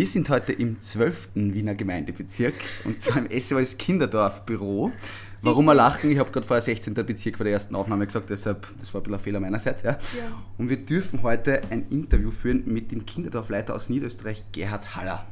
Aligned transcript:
Wir 0.00 0.06
sind 0.06 0.30
heute 0.30 0.54
im 0.54 0.80
12. 0.80 1.28
Wiener 1.34 1.74
Gemeindebezirk 1.74 2.54
und 2.84 3.02
zwar 3.02 3.18
im 3.18 3.38
SOS 3.38 3.76
Kinderdorf 3.76 4.46
Büro. 4.46 4.92
Warum 5.42 5.66
wir 5.66 5.74
lachen, 5.74 6.10
ich 6.10 6.18
habe 6.18 6.30
gerade 6.30 6.46
vorher 6.46 6.62
16. 6.62 6.94
Bezirk 6.94 7.36
bei 7.36 7.44
der 7.44 7.52
ersten 7.52 7.74
Aufnahme 7.74 8.06
gesagt, 8.06 8.30
deshalb, 8.30 8.66
das 8.78 8.94
war 8.94 9.02
ein 9.02 9.02
bisschen 9.02 9.18
ein 9.18 9.20
Fehler 9.20 9.40
meinerseits. 9.40 9.82
Ja. 9.82 9.90
ja. 9.90 9.98
Und 10.56 10.70
wir 10.70 10.78
dürfen 10.78 11.22
heute 11.22 11.60
ein 11.68 11.86
Interview 11.90 12.30
führen 12.30 12.62
mit 12.64 12.92
dem 12.92 13.04
Kinderdorfleiter 13.04 13.74
aus 13.74 13.90
Niederösterreich, 13.90 14.42
Gerhard 14.52 14.96
Haller. 14.96 15.26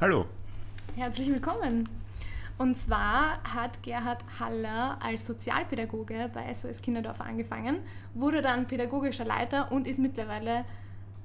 Hallo. 0.00 0.26
Herzlich 0.96 1.28
willkommen. 1.28 1.88
Und 2.58 2.76
zwar 2.76 3.40
hat 3.44 3.84
Gerhard 3.84 4.24
Haller 4.40 4.98
als 5.00 5.24
Sozialpädagoge 5.24 6.28
bei 6.34 6.52
SOS 6.52 6.82
Kinderdorf 6.82 7.20
angefangen, 7.20 7.76
wurde 8.14 8.42
dann 8.42 8.66
pädagogischer 8.66 9.24
Leiter 9.24 9.70
und 9.70 9.86
ist 9.86 10.00
mittlerweile 10.00 10.64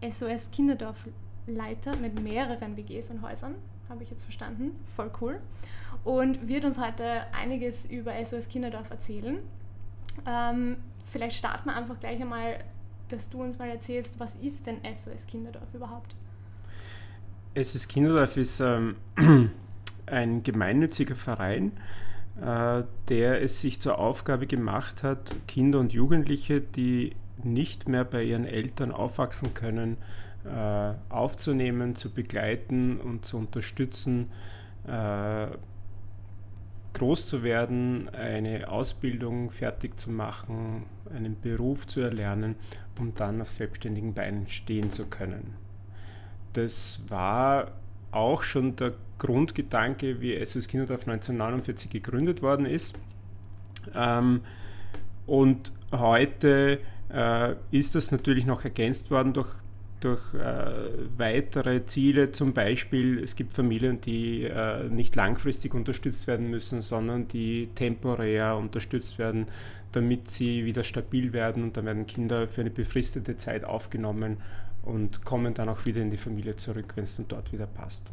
SOS 0.08 0.52
Kinderdorf 0.52 1.08
Leiter 1.48 1.95
mit 1.95 2.22
mehreren 2.22 2.78
WGs 2.78 3.09
und 3.09 3.22
Häusern, 3.22 3.56
habe 3.89 4.03
ich 4.03 4.09
jetzt 4.09 4.23
verstanden. 4.23 4.72
Voll 4.95 5.11
cool. 5.22 5.39
Und 6.03 6.47
wird 6.47 6.66
uns 6.66 6.80
heute 6.80 7.25
einiges 7.34 7.86
über 7.86 8.14
SOS 8.23 8.47
Kinderdorf 8.47 8.89
erzählen. 8.89 9.39
Ähm, 10.25 10.78
vielleicht 11.12 11.38
starten 11.38 11.69
wir 11.69 11.75
einfach 11.75 12.00
gleich 12.00 12.22
einmal, 12.22 12.64
dass 13.09 13.30
du 13.30 13.42
uns 13.42 13.59
mal 13.59 13.69
erzählst, 13.69 14.19
was 14.19 14.36
ist 14.36 14.67
denn 14.67 14.78
SOS 14.84 15.28
Kinderdorf 15.28 15.73
überhaupt? 15.73 16.16
SOS 17.56 17.88
Kinderdorf 17.88 18.38
ist 18.38 18.62
ähm, 18.62 18.95
ein 20.06 20.44
gemeinnütziger 20.44 21.16
Verein, 21.16 21.73
äh, 22.42 22.84
der 23.09 23.42
es 23.42 23.59
sich 23.59 23.81
zur 23.81 24.00
Aufgabe 24.00 24.47
gemacht 24.47 25.03
hat, 25.03 25.36
Kinder 25.47 25.80
und 25.80 25.92
Jugendliche, 25.94 26.62
die 26.62 27.16
nicht 27.44 27.89
mehr 27.89 28.06
bei 28.06 28.23
ihren 28.23 28.45
Eltern 28.45 28.92
aufwachsen 28.92 29.53
können, 29.53 29.97
aufzunehmen, 31.09 31.95
zu 31.95 32.11
begleiten 32.11 33.00
und 33.00 33.25
zu 33.25 33.38
unterstützen, 33.38 34.31
äh, 34.88 35.47
groß 36.94 37.25
zu 37.25 37.44
werden, 37.44 38.09
eine 38.09 38.69
Ausbildung 38.69 39.50
fertig 39.52 40.00
zu 40.00 40.12
machen, 40.12 40.84
einen 41.14 41.39
Beruf 41.39 41.88
zu 41.88 42.02
erlernen, 42.02 42.56
um 43.00 43.16
dann 43.16 43.42
auf 43.42 43.50
selbstständigen 43.50 44.14
Beinen 44.14 44.47
stehen 44.47 44.92
zu 44.92 45.06
können. 45.06 45.56
Das 46.53 47.02
war 47.08 47.72
auch 48.12 48.44
schon 48.44 48.75
der 48.75 48.94
Grundgedanke, 49.19 50.19
wie 50.22 50.44
SOS 50.45 50.67
Kinderdorf 50.67 51.08
1949 51.08 51.89
gegründet 51.89 52.42
worden 52.42 52.66
ist. 52.66 52.95
Ähm, 53.95 54.42
und 55.25 55.72
heute 55.92 56.80
äh, 57.09 57.56
ist 57.72 57.95
das 57.95 58.12
natürlich 58.12 58.45
noch 58.45 58.64
ergänzt 58.64 59.12
worden 59.12 59.34
durch 59.34 59.50
durch 60.03 60.33
äh, 60.33 61.07
weitere 61.17 61.85
Ziele, 61.85 62.31
zum 62.31 62.53
Beispiel 62.53 63.19
es 63.23 63.35
gibt 63.35 63.53
Familien, 63.53 64.02
die 64.02 64.44
äh, 64.44 64.89
nicht 64.89 65.16
langfristig 65.16 65.73
unterstützt 65.73 66.27
werden 66.27 66.50
müssen, 66.50 66.81
sondern 66.81 67.28
die 67.28 67.69
temporär 67.75 68.57
unterstützt 68.57 69.19
werden, 69.19 69.47
damit 69.91 70.29
sie 70.29 70.66
wieder 70.66 70.84
stabil 70.84 71.34
werden 71.34 71.63
und 71.63 71.78
dann 71.78 71.85
werden 71.85 72.07
Kinder 72.07 72.47
für 72.47 72.61
eine 72.61 72.72
befristete 72.72 73.38
Zeit 73.38 73.63
aufgenommen 73.63 74.38
und 74.84 75.23
kommen 75.23 75.53
dann 75.53 75.69
auch 75.69 75.85
wieder 75.85 76.01
in 76.01 76.09
die 76.09 76.17
Familie 76.17 76.56
zurück, 76.56 76.94
wenn 76.95 77.03
es 77.03 77.16
dann 77.16 77.28
dort 77.28 77.53
wieder 77.53 77.67
passt. 77.67 78.06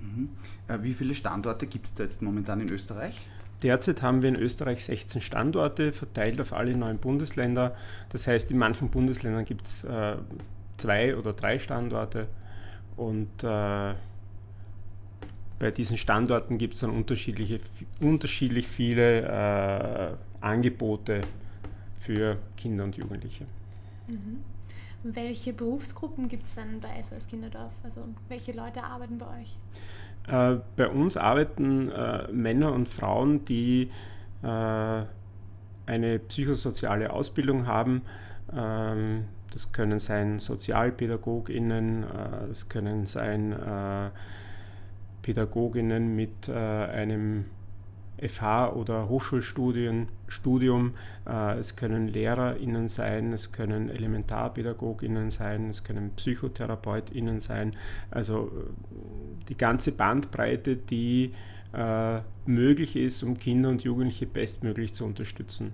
Mhm. 0.00 0.30
Äh, 0.68 0.82
wie 0.82 0.94
viele 0.94 1.14
Standorte 1.14 1.66
gibt 1.66 1.86
es 1.86 1.94
da 1.94 2.02
jetzt 2.02 2.22
momentan 2.22 2.60
in 2.60 2.70
Österreich? 2.70 3.20
Derzeit 3.62 4.02
haben 4.02 4.22
wir 4.22 4.28
in 4.28 4.36
Österreich 4.36 4.84
16 4.84 5.20
Standorte 5.20 5.92
verteilt 5.92 6.40
auf 6.40 6.52
alle 6.52 6.76
neun 6.76 6.98
Bundesländer. 6.98 7.76
Das 8.08 8.26
heißt, 8.26 8.50
in 8.50 8.58
manchen 8.58 8.88
Bundesländern 8.90 9.44
gibt 9.44 9.62
es 9.62 9.84
äh, 9.84 10.16
zwei 10.82 11.16
oder 11.16 11.32
drei 11.32 11.58
Standorte 11.58 12.28
und 12.96 13.42
äh, 13.42 13.94
bei 15.58 15.70
diesen 15.70 15.96
Standorten 15.96 16.58
gibt 16.58 16.74
es 16.74 16.80
dann 16.80 16.90
unterschiedliche, 16.90 17.60
unterschiedlich 18.00 18.66
viele 18.66 19.22
äh, 19.22 20.16
Angebote 20.40 21.20
für 22.00 22.38
Kinder 22.56 22.82
und 22.84 22.96
Jugendliche. 22.96 23.46
Mhm. 24.08 24.40
Welche 25.04 25.52
Berufsgruppen 25.52 26.28
gibt 26.28 26.46
es 26.46 26.56
dann 26.56 26.80
bei 26.80 27.00
SOS 27.00 27.28
Kinderdorf? 27.28 27.72
Also 27.84 28.02
welche 28.28 28.52
Leute 28.52 28.82
arbeiten 28.82 29.18
bei 29.18 29.26
euch? 29.40 29.56
Äh, 30.28 30.60
bei 30.76 30.88
uns 30.88 31.16
arbeiten 31.16 31.90
äh, 31.90 32.30
Männer 32.32 32.72
und 32.72 32.88
Frauen, 32.88 33.44
die 33.44 33.90
äh, 34.42 35.02
eine 35.86 36.18
psychosoziale 36.28 37.12
Ausbildung 37.12 37.66
haben. 37.66 38.02
Ähm, 38.52 39.24
das 39.52 39.72
können 39.72 39.98
sein 39.98 40.38
SozialpädagogInnen, 40.38 42.04
es 42.50 42.64
äh, 42.64 42.66
können 42.68 43.06
sein 43.06 43.52
äh, 43.52 44.10
Pädagoginnen 45.22 46.16
mit 46.16 46.48
äh, 46.48 46.52
einem 46.52 47.44
FH- 48.18 48.74
oder 48.74 49.08
Hochschulstudium, 49.08 50.06
es 51.58 51.74
können 51.74 52.06
LehrerInnen 52.06 52.86
sein, 52.86 53.32
es 53.32 53.50
können 53.50 53.90
ElementarpädagogInnen 53.90 55.32
sein, 55.32 55.70
es 55.70 55.82
können 55.82 56.12
PsychotherapeutInnen 56.14 57.40
sein. 57.40 57.74
Also 58.12 58.52
die 59.48 59.56
ganze 59.56 59.90
Bandbreite, 59.90 60.76
die 60.76 61.32
möglich 62.46 62.94
ist, 62.94 63.24
um 63.24 63.40
Kinder 63.40 63.70
und 63.70 63.82
Jugendliche 63.82 64.26
bestmöglich 64.26 64.94
zu 64.94 65.04
unterstützen. 65.04 65.72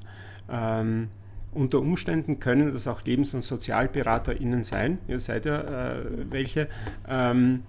Unter 1.53 1.81
Umständen 1.81 2.41
können 2.41 2.73
das 2.73 2.87
auch 2.87 3.03
Lebens- 3.05 3.35
und 3.35 3.43
SozialberaterInnen 3.43 4.65
sein. 4.65 4.99
Ihr 5.09 5.19
seid 5.19 5.47
ja 5.47 5.61
äh, 5.93 6.05
welche. 6.31 6.69
Ähm, 7.09 7.63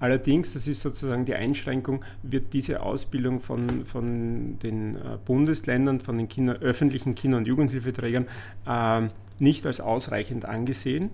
allerdings, 0.00 0.52
das 0.52 0.66
ist 0.66 0.82
sozusagen 0.82 1.24
die 1.24 1.34
Einschränkung, 1.34 2.04
wird 2.22 2.52
diese 2.52 2.82
Ausbildung 2.82 3.40
von, 3.40 3.84
von 3.84 4.58
den 4.58 4.96
äh, 4.96 5.18
Bundesländern, 5.24 6.00
von 6.00 6.18
den 6.18 6.28
Kinder, 6.28 6.54
öffentlichen 6.54 7.14
Kinder- 7.14 7.38
und 7.38 7.46
Jugendhilfeträgern 7.46 8.26
äh, 8.66 9.08
nicht 9.38 9.66
als 9.66 9.80
ausreichend 9.80 10.44
angesehen, 10.44 11.10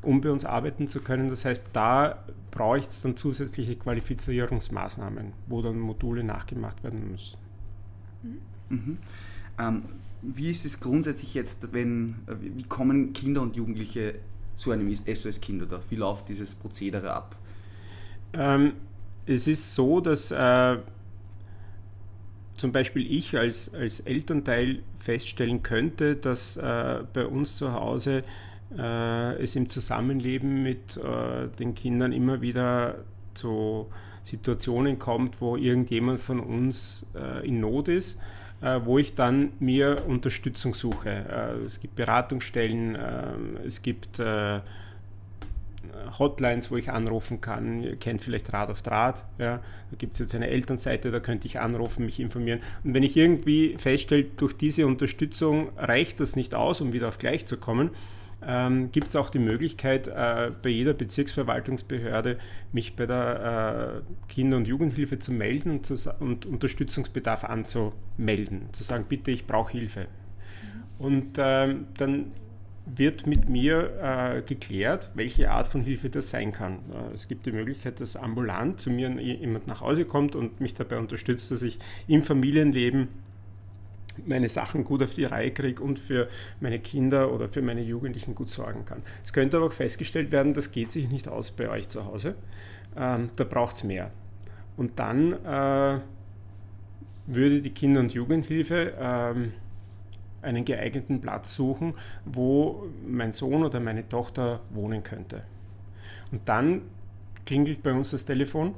um 0.00 0.22
bei 0.22 0.30
uns 0.30 0.44
arbeiten 0.44 0.88
zu 0.88 1.00
können. 1.00 1.28
Das 1.28 1.44
heißt, 1.44 1.66
da 1.72 2.24
braucht 2.50 2.88
es 2.90 3.02
dann 3.02 3.16
zusätzliche 3.16 3.76
Qualifizierungsmaßnahmen, 3.76 5.32
wo 5.46 5.62
dann 5.62 5.78
Module 5.78 6.24
nachgemacht 6.24 6.82
werden 6.82 7.10
müssen. 7.10 7.36
Mhm. 8.22 8.38
Mhm. 8.68 8.98
Ähm, 9.58 9.82
wie 10.22 10.50
ist 10.50 10.64
es 10.64 10.80
grundsätzlich 10.80 11.34
jetzt, 11.34 11.72
wenn, 11.72 12.16
äh, 12.26 12.34
wie 12.38 12.62
kommen 12.62 13.12
Kinder 13.12 13.42
und 13.42 13.56
Jugendliche 13.56 14.14
zu 14.56 14.70
einem 14.70 14.94
SOS 14.94 15.40
Kinderdorf? 15.40 15.84
Wie 15.90 15.96
läuft 15.96 16.28
dieses 16.28 16.54
Prozedere 16.54 17.12
ab? 17.12 17.36
Ähm, 18.32 18.74
es 19.26 19.46
ist 19.46 19.74
so, 19.74 20.00
dass 20.00 20.30
äh, 20.30 20.78
zum 22.56 22.72
Beispiel 22.72 23.10
ich 23.10 23.36
als, 23.36 23.74
als 23.74 24.00
Elternteil 24.00 24.82
feststellen 24.98 25.62
könnte, 25.62 26.16
dass 26.16 26.56
äh, 26.56 27.00
bei 27.12 27.26
uns 27.26 27.56
zu 27.56 27.72
Hause 27.72 28.22
äh, 28.78 29.42
es 29.42 29.56
im 29.56 29.68
Zusammenleben 29.68 30.62
mit 30.62 30.96
äh, 30.96 31.48
den 31.58 31.74
Kindern 31.74 32.12
immer 32.12 32.40
wieder 32.40 33.04
zu 33.34 33.88
Situationen 34.22 34.98
kommt, 34.98 35.40
wo 35.40 35.56
irgendjemand 35.56 36.20
von 36.20 36.38
uns 36.38 37.04
äh, 37.14 37.46
in 37.46 37.58
Not 37.60 37.88
ist 37.88 38.18
wo 38.84 38.98
ich 38.98 39.14
dann 39.14 39.52
mir 39.58 40.04
Unterstützung 40.06 40.74
suche. 40.74 41.10
Äh, 41.10 41.66
es 41.66 41.80
gibt 41.80 41.96
Beratungsstellen, 41.96 42.96
ähm, 42.96 43.58
es 43.66 43.82
gibt 43.82 44.20
äh, 44.20 44.60
Hotlines, 46.18 46.70
wo 46.70 46.76
ich 46.76 46.90
anrufen 46.90 47.40
kann. 47.40 47.82
Ihr 47.82 47.96
kennt 47.96 48.22
vielleicht 48.22 48.52
Rad 48.52 48.70
auf 48.70 48.82
Draht. 48.82 49.24
Ja. 49.38 49.58
Da 49.90 49.96
gibt 49.98 50.14
es 50.14 50.20
jetzt 50.20 50.34
eine 50.34 50.48
Elternseite, 50.48 51.10
da 51.10 51.20
könnte 51.20 51.46
ich 51.46 51.60
anrufen, 51.60 52.06
mich 52.06 52.20
informieren. 52.20 52.60
Und 52.84 52.94
wenn 52.94 53.02
ich 53.02 53.16
irgendwie 53.16 53.76
feststelle, 53.78 54.24
durch 54.36 54.56
diese 54.56 54.86
Unterstützung 54.86 55.70
reicht 55.76 56.20
das 56.20 56.36
nicht 56.36 56.54
aus, 56.54 56.80
um 56.80 56.92
wieder 56.92 57.08
auf 57.08 57.18
gleich 57.18 57.46
zu 57.46 57.56
kommen, 57.56 57.90
ähm, 58.46 58.90
gibt 58.92 59.08
es 59.08 59.16
auch 59.16 59.30
die 59.30 59.38
Möglichkeit, 59.38 60.08
äh, 60.08 60.50
bei 60.62 60.68
jeder 60.68 60.94
Bezirksverwaltungsbehörde 60.94 62.38
mich 62.72 62.96
bei 62.96 63.06
der 63.06 64.02
äh, 64.02 64.32
Kinder- 64.32 64.56
und 64.56 64.66
Jugendhilfe 64.66 65.18
zu 65.18 65.32
melden 65.32 65.70
und, 65.70 65.86
zu, 65.86 65.94
und, 66.20 66.46
Unterstützungsbedarf 66.46 67.44
anzumelden, 67.44 68.68
zu 68.72 68.82
sagen, 68.82 69.06
bitte, 69.08 69.30
ich 69.30 69.46
brauche 69.46 69.72
Hilfe. 69.72 70.00
Mhm. 70.00 71.04
Und 71.04 71.32
ähm, 71.38 71.86
dann 71.96 72.32
wird 72.84 73.26
mit 73.26 73.48
mir 73.48 73.92
äh, 74.02 74.42
geklärt, 74.42 75.10
welche 75.14 75.50
Art 75.50 75.68
von 75.68 75.82
Hilfe 75.82 76.10
das 76.10 76.30
sein 76.30 76.52
kann. 76.52 76.78
Äh, 76.92 77.14
es 77.14 77.28
gibt 77.28 77.46
die 77.46 77.52
Möglichkeit, 77.52 78.00
dass 78.00 78.16
ambulant 78.16 78.80
zu 78.80 78.90
mir 78.90 79.10
jemand 79.20 79.66
nach 79.66 79.80
Hause 79.80 80.04
kommt 80.04 80.34
und 80.34 80.60
mich 80.60 80.74
dabei 80.74 80.98
unterstützt, 80.98 81.50
dass 81.50 81.62
ich 81.62 81.78
im 82.08 82.24
Familienleben 82.24 83.08
meine 84.26 84.48
Sachen 84.48 84.84
gut 84.84 85.02
auf 85.02 85.14
die 85.14 85.24
Reihe 85.24 85.50
kriege 85.50 85.82
und 85.82 85.98
für 85.98 86.28
meine 86.60 86.78
Kinder 86.78 87.32
oder 87.32 87.48
für 87.48 87.62
meine 87.62 87.82
Jugendlichen 87.82 88.34
gut 88.34 88.50
sorgen 88.50 88.84
kann. 88.84 89.02
Es 89.24 89.32
könnte 89.32 89.56
aber 89.56 89.66
auch 89.66 89.72
festgestellt 89.72 90.30
werden, 90.32 90.54
das 90.54 90.72
geht 90.72 90.92
sich 90.92 91.08
nicht 91.08 91.28
aus 91.28 91.50
bei 91.50 91.68
euch 91.68 91.88
zu 91.88 92.04
Hause. 92.04 92.34
Ähm, 92.96 93.30
da 93.36 93.44
braucht 93.44 93.76
es 93.76 93.84
mehr. 93.84 94.10
Und 94.76 94.98
dann 94.98 95.32
äh, 95.44 96.00
würde 97.26 97.60
die 97.60 97.70
Kinder- 97.70 98.00
und 98.00 98.12
Jugendhilfe 98.12 98.94
ähm, 98.98 99.52
einen 100.42 100.64
geeigneten 100.64 101.20
Platz 101.20 101.54
suchen, 101.54 101.94
wo 102.24 102.86
mein 103.06 103.32
Sohn 103.32 103.62
oder 103.62 103.80
meine 103.80 104.08
Tochter 104.08 104.60
wohnen 104.70 105.02
könnte. 105.02 105.42
Und 106.30 106.48
dann 106.48 106.82
klingelt 107.46 107.82
bei 107.82 107.92
uns 107.92 108.10
das 108.10 108.24
Telefon 108.24 108.74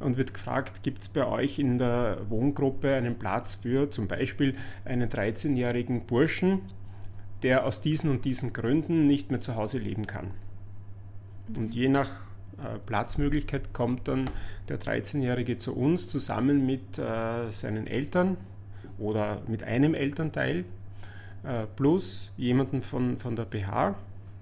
und 0.00 0.16
wird 0.16 0.34
gefragt, 0.34 0.82
gibt 0.82 1.02
es 1.02 1.08
bei 1.08 1.26
euch 1.26 1.58
in 1.58 1.78
der 1.78 2.18
Wohngruppe 2.28 2.94
einen 2.94 3.18
Platz 3.18 3.56
für 3.56 3.90
zum 3.90 4.08
Beispiel 4.08 4.54
einen 4.84 5.08
13-jährigen 5.08 6.06
Burschen, 6.06 6.60
der 7.42 7.64
aus 7.64 7.80
diesen 7.80 8.10
und 8.10 8.24
diesen 8.24 8.52
Gründen 8.52 9.06
nicht 9.06 9.30
mehr 9.30 9.40
zu 9.40 9.56
Hause 9.56 9.78
leben 9.78 10.06
kann. 10.06 10.30
Und 11.54 11.74
je 11.74 11.88
nach 11.88 12.10
äh, 12.58 12.78
Platzmöglichkeit 12.84 13.72
kommt 13.72 14.08
dann 14.08 14.30
der 14.68 14.80
13-Jährige 14.80 15.58
zu 15.58 15.74
uns 15.76 16.10
zusammen 16.10 16.66
mit 16.66 16.98
äh, 16.98 17.50
seinen 17.50 17.86
Eltern 17.86 18.36
oder 18.98 19.42
mit 19.46 19.62
einem 19.62 19.94
Elternteil 19.94 20.64
äh, 21.44 21.66
plus 21.76 22.32
jemanden 22.36 22.82
von, 22.82 23.18
von 23.18 23.36
der 23.36 23.44
BH. 23.44 23.94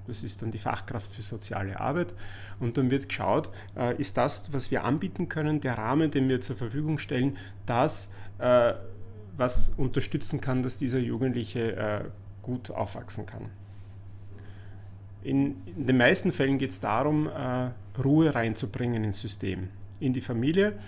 Das 0.07 0.23
ist 0.23 0.43
dann 0.43 0.51
die 0.51 0.59
Fachkraft 0.59 1.11
für 1.11 1.23
soziale 1.23 1.81
Arbeit. 1.81 2.15
Und 2.61 2.77
dann 2.77 2.91
wird 2.91 3.09
geschaut, 3.09 3.51
äh, 3.77 3.97
ist 3.97 4.17
das, 4.17 4.53
was 4.53 4.71
wir 4.71 4.85
anbieten 4.85 5.29
können, 5.29 5.61
der 5.61 5.79
Rahmen, 5.79 6.11
den 6.11 6.29
wir 6.29 6.41
zur 6.41 6.57
Verfügung 6.57 6.99
stellen, 6.99 7.37
das, 7.67 8.11
äh, 8.39 8.75
was 9.37 9.73
unterstützen 9.77 10.41
kann, 10.41 10.63
dass 10.63 10.77
dieser 10.77 10.99
Jugendliche 10.99 11.77
äh, 11.77 12.05
gut 12.43 12.71
aufwachsen 12.71 13.27
kann. 13.27 13.51
In, 15.23 15.57
in 15.65 15.87
den 15.87 15.97
meisten 15.97 16.33
Fällen 16.33 16.59
geht 16.59 16.71
es 16.71 16.81
darum, 16.81 17.31
Ruhe 18.05 18.35
reinzubringen 18.35 19.05
ins 19.05 19.23
System, 19.23 19.71
in 19.99 20.13
die 20.13 20.21
Familie 20.21 20.79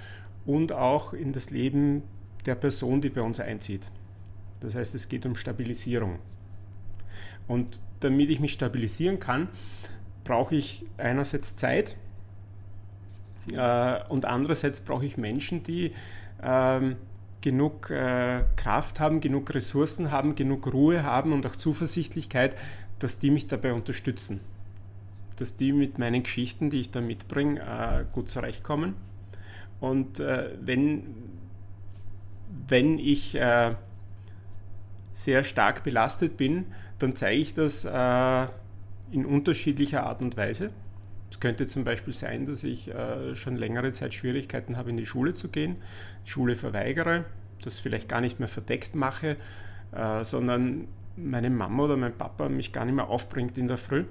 und 0.44 0.72
auch 0.72 1.14
in 1.14 1.32
das 1.32 1.48
Leben 1.48 2.02
der 2.44 2.54
Person, 2.54 3.00
die 3.00 3.08
bei 3.08 3.22
uns 3.22 3.40
einzieht. 3.40 3.90
Das 4.60 4.74
heißt, 4.74 4.94
es 4.94 5.08
geht 5.08 5.24
um 5.24 5.36
Stabilisierung. 5.36 6.18
Und 7.48 7.80
damit 8.00 8.30
ich 8.30 8.40
mich 8.40 8.52
stabilisieren 8.52 9.20
kann, 9.20 9.48
brauche 10.24 10.54
ich 10.54 10.84
einerseits 10.98 11.56
Zeit 11.56 11.96
äh, 13.52 13.98
und 14.08 14.24
andererseits 14.24 14.80
brauche 14.80 15.06
ich 15.06 15.16
Menschen, 15.16 15.62
die 15.62 15.92
äh, 16.42 16.80
genug 17.40 17.90
äh, 17.90 18.42
Kraft 18.56 18.98
haben, 18.98 19.20
genug 19.20 19.54
Ressourcen 19.54 20.10
haben, 20.10 20.34
genug 20.34 20.72
Ruhe 20.72 21.02
haben 21.04 21.32
und 21.32 21.46
auch 21.46 21.56
Zuversichtlichkeit, 21.56 22.56
dass 22.98 23.18
die 23.18 23.30
mich 23.30 23.46
dabei 23.46 23.72
unterstützen. 23.72 24.40
Dass 25.36 25.56
die 25.56 25.72
mit 25.72 25.98
meinen 25.98 26.22
Geschichten, 26.22 26.70
die 26.70 26.80
ich 26.80 26.90
da 26.90 27.00
mitbringe, 27.00 27.60
äh, 27.60 28.04
gut 28.12 28.30
zurechtkommen. 28.30 28.94
Und 29.80 30.18
äh, 30.18 30.50
wenn, 30.60 31.04
wenn 32.68 32.98
ich 32.98 33.34
äh, 33.34 33.74
sehr 35.16 35.44
stark 35.44 35.82
belastet 35.82 36.36
bin, 36.36 36.66
dann 36.98 37.16
zeige 37.16 37.40
ich 37.40 37.54
das 37.54 37.86
äh, 37.86 38.46
in 39.10 39.24
unterschiedlicher 39.24 40.04
Art 40.04 40.20
und 40.20 40.36
Weise. 40.36 40.70
Es 41.30 41.40
könnte 41.40 41.66
zum 41.66 41.84
Beispiel 41.84 42.12
sein, 42.12 42.44
dass 42.44 42.62
ich 42.64 42.94
äh, 42.94 43.34
schon 43.34 43.56
längere 43.56 43.92
Zeit 43.92 44.12
Schwierigkeiten 44.12 44.76
habe, 44.76 44.90
in 44.90 44.98
die 44.98 45.06
Schule 45.06 45.32
zu 45.32 45.48
gehen, 45.48 45.76
die 46.26 46.30
Schule 46.30 46.54
verweigere, 46.54 47.24
das 47.64 47.80
vielleicht 47.80 48.10
gar 48.10 48.20
nicht 48.20 48.40
mehr 48.40 48.48
verdeckt 48.48 48.94
mache, 48.94 49.36
äh, 49.92 50.22
sondern 50.22 50.86
meine 51.16 51.48
Mama 51.48 51.84
oder 51.84 51.96
mein 51.96 52.16
Papa 52.16 52.50
mich 52.50 52.72
gar 52.72 52.84
nicht 52.84 52.94
mehr 52.94 53.08
aufbringt 53.08 53.56
in 53.56 53.68
der 53.68 53.78
Früh. 53.78 54.04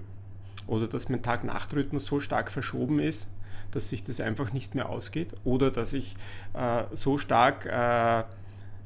Oder 0.66 0.88
dass 0.88 1.08
mein 1.10 1.22
Tag-Nacht-Rhythmus 1.22 2.08
so 2.08 2.20
stark 2.20 2.50
verschoben 2.50 2.98
ist, 2.98 3.30
dass 3.70 3.90
sich 3.90 4.04
das 4.04 4.20
einfach 4.20 4.54
nicht 4.54 4.74
mehr 4.74 4.90
ausgeht. 4.90 5.36
Oder 5.44 5.70
dass 5.70 5.94
ich 5.94 6.16
äh, 6.56 6.84
so 6.94 7.20
stark 7.20 7.68
äh, 7.68 8.24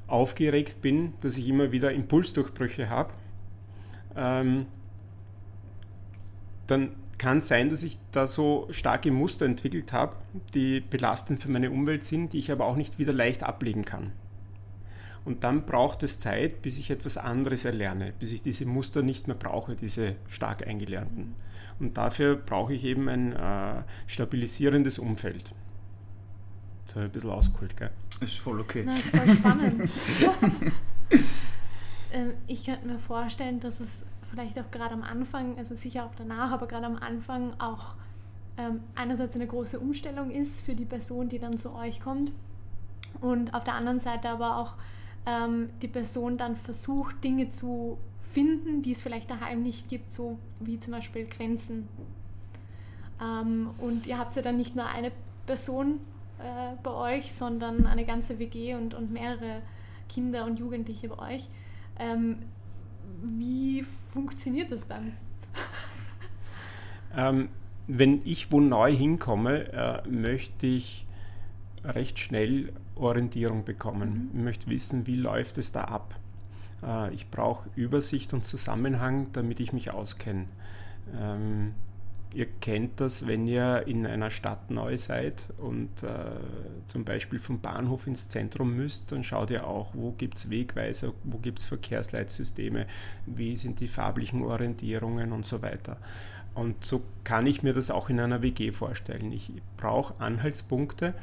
aufgeregt 0.10 0.82
bin, 0.82 1.14
dass 1.22 1.38
ich 1.38 1.48
immer 1.48 1.72
wieder 1.72 1.92
Impulsdurchbrüche 1.92 2.90
habe, 2.90 3.14
ähm, 4.16 4.66
dann 6.68 6.92
kann 7.18 7.40
es 7.40 7.48
sein, 7.48 7.70
dass 7.70 7.84
ich 7.84 8.00
da 8.12 8.28
so 8.28 8.68
starke 8.72 9.12
Muster 9.12 9.46
entwickelt 9.46 9.92
habe, 9.94 10.16
die 10.54 10.80
belastend 10.80 11.42
für 11.42 11.50
meine 11.50 11.70
Umwelt 11.70 12.04
sind, 12.04 12.34
die 12.34 12.40
ich 12.40 12.52
aber 12.52 12.66
auch 12.66 12.76
nicht 12.76 12.98
wieder 12.98 13.14
leicht 13.14 13.44
ablegen 13.44 13.86
kann. 13.86 14.14
Und 15.26 15.44
dann 15.44 15.66
braucht 15.66 16.02
es 16.02 16.18
Zeit, 16.18 16.62
bis 16.62 16.80
ich 16.80 16.90
etwas 16.90 17.18
anderes 17.18 17.66
erlerne, 17.66 18.14
bis 18.20 18.32
ich 18.32 18.42
diese 18.42 18.66
Muster 18.66 19.02
nicht 19.02 19.28
mehr 19.28 19.36
brauche, 19.36 19.76
diese 19.76 20.16
stark 20.30 20.66
eingelernten. 20.66 21.36
Und 21.80 21.98
dafür 21.98 22.36
brauche 22.36 22.74
ich 22.74 22.84
eben 22.86 23.10
ein 23.10 23.34
äh, 23.34 23.84
stabilisierendes 24.08 24.98
Umfeld. 24.98 25.54
Das 26.90 26.96
habe 26.96 27.06
ich 27.06 27.12
ein 27.12 27.14
bisschen 27.14 27.30
ausgeholt, 27.30 27.78
gell? 27.78 27.92
Ist 28.20 28.40
voll 28.40 28.60
okay. 28.60 28.82
Na, 28.84 28.94
ist 28.94 29.10
voll 29.10 29.36
spannend. 29.36 29.90
Ähm, 32.12 32.34
ich 32.48 32.66
könnte 32.66 32.88
mir 32.88 32.98
vorstellen, 32.98 33.60
dass 33.60 33.80
es 33.80 34.04
vielleicht 34.32 34.58
auch 34.58 34.72
gerade 34.72 34.96
am 34.96 35.04
Anfang, 35.04 35.60
also 35.60 35.76
sicher 35.76 36.06
auch 36.06 36.16
danach, 36.18 36.52
aber 36.52 36.66
gerade 36.66 36.88
am 36.88 36.96
Anfang 36.96 37.54
auch 37.60 37.94
ähm, 38.58 38.80
einerseits 38.96 39.36
eine 39.36 39.46
große 39.46 39.80
Umstellung 39.80 40.32
ist 40.32 40.62
für 40.62 40.74
die 40.74 40.86
Person, 40.86 41.30
die 41.30 41.38
dann 41.38 41.60
zu 41.60 41.72
euch 41.76 42.02
kommt 42.02 42.32
und 43.22 43.54
auf 43.54 43.64
der 43.64 43.76
anderen 43.76 44.00
Seite 44.00 44.30
aber 44.30 44.58
auch 44.58 44.74
ähm, 45.28 45.70
die 45.84 45.88
Person 45.88 46.38
dann 46.38 46.56
versucht, 46.56 47.24
Dinge 47.24 47.50
zu 47.52 48.00
finden, 48.34 48.82
die 48.82 48.94
es 48.94 49.04
vielleicht 49.04 49.30
daheim 49.30 49.62
nicht 49.62 49.88
gibt, 49.88 50.12
so 50.12 50.40
wie 50.60 50.80
zum 50.80 50.94
Beispiel 50.94 51.26
Grenzen. 51.26 51.88
Ähm, 53.22 53.70
und 53.80 54.08
ihr 54.08 54.18
habt 54.18 54.36
ja 54.36 54.42
dann 54.42 54.58
nicht 54.58 54.76
nur 54.76 54.88
eine 54.88 55.12
Person 55.46 56.00
äh, 56.40 56.76
bei 56.82 57.18
euch, 57.18 57.34
sondern 57.34 57.86
eine 57.86 58.06
ganze 58.06 58.40
WG 58.40 58.76
und, 58.76 58.94
und 58.94 59.12
mehrere 59.12 59.62
Kinder 60.08 60.46
und 60.46 60.60
Jugendliche 60.60 61.10
bei 61.10 61.36
euch. 61.36 61.48
Ähm, 61.98 62.40
wie 63.22 63.86
funktioniert 64.14 64.72
das 64.72 64.88
dann? 64.88 65.14
Ähm, 67.16 67.50
wenn 67.88 68.22
ich 68.24 68.52
wo 68.52 68.60
neu 68.60 68.96
hinkomme, 68.96 69.74
äh, 69.74 70.08
möchte 70.08 70.68
ich 70.68 71.08
recht 71.84 72.20
schnell 72.20 72.72
Orientierung 72.96 73.66
bekommen. 73.66 74.30
Mhm. 74.32 74.40
Ich 74.40 74.44
möchte 74.44 74.70
wissen, 74.70 75.08
wie 75.08 75.16
läuft 75.16 75.58
es 75.58 75.72
da 75.72 75.86
ab. 75.86 76.16
Äh, 76.84 77.14
ich 77.14 77.30
brauche 77.30 77.70
Übersicht 77.76 78.34
und 78.34 78.46
Zusammenhang, 78.46 79.28
damit 79.34 79.60
ich 79.60 79.74
mich 79.74 79.94
auskenne. 79.94 80.46
Ähm, 81.18 81.74
Ihr 82.34 82.46
kennt 82.62 83.00
das, 83.00 83.26
wenn 83.26 83.48
ihr 83.48 83.88
in 83.88 84.06
einer 84.06 84.30
Stadt 84.30 84.70
neu 84.70 84.98
seid 84.98 85.48
und 85.58 86.04
äh, 86.04 86.08
zum 86.86 87.04
Beispiel 87.04 87.40
vom 87.40 87.60
Bahnhof 87.60 88.06
ins 88.06 88.28
Zentrum 88.28 88.76
müsst, 88.76 89.12
dann 89.12 89.24
schaut 89.24 89.50
ihr 89.50 89.66
auch, 89.66 89.96
wo 89.96 90.12
gibt 90.12 90.38
es 90.38 90.50
Wegweiser, 90.50 91.14
wo 91.24 91.40
gibt 91.40 91.60
es 91.60 91.66
Verkehrsleitsysteme, 91.66 92.86
wie 93.26 93.58
sind 93.58 93.80
die 93.80 93.88
farblichen 93.88 94.44
Orientierungen 94.44 95.32
und 95.32 95.48
so 95.48 95.64
weiter. 95.64 95.98
Und 96.54 96.86
so 96.86 97.02
kann 97.24 97.48
ich 97.48 97.64
mir 97.64 97.74
das 97.74 97.90
auch 97.90 98.10
in 98.10 98.20
einer 98.20 98.42
WG 98.42 98.72
vorstellen. 98.74 99.32
Ich 99.32 99.52
brauche 99.78 100.20
Anhaltspunkte, 100.20 101.16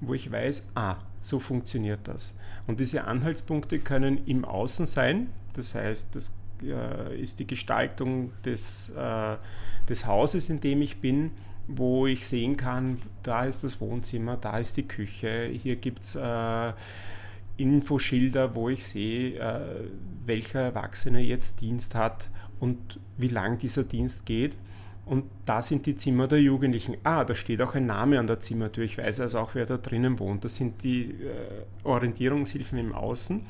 wo 0.00 0.14
ich 0.14 0.30
weiß, 0.30 0.64
ah, 0.74 0.96
so 1.20 1.38
funktioniert 1.40 2.00
das. 2.04 2.34
Und 2.66 2.80
diese 2.80 3.04
Anhaltspunkte 3.04 3.80
können 3.80 4.26
im 4.26 4.44
Außen 4.44 4.86
sein, 4.86 5.28
das 5.54 5.74
heißt, 5.74 6.08
das 6.14 6.32
ist 6.70 7.38
die 7.38 7.46
Gestaltung 7.46 8.32
des, 8.44 8.90
äh, 8.90 9.36
des 9.88 10.06
Hauses, 10.06 10.48
in 10.50 10.60
dem 10.60 10.82
ich 10.82 11.00
bin, 11.00 11.32
wo 11.66 12.06
ich 12.06 12.26
sehen 12.26 12.56
kann, 12.56 13.00
da 13.22 13.44
ist 13.44 13.64
das 13.64 13.80
Wohnzimmer, 13.80 14.36
da 14.36 14.58
ist 14.58 14.76
die 14.76 14.86
Küche, 14.86 15.46
hier 15.46 15.76
gibt 15.76 16.02
es 16.02 16.14
äh, 16.14 16.72
Infoschilder, 17.56 18.54
wo 18.54 18.68
ich 18.68 18.86
sehe, 18.86 19.38
äh, 19.38 19.88
welcher 20.26 20.60
Erwachsene 20.60 21.20
jetzt 21.20 21.60
Dienst 21.60 21.94
hat 21.94 22.30
und 22.60 23.00
wie 23.16 23.28
lang 23.28 23.58
dieser 23.58 23.84
Dienst 23.84 24.26
geht. 24.26 24.56
Und 25.06 25.24
da 25.44 25.60
sind 25.60 25.84
die 25.84 25.96
Zimmer 25.96 26.28
der 26.28 26.40
Jugendlichen. 26.40 26.96
Ah, 27.04 27.24
da 27.24 27.34
steht 27.34 27.60
auch 27.60 27.74
ein 27.74 27.84
Name 27.86 28.18
an 28.18 28.26
der 28.26 28.40
Zimmertür. 28.40 28.84
Ich 28.84 28.96
weiß 28.96 29.20
also 29.20 29.38
auch, 29.38 29.54
wer 29.54 29.66
da 29.66 29.76
drinnen 29.76 30.18
wohnt. 30.18 30.44
Das 30.44 30.56
sind 30.56 30.82
die 30.82 31.10
äh, 31.10 31.84
Orientierungshilfen 31.84 32.78
im 32.78 32.94
Außen. 32.94 33.42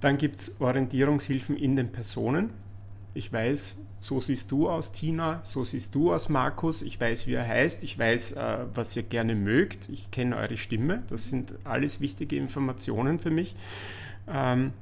Dann 0.00 0.16
gibt 0.16 0.40
es 0.40 0.60
Orientierungshilfen 0.60 1.56
in 1.56 1.76
den 1.76 1.90
Personen. 1.90 2.50
Ich 3.14 3.32
weiß, 3.32 3.78
so 4.00 4.20
siehst 4.20 4.52
du 4.52 4.68
aus, 4.70 4.92
Tina, 4.92 5.40
so 5.42 5.64
siehst 5.64 5.94
du 5.94 6.12
aus, 6.12 6.28
Markus. 6.28 6.82
Ich 6.82 7.00
weiß, 7.00 7.26
wie 7.26 7.34
er 7.34 7.46
heißt. 7.46 7.82
Ich 7.82 7.98
weiß, 7.98 8.32
äh, 8.32 8.58
was 8.74 8.96
ihr 8.96 9.02
gerne 9.02 9.34
mögt. 9.34 9.88
Ich 9.88 10.10
kenne 10.10 10.36
eure 10.36 10.56
Stimme. 10.56 11.02
Das 11.08 11.28
sind 11.28 11.54
alles 11.64 12.00
wichtige 12.00 12.36
Informationen 12.36 13.18
für 13.18 13.30
mich. 13.30 13.56
Ähm, 14.28 14.72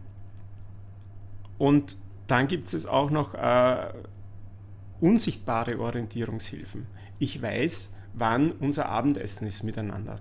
und 1.57 1.97
dann 2.27 2.49
gibt 2.49 2.73
es 2.75 2.85
auch 2.85 3.11
noch 3.11 3.35
äh, 3.35 3.89
unsichtbare 5.01 5.79
Orientierungshilfen. 5.79 6.87
Ich 7.19 7.41
weiß, 7.41 7.89
wann 8.13 8.53
unser 8.53 8.89
Abendessen 8.89 9.47
ist 9.47 9.63
miteinander. 9.63 10.21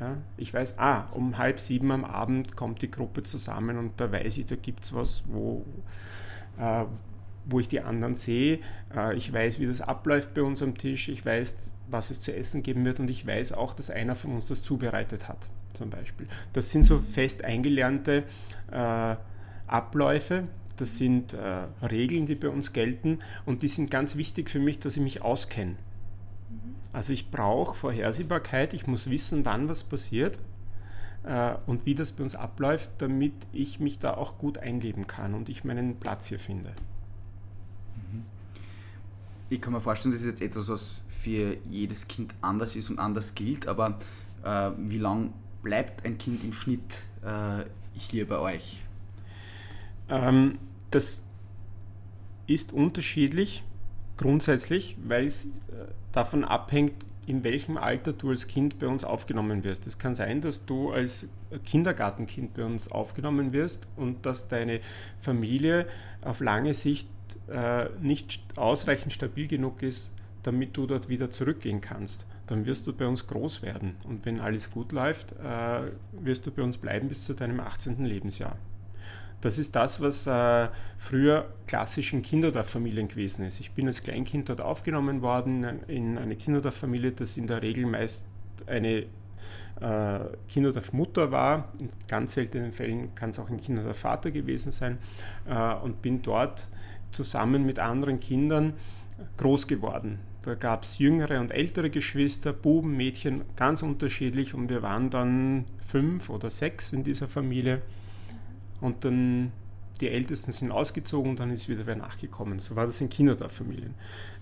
Ja, 0.00 0.16
ich 0.38 0.54
weiß, 0.54 0.78
ah, 0.78 1.08
um 1.12 1.36
halb 1.36 1.60
sieben 1.60 1.90
am 1.92 2.06
Abend 2.06 2.56
kommt 2.56 2.80
die 2.80 2.90
Gruppe 2.90 3.22
zusammen 3.22 3.76
und 3.76 4.00
da 4.00 4.10
weiß 4.10 4.38
ich, 4.38 4.46
da 4.46 4.56
gibt 4.56 4.84
es 4.84 4.94
was, 4.94 5.22
wo, 5.26 5.64
äh, 6.58 6.84
wo 7.44 7.60
ich 7.60 7.68
die 7.68 7.80
anderen 7.80 8.14
sehe. 8.14 8.60
Äh, 8.96 9.14
ich 9.16 9.30
weiß, 9.30 9.60
wie 9.60 9.66
das 9.66 9.82
abläuft 9.82 10.32
bei 10.32 10.42
uns 10.42 10.62
am 10.62 10.76
Tisch. 10.76 11.10
Ich 11.10 11.24
weiß, 11.26 11.54
was 11.90 12.10
es 12.10 12.22
zu 12.22 12.34
essen 12.34 12.62
geben 12.62 12.84
wird 12.86 12.98
und 12.98 13.10
ich 13.10 13.26
weiß 13.26 13.52
auch, 13.52 13.74
dass 13.74 13.90
einer 13.90 14.16
von 14.16 14.32
uns 14.32 14.48
das 14.48 14.62
zubereitet 14.62 15.28
hat, 15.28 15.50
zum 15.74 15.90
Beispiel. 15.90 16.26
Das 16.54 16.70
sind 16.70 16.84
so 16.84 17.00
fest 17.00 17.44
eingelernte 17.44 18.24
äh, 18.72 19.16
Abläufe, 19.66 20.44
das 20.78 20.96
sind 20.96 21.34
äh, 21.34 21.86
Regeln, 21.86 22.24
die 22.24 22.36
bei 22.36 22.48
uns 22.48 22.72
gelten 22.72 23.18
und 23.44 23.60
die 23.60 23.68
sind 23.68 23.90
ganz 23.90 24.16
wichtig 24.16 24.48
für 24.48 24.60
mich, 24.60 24.78
dass 24.78 24.96
ich 24.96 25.02
mich 25.02 25.20
auskenne. 25.20 25.76
Also 26.92 27.12
ich 27.12 27.30
brauche 27.30 27.76
Vorhersehbarkeit, 27.76 28.74
ich 28.74 28.86
muss 28.86 29.08
wissen, 29.08 29.44
wann 29.44 29.68
was 29.68 29.84
passiert 29.84 30.38
äh, 31.22 31.54
und 31.66 31.86
wie 31.86 31.94
das 31.94 32.12
bei 32.12 32.24
uns 32.24 32.34
abläuft, 32.34 32.90
damit 32.98 33.34
ich 33.52 33.78
mich 33.78 33.98
da 33.98 34.14
auch 34.14 34.38
gut 34.38 34.58
einleben 34.58 35.06
kann 35.06 35.34
und 35.34 35.48
ich 35.48 35.64
meinen 35.64 35.96
Platz 35.96 36.26
hier 36.26 36.40
finde. 36.40 36.70
Mhm. 37.94 38.24
Ich 39.50 39.60
kann 39.60 39.72
mir 39.72 39.80
vorstellen, 39.80 40.12
das 40.12 40.22
ist 40.22 40.28
jetzt 40.28 40.42
etwas, 40.42 40.68
was 40.68 41.02
für 41.08 41.56
jedes 41.70 42.08
Kind 42.08 42.34
anders 42.40 42.76
ist 42.76 42.90
und 42.90 42.98
anders 42.98 43.34
gilt, 43.34 43.68
aber 43.68 43.98
äh, 44.42 44.70
wie 44.78 44.98
lang 44.98 45.32
bleibt 45.62 46.04
ein 46.04 46.18
Kind 46.18 46.42
im 46.42 46.52
Schnitt 46.52 47.02
äh, 47.22 47.64
hier 47.92 48.26
bei 48.26 48.38
euch? 48.38 48.82
Ähm, 50.08 50.58
das 50.90 51.22
ist 52.46 52.72
unterschiedlich 52.72 53.62
grundsätzlich, 54.20 54.96
weil 55.02 55.26
es 55.26 55.46
äh, 55.46 55.48
davon 56.12 56.44
abhängt, 56.44 56.94
in 57.26 57.42
welchem 57.42 57.76
Alter 57.76 58.12
du 58.12 58.30
als 58.30 58.48
Kind 58.48 58.78
bei 58.78 58.86
uns 58.86 59.04
aufgenommen 59.04 59.64
wirst. 59.64 59.86
Es 59.86 59.98
kann 59.98 60.14
sein, 60.14 60.40
dass 60.40 60.66
du 60.66 60.90
als 60.90 61.28
Kindergartenkind 61.64 62.54
bei 62.54 62.64
uns 62.64 62.90
aufgenommen 62.90 63.52
wirst 63.52 63.86
und 63.96 64.26
dass 64.26 64.48
deine 64.48 64.80
Familie 65.20 65.86
auf 66.22 66.40
lange 66.40 66.74
Sicht 66.74 67.08
äh, 67.48 67.86
nicht 68.00 68.42
ausreichend 68.56 69.12
stabil 69.12 69.48
genug 69.48 69.82
ist, 69.82 70.12
damit 70.42 70.76
du 70.76 70.86
dort 70.86 71.08
wieder 71.08 71.30
zurückgehen 71.30 71.80
kannst. 71.80 72.26
Dann 72.46 72.66
wirst 72.66 72.86
du 72.86 72.92
bei 72.92 73.06
uns 73.06 73.26
groß 73.26 73.62
werden 73.62 73.96
und 74.04 74.26
wenn 74.26 74.40
alles 74.40 74.70
gut 74.70 74.92
läuft, 74.92 75.32
äh, 75.32 75.82
wirst 76.12 76.46
du 76.46 76.50
bei 76.50 76.62
uns 76.62 76.76
bleiben 76.76 77.08
bis 77.08 77.24
zu 77.24 77.34
deinem 77.34 77.60
18. 77.60 78.04
Lebensjahr. 78.04 78.56
Das 79.40 79.58
ist 79.58 79.74
das, 79.74 80.00
was 80.00 80.26
äh, 80.26 80.68
früher 80.98 81.48
klassischen 81.66 82.22
Kinderdorffamilien 82.22 83.08
gewesen 83.08 83.44
ist. 83.44 83.60
Ich 83.60 83.72
bin 83.72 83.86
als 83.86 84.02
Kleinkind 84.02 84.48
dort 84.48 84.60
aufgenommen 84.60 85.22
worden 85.22 85.64
in 85.88 86.18
eine 86.18 86.36
Kinderdorffamilie, 86.36 87.12
das 87.12 87.36
in 87.36 87.46
der 87.46 87.62
Regel 87.62 87.86
meist 87.86 88.24
eine 88.66 89.06
äh, 89.80 90.20
Kinderdorfmutter 90.48 91.30
war. 91.30 91.72
In 91.78 91.88
ganz 92.06 92.34
seltenen 92.34 92.72
Fällen 92.72 93.14
kann 93.14 93.30
es 93.30 93.38
auch 93.38 93.48
ein 93.48 93.60
Kinderdorfvater 93.60 94.30
gewesen 94.30 94.72
sein. 94.72 94.98
Äh, 95.48 95.74
und 95.76 96.02
bin 96.02 96.20
dort 96.22 96.68
zusammen 97.10 97.64
mit 97.64 97.78
anderen 97.78 98.20
Kindern 98.20 98.74
groß 99.38 99.66
geworden. 99.66 100.18
Da 100.42 100.54
gab 100.54 100.84
es 100.84 100.98
jüngere 100.98 101.40
und 101.40 101.50
ältere 101.50 101.90
Geschwister, 101.90 102.52
Buben, 102.52 102.96
Mädchen, 102.96 103.42
ganz 103.56 103.82
unterschiedlich. 103.82 104.54
Und 104.54 104.70
wir 104.70 104.82
waren 104.82 105.10
dann 105.10 105.64
fünf 105.86 106.30
oder 106.30 106.50
sechs 106.50 106.92
in 106.92 107.04
dieser 107.04 107.28
Familie. 107.28 107.82
Und 108.80 109.04
dann 109.04 109.52
die 110.00 110.08
Ältesten 110.08 110.52
sind 110.52 110.72
ausgezogen 110.72 111.32
und 111.32 111.40
dann 111.40 111.50
ist 111.50 111.68
wieder 111.68 111.86
wer 111.86 111.96
nachgekommen. 111.96 112.58
So 112.58 112.76
war 112.76 112.86
das 112.86 113.00
in 113.00 113.10
Kinderdorffamilien. 113.10 113.94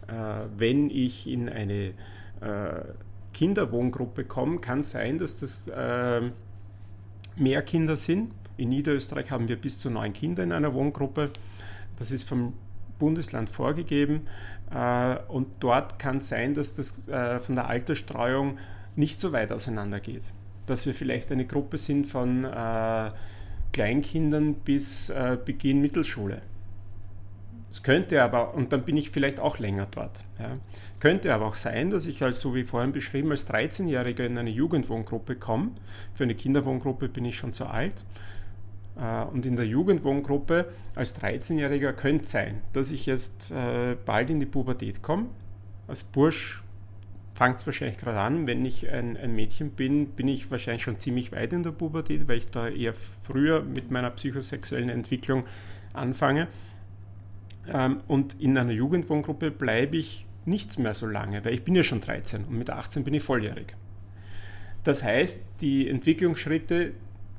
Äh, 0.06 0.12
wenn 0.56 0.90
ich 0.90 1.28
in 1.28 1.48
eine 1.48 1.94
äh, 2.40 2.84
Kinderwohngruppe 3.32 4.24
komme, 4.24 4.58
kann 4.58 4.82
sein, 4.82 5.18
dass 5.18 5.38
das 5.38 5.68
äh, 5.68 6.30
mehr 7.36 7.62
Kinder 7.62 7.96
sind. 7.96 8.32
In 8.56 8.70
Niederösterreich 8.70 9.30
haben 9.30 9.48
wir 9.48 9.56
bis 9.56 9.78
zu 9.78 9.90
neun 9.90 10.12
Kinder 10.12 10.42
in 10.42 10.52
einer 10.52 10.74
Wohngruppe. 10.74 11.30
Das 11.96 12.10
ist 12.10 12.28
vom 12.28 12.54
Bundesland 12.98 13.48
vorgegeben. 13.48 14.26
Äh, 14.72 15.16
und 15.28 15.48
dort 15.60 15.98
kann 15.98 16.20
sein, 16.20 16.54
dass 16.54 16.74
das 16.74 17.08
äh, 17.08 17.40
von 17.40 17.54
der 17.54 17.68
Altersstreuung 17.68 18.58
nicht 18.96 19.20
so 19.20 19.32
weit 19.32 19.52
auseinander 19.52 20.00
geht. 20.00 20.22
Dass 20.66 20.86
wir 20.86 20.94
vielleicht 20.94 21.32
eine 21.32 21.46
Gruppe 21.46 21.78
sind 21.78 22.06
von 22.06 22.44
äh, 22.44 23.10
Kleinkindern 23.72 24.54
bis 24.54 25.10
äh, 25.10 25.36
Beginn 25.42 25.80
Mittelschule. 25.80 26.42
Es 27.70 27.82
könnte 27.82 28.22
aber, 28.22 28.54
und 28.54 28.72
dann 28.72 28.84
bin 28.84 28.96
ich 28.96 29.10
vielleicht 29.10 29.40
auch 29.40 29.58
länger 29.58 29.86
dort. 29.90 30.24
Ja. 30.38 30.58
Könnte 31.00 31.34
aber 31.34 31.46
auch 31.46 31.54
sein, 31.54 31.90
dass 31.90 32.06
ich 32.06 32.22
als, 32.22 32.40
so 32.40 32.54
wie 32.54 32.64
vorhin 32.64 32.92
beschrieben, 32.92 33.30
als 33.30 33.48
13-Jähriger 33.48 34.24
in 34.24 34.38
eine 34.38 34.50
Jugendwohngruppe 34.50 35.36
komme. 35.36 35.72
Für 36.14 36.24
eine 36.24 36.34
Kinderwohngruppe 36.34 37.08
bin 37.08 37.26
ich 37.26 37.36
schon 37.36 37.52
zu 37.52 37.66
alt. 37.66 38.04
Äh, 38.96 39.24
und 39.24 39.44
in 39.44 39.56
der 39.56 39.66
Jugendwohngruppe 39.66 40.72
als 40.94 41.20
13-Jähriger 41.20 41.92
könnte 41.92 42.26
sein, 42.26 42.62
dass 42.72 42.90
ich 42.90 43.04
jetzt 43.04 43.50
äh, 43.50 43.96
bald 44.04 44.30
in 44.30 44.40
die 44.40 44.46
Pubertät 44.46 45.02
komme. 45.02 45.26
Als 45.86 46.04
Bursch 46.04 46.62
fängt 47.38 47.58
es 47.58 47.66
wahrscheinlich 47.66 47.98
gerade 47.98 48.18
an. 48.18 48.48
Wenn 48.48 48.64
ich 48.64 48.90
ein, 48.90 49.16
ein, 49.16 49.32
Mädchen 49.32 49.70
bin, 49.70 50.08
bin 50.08 50.26
ich 50.26 50.50
wahrscheinlich 50.50 50.82
schon 50.82 50.98
ziemlich 50.98 51.30
weit 51.30 51.52
in 51.52 51.62
der 51.62 51.70
Pubertät, 51.70 52.26
weil 52.26 52.38
ich 52.38 52.50
da 52.50 52.66
eher 52.68 52.94
früher 53.22 53.62
mit 53.62 53.92
meiner 53.92 54.10
psychosexuellen 54.10 54.88
Entwicklung 54.88 55.44
anfange. 55.92 56.48
Ähm, 57.72 58.00
und 58.08 58.40
in 58.40 58.58
einer 58.58 58.72
Jugendwohngruppe 58.72 59.52
bleibe 59.52 59.96
ich 59.96 60.26
nichts 60.46 60.78
mehr 60.78 60.94
so 60.94 61.06
lange, 61.06 61.44
weil 61.44 61.54
ich 61.54 61.62
bin 61.62 61.76
ja 61.76 61.84
schon 61.84 62.00
13 62.00 62.44
und 62.44 62.58
mit 62.58 62.70
18 62.70 63.04
bin 63.04 63.14
ich 63.14 63.22
volljährig. 63.22 63.76
Das 64.82 65.04
heißt, 65.04 65.38
die 65.60 65.88
Entwicklungsschritte 65.88 66.92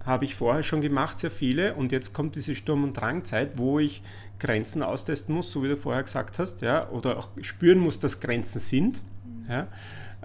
habe 0.05 0.23
ich 0.23 0.33
vorher 0.35 0.63
schon 0.63 0.79
gemacht, 0.79 1.19
sehr 1.19 1.31
viele, 1.31 1.73
und 1.73 1.91
jetzt 1.91 2.13
kommt 2.13 2.35
diese 2.35 2.55
Sturm- 2.55 2.85
und 2.85 2.93
Drangzeit, 2.93 3.57
wo 3.57 3.79
ich 3.79 4.01
Grenzen 4.39 4.81
austesten 4.81 5.35
muss, 5.35 5.51
so 5.51 5.61
wie 5.61 5.67
du 5.67 5.75
vorher 5.75 6.03
gesagt 6.03 6.39
hast, 6.39 6.61
ja, 6.61 6.89
oder 6.89 7.17
auch 7.17 7.27
spüren 7.41 7.79
muss, 7.79 7.99
dass 7.99 8.21
Grenzen 8.21 8.59
sind 8.59 9.03
ja, 9.49 9.67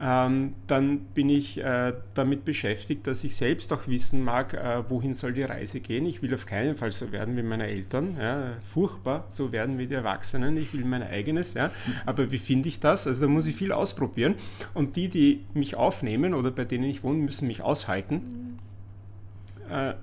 ähm, 0.01 0.55
dann 0.67 1.01
bin 1.15 1.29
ich 1.29 1.63
äh, 1.63 1.93
damit 2.15 2.45
beschäftigt, 2.45 3.07
dass 3.07 3.23
ich 3.23 3.37
selbst 3.37 3.73
auch 3.73 3.87
wissen 3.87 4.25
mag, 4.25 4.53
äh, 4.53 4.83
wohin 4.89 5.15
soll 5.15 5.33
die 5.33 5.45
Reise 5.45 5.79
gehen. 5.79 6.05
Ich 6.07 6.21
will 6.21 6.35
auf 6.35 6.47
keinen 6.47 6.75
Fall 6.75 6.91
so 6.91 7.13
werden 7.13 7.37
wie 7.37 7.45
meine 7.45 7.69
Eltern, 7.69 8.17
ja, 8.19 8.55
furchtbar 8.73 9.25
so 9.29 9.53
werden 9.53 9.79
wie 9.79 9.87
die 9.87 9.95
Erwachsenen. 9.95 10.57
Ich 10.57 10.75
will 10.75 10.85
mein 10.85 11.05
eigenes, 11.05 11.55
ja. 11.55 11.71
aber 12.07 12.33
wie 12.33 12.39
finde 12.39 12.69
ich 12.69 12.81
das? 12.81 13.07
Also 13.07 13.23
da 13.23 13.29
muss 13.29 13.47
ich 13.47 13.55
viel 13.55 13.71
ausprobieren 13.71 14.35
und 14.75 14.97
die, 14.97 15.09
die 15.09 15.45
mich 15.55 15.77
aufnehmen 15.77 16.35
oder 16.35 16.51
bei 16.51 16.65
denen 16.65 16.85
ich 16.85 17.05
wohne, 17.05 17.19
müssen 17.19 17.47
mich 17.47 17.63
aushalten. 17.63 18.59
Äh, 19.71 19.95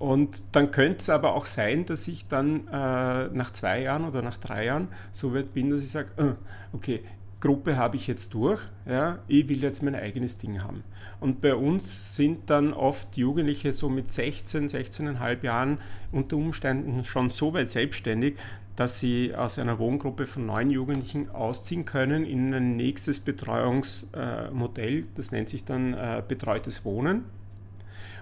und 0.00 0.42
dann 0.52 0.70
könnte 0.70 0.98
es 0.98 1.10
aber 1.10 1.34
auch 1.34 1.46
sein, 1.46 1.84
dass 1.86 2.06
ich 2.08 2.26
dann 2.28 2.66
äh, 2.68 3.28
nach 3.28 3.52
zwei 3.52 3.82
Jahren 3.82 4.04
oder 4.04 4.22
nach 4.22 4.38
drei 4.38 4.64
Jahren 4.64 4.88
so 5.10 5.34
weit 5.34 5.54
bin, 5.54 5.70
dass 5.70 5.82
ich 5.82 5.90
sage, 5.90 6.10
äh, 6.16 6.32
okay, 6.72 7.02
Gruppe 7.40 7.76
habe 7.76 7.96
ich 7.96 8.08
jetzt 8.08 8.34
durch, 8.34 8.60
ja, 8.84 9.20
ich 9.28 9.48
will 9.48 9.62
jetzt 9.62 9.82
mein 9.82 9.94
eigenes 9.94 10.38
Ding 10.38 10.62
haben. 10.62 10.82
Und 11.20 11.40
bei 11.40 11.54
uns 11.54 12.16
sind 12.16 12.50
dann 12.50 12.72
oft 12.72 13.16
Jugendliche 13.16 13.72
so 13.72 13.88
mit 13.88 14.10
16, 14.10 14.68
16,5 14.68 15.44
Jahren 15.44 15.78
unter 16.10 16.36
Umständen 16.36 17.04
schon 17.04 17.30
so 17.30 17.54
weit 17.54 17.70
selbstständig, 17.70 18.36
dass 18.74 18.98
sie 18.98 19.34
aus 19.34 19.58
einer 19.58 19.78
Wohngruppe 19.78 20.26
von 20.26 20.46
neun 20.46 20.70
Jugendlichen 20.70 21.30
ausziehen 21.30 21.84
können 21.84 22.24
in 22.24 22.52
ein 22.54 22.76
nächstes 22.76 23.20
Betreuungsmodell, 23.20 25.04
das 25.14 25.30
nennt 25.30 25.48
sich 25.48 25.64
dann 25.64 25.94
äh, 25.94 26.22
betreutes 26.26 26.84
Wohnen. 26.84 27.24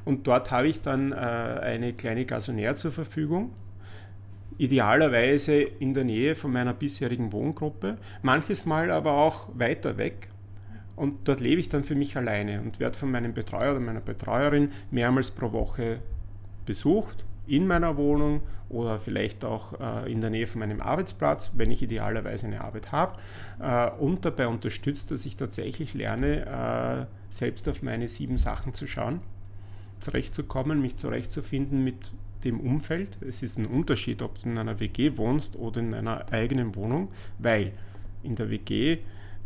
Und 0.05 0.27
dort 0.27 0.51
habe 0.51 0.69
ich 0.69 0.83
dann 0.83 1.13
äh, 1.13 1.17
eine 1.17 1.93
kleine 1.95 2.27
Gasonär 2.27 2.77
zur 2.77 2.93
Verfügung 2.93 3.51
idealerweise 4.59 5.55
in 5.55 5.95
der 5.95 6.05
Nähe 6.05 6.35
von 6.35 6.53
meiner 6.53 6.73
bisherigen 6.73 7.33
Wohngruppe, 7.33 7.99
manches 8.23 8.67
Mal 8.67 8.91
aber 8.91 9.13
auch 9.13 9.49
weiter 9.55 9.99
weg. 9.99 10.29
Und 10.97 11.29
dort 11.29 11.41
lebe 11.41 11.61
ich 11.61 11.69
dann 11.69 11.85
für 11.85 11.95
mich 11.95 12.17
alleine 12.17 12.63
und 12.63 12.81
werde 12.81 12.99
von 12.99 13.11
meinem 13.11 13.35
Betreuer 13.35 13.73
oder 13.73 13.81
meiner 13.81 14.01
Betreuerin 14.01 14.71
mehrmals 14.91 15.31
pro 15.31 15.53
Woche 15.53 15.99
besucht, 16.65 17.25
in 17.47 17.67
meiner 17.67 17.97
Wohnung 17.97 18.41
oder 18.69 18.99
vielleicht 18.99 19.45
auch 19.45 19.79
äh, 19.79 20.11
in 20.11 20.21
der 20.21 20.31
Nähe 20.31 20.47
von 20.47 20.59
meinem 20.61 20.81
Arbeitsplatz, 20.81 21.53
wenn 21.55 21.71
ich 21.71 21.83
idealerweise 21.83 22.47
eine 22.47 22.63
Arbeit 22.63 22.91
habe, 22.91 23.19
äh, 23.61 23.91
und 24.01 24.25
dabei 24.25 24.49
unterstützt, 24.49 25.11
dass 25.11 25.25
ich 25.27 25.37
tatsächlich 25.37 25.95
lerne, 25.95 27.07
äh, 27.09 27.33
selbst 27.33 27.69
auf 27.69 27.83
meine 27.83 28.09
sieben 28.09 28.39
Sachen 28.39 28.75
zu 28.75 28.87
schauen, 28.87 29.21
zurechtzukommen, 30.01 30.81
mich 30.81 30.97
zurechtzufinden 30.97 31.85
mit 31.85 32.13
dem 32.47 32.61
Umfeld. 32.61 33.19
Es 33.21 33.43
ist 33.43 33.59
ein 33.59 33.67
Unterschied, 33.67 34.23
ob 34.23 34.41
du 34.43 34.49
in 34.49 34.59
einer 34.59 34.81
WG 34.81 35.17
wohnst 35.17 35.57
oder 35.57 35.81
in 35.81 35.95
einer 35.95 36.33
eigenen 36.33 36.75
Wohnung, 36.75 37.09
weil 37.39 37.73
in 38.23 38.35
der 38.37 38.51
WG 38.51 38.99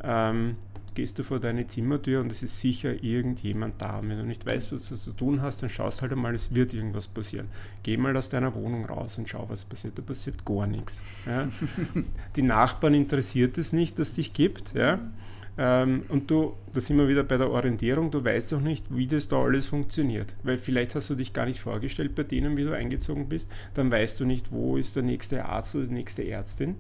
ähm, 0.03 0.57
gehst 0.95 1.19
du 1.19 1.23
vor 1.23 1.41
deine 1.41 1.67
Zimmertür 1.67 2.21
und 2.21 2.31
es 2.31 2.43
ist 2.43 2.61
sicher 2.61 3.03
irgendjemand 3.03 3.81
da. 3.81 4.01
Wenn 4.03 4.19
du 4.19 4.25
nicht 4.25 4.45
weißt, 4.45 4.73
was 4.73 4.89
du 4.89 4.97
zu 4.97 5.13
tun 5.13 5.41
hast, 5.41 5.63
dann 5.63 5.69
schaust 5.69 6.03
halt 6.03 6.13
einmal, 6.13 6.35
es 6.35 6.55
wird 6.55 6.75
irgendwas 6.75 7.07
passieren. 7.07 7.49
Geh 7.83 7.97
mal 7.97 8.17
aus 8.17 8.29
deiner 8.29 8.55
Wohnung 8.55 8.85
raus 8.85 9.19
und 9.19 9.29
schau, 9.29 9.49
was 9.49 9.65
passiert. 9.65 9.97
Da 9.99 10.03
passiert 10.03 10.45
gar 10.45 10.67
nichts. 10.67 11.05
Ja. 11.27 11.49
Die 12.37 12.43
Nachbarn 12.43 12.95
interessiert 12.95 13.57
es 13.59 13.73
nicht, 13.73 13.99
dass 13.99 14.09
es 14.09 14.15
dich 14.15 14.33
gibt. 14.33 14.75
Ja. 14.75 15.01
Ähm, 15.63 16.05
und 16.09 16.31
du, 16.31 16.55
da 16.73 16.81
sind 16.81 16.97
wir 16.97 17.07
wieder 17.07 17.23
bei 17.23 17.37
der 17.37 17.51
Orientierung, 17.51 18.11
du 18.11 18.25
weißt 18.25 18.53
doch 18.53 18.63
nicht, 18.63 18.87
wie 18.97 19.07
das 19.07 19.29
da 19.29 19.43
alles 19.43 19.67
funktioniert. 19.67 20.35
Weil 20.43 20.57
vielleicht 20.57 20.95
hast 20.95 21.11
du 21.11 21.15
dich 21.15 21.35
gar 21.35 21.45
nicht 21.45 21.61
vorgestellt 21.61 22.15
bei 22.15 22.23
denen, 22.23 22.57
wie 22.57 22.65
du 22.65 22.75
eingezogen 22.75 23.29
bist. 23.29 23.53
Dann 23.75 23.91
weißt 23.91 24.19
du 24.21 24.25
nicht, 24.25 24.51
wo 24.51 24.79
ist 24.79 24.97
der 24.97 25.03
nächste 25.03 25.45
Arzt 25.45 25.77
oder 25.77 25.85
die 25.85 25.95
nächste 25.95 26.27
Ärztin 26.27 26.77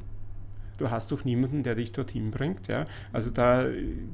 du 0.78 0.90
hast 0.90 1.12
doch 1.12 1.26
niemanden, 1.26 1.62
der 1.62 1.74
dich 1.74 1.92
dorthin 1.92 2.30
bringt. 2.30 2.66
Ja? 2.68 2.86
Also 3.12 3.28
da 3.28 3.66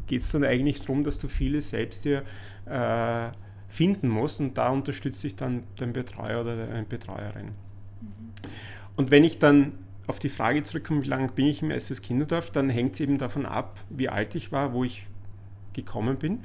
geht 0.08 0.22
es 0.22 0.32
dann 0.32 0.42
eigentlich 0.42 0.80
darum, 0.80 1.04
dass 1.04 1.20
du 1.20 1.28
vieles 1.28 1.70
selbst 1.70 2.04
dir 2.04 2.24
äh, 2.64 3.30
finden 3.68 4.08
musst 4.08 4.40
und 4.40 4.58
da 4.58 4.70
unterstützt 4.70 5.22
dich 5.22 5.36
dann 5.36 5.62
dein 5.76 5.92
Betreuer 5.92 6.40
oder 6.40 6.56
deine 6.56 6.82
Betreuerin. 6.82 7.46
Mhm. 8.00 8.32
Und 8.96 9.12
wenn 9.12 9.22
ich 9.22 9.38
dann 9.38 9.74
auf 10.06 10.18
die 10.18 10.28
Frage 10.28 10.62
zurückkomme, 10.62 11.02
wie 11.02 11.08
lange 11.08 11.28
bin 11.28 11.46
ich 11.46 11.62
im 11.62 11.70
SS 11.70 12.02
Kinderdorf, 12.02 12.50
dann 12.50 12.68
hängt 12.68 12.94
es 12.94 13.00
eben 13.00 13.18
davon 13.18 13.46
ab, 13.46 13.78
wie 13.90 14.08
alt 14.08 14.34
ich 14.34 14.52
war, 14.52 14.72
wo 14.72 14.84
ich 14.84 15.06
gekommen 15.72 16.16
bin. 16.16 16.40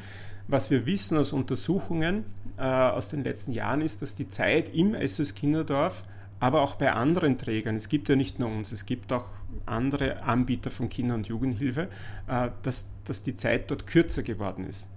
Was 0.48 0.70
wir 0.70 0.86
wissen 0.86 1.18
aus 1.18 1.32
Untersuchungen 1.32 2.26
äh, 2.58 2.64
aus 2.64 3.10
den 3.10 3.24
letzten 3.24 3.52
Jahren 3.54 3.82
ist, 3.82 4.02
dass 4.02 4.16
die 4.16 4.30
Zeit 4.30 4.74
im 4.74 4.96
SS 4.96 5.36
Kinderdorf, 5.36 6.04
aber 6.40 6.62
auch 6.62 6.76
bei 6.76 6.92
anderen 6.92 7.38
Trägern, 7.38 7.76
es 7.76 7.88
gibt 7.88 8.10
ja 8.10 8.16
nicht 8.16 8.40
nur 8.40 8.50
uns, 8.50 8.72
es 8.72 8.86
gibt 8.86 9.14
auch 9.14 9.30
andere 9.66 10.24
Anbieter 10.24 10.72
von 10.72 10.90
Kinder- 10.90 11.16
und 11.16 11.28
Jugendhilfe, 11.28 11.88
äh, 12.28 12.50
dass, 12.64 12.88
dass 13.06 13.24
die 13.24 13.36
Zeit 13.36 13.70
dort 13.70 13.86
kürzer 13.86 14.24
geworden 14.24 14.68
ist. 14.68 14.90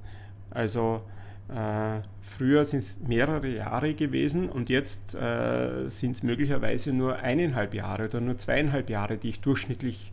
Also 0.51 1.03
äh, 1.49 2.01
früher 2.21 2.65
sind 2.65 2.79
es 2.79 2.99
mehrere 3.01 3.49
Jahre 3.49 3.95
gewesen 3.95 4.49
und 4.49 4.71
jetzt 4.71 5.15
äh, 5.15 5.89
sind 5.89 6.13
es 6.13 6.23
möglicherweise 6.23 6.93
nur 6.93 7.17
eineinhalb 7.17 7.75
Jahre 7.75 8.07
oder 8.07 8.21
nur 8.21 8.39
zweieinhalb 8.39 8.89
Jahre, 8.89 9.19
die 9.19 9.29
ich 9.29 9.41
durchschnittlich 9.41 10.13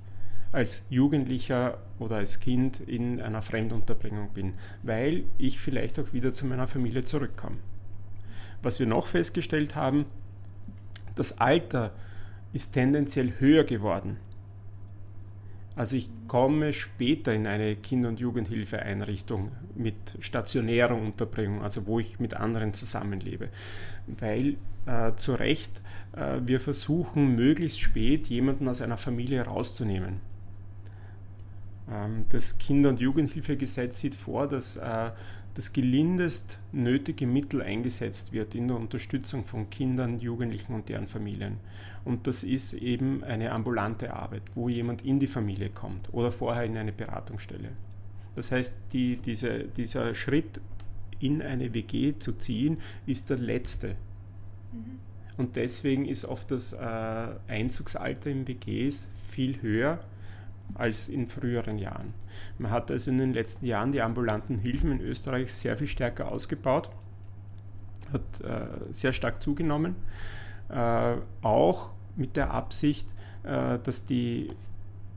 als 0.52 0.86
Jugendlicher 0.90 1.78
oder 2.00 2.18
als 2.18 2.42
Kind 2.42 2.82
in 2.82 3.22
einer 3.22 3.42
Fremdunterbringung 3.42 4.30
bin, 4.34 4.54
weil 4.84 5.24
ich 5.38 5.60
vielleicht 5.60 5.98
auch 6.00 6.12
wieder 6.12 6.34
zu 6.34 6.46
meiner 6.46 6.68
Familie 6.68 7.06
zurückkomme. 7.06 7.58
Was 8.62 8.80
wir 8.80 8.88
noch 8.88 9.08
festgestellt 9.08 9.76
haben, 9.76 10.06
das 11.16 11.40
Alter 11.40 11.92
ist 12.54 12.74
tendenziell 12.74 13.34
höher 13.40 13.64
geworden. 13.64 14.18
Also 15.76 15.96
ich 15.96 16.10
komme 16.28 16.74
später 16.74 17.34
in 17.34 17.48
eine 17.48 17.76
Kinder- 17.76 18.10
und 18.10 18.20
Jugendhilfeeinrichtung 18.20 19.52
mit 19.76 19.96
stationärer 20.20 20.96
Unterbringung, 20.96 21.62
also 21.62 21.88
wo 21.88 22.00
ich 22.00 22.20
mit 22.20 22.34
anderen 22.36 22.74
zusammenlebe, 22.74 23.50
weil 24.08 24.58
äh, 24.86 25.14
zu 25.16 25.34
Recht 25.34 25.82
äh, 26.14 26.40
wir 26.44 26.60
versuchen, 26.60 27.36
möglichst 27.36 27.80
spät 27.80 28.28
jemanden 28.28 28.68
aus 28.68 28.82
einer 28.82 28.98
Familie 28.98 29.44
rauszunehmen. 29.44 30.20
Ähm, 31.90 32.26
das 32.32 32.58
Kinder- 32.58 32.90
und 32.90 33.00
Jugendhilfegesetz 33.00 34.00
sieht 34.00 34.16
vor, 34.16 34.48
dass 34.48 34.76
äh, 34.78 35.12
das 35.54 35.74
gelindest 35.74 36.60
nötige 36.72 37.28
Mittel 37.28 37.62
eingesetzt 37.62 38.32
wird 38.34 38.56
in 38.56 38.68
der 38.68 38.78
Unterstützung 38.78 39.46
von 39.46 39.70
Kindern, 39.70 40.20
Jugendlichen 40.20 40.74
und 40.74 40.90
deren 40.90 41.08
Familien. 41.08 41.58
Und 42.04 42.28
das 42.28 42.44
ist 42.44 42.74
eben 42.74 43.24
eine 43.24 43.52
ambulante 43.52 44.14
Arbeit, 44.14 44.44
wo 44.56 44.70
jemand 44.70 45.04
in 45.04 45.20
die 45.20 45.28
Familie 45.28 45.70
kommt 45.70 46.14
oder 46.14 46.32
vorher 46.32 46.64
in 46.64 46.78
eine 46.78 46.92
Beratungsstelle. 46.92 47.70
Das 48.36 48.52
heißt, 48.52 48.76
die, 48.94 49.18
diese, 49.18 49.66
dieser 49.66 50.16
Schritt 50.16 50.62
in 51.20 51.42
eine 51.42 51.74
WG 51.74 52.18
zu 52.18 52.34
ziehen, 52.34 52.78
ist 53.06 53.30
der 53.30 53.38
letzte. 53.38 53.96
Mhm. 54.72 55.00
Und 55.38 55.56
deswegen 55.56 56.06
ist 56.06 56.26
oft 56.26 56.52
das 56.52 56.74
äh, 56.74 57.28
Einzugsalter 57.48 58.30
in 58.30 58.48
WGs 58.48 59.08
viel 59.30 59.62
höher 59.62 60.00
als 60.76 61.10
in 61.10 61.28
früheren 61.28 61.78
Jahren. 61.78 62.14
Man 62.58 62.72
hat 62.72 62.92
also 62.92 63.12
in 63.12 63.18
den 63.18 63.34
letzten 63.34 63.66
Jahren 63.66 63.92
die 63.92 64.02
ambulanten 64.02 64.58
Hilfen 64.58 64.92
in 64.92 65.02
Österreich 65.02 65.54
sehr 65.54 65.78
viel 65.78 65.88
stärker 65.88 66.32
ausgebaut, 66.32 66.90
hat 68.14 68.42
äh, 68.42 68.94
sehr 68.94 69.14
stark 69.14 69.42
zugenommen, 69.42 69.96
auch 71.42 71.92
mit 72.16 72.36
der 72.36 72.52
Absicht, 72.52 73.08
äh, 73.44 73.80
dass 73.84 74.06
die 74.06 74.52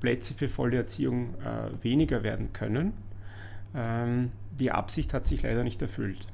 Plätze 0.01 0.35
für 0.35 0.49
volle 0.49 0.77
Erziehung 0.77 1.35
äh, 1.41 1.83
weniger 1.83 2.23
werden 2.23 2.53
können. 2.53 2.93
Ähm, 3.75 4.33
die 4.59 4.71
Absicht 4.71 5.15
hat 5.15 5.27
sich 5.27 5.43
leider 5.43 5.65
nicht 5.65 5.81
erfüllt. 5.83 6.27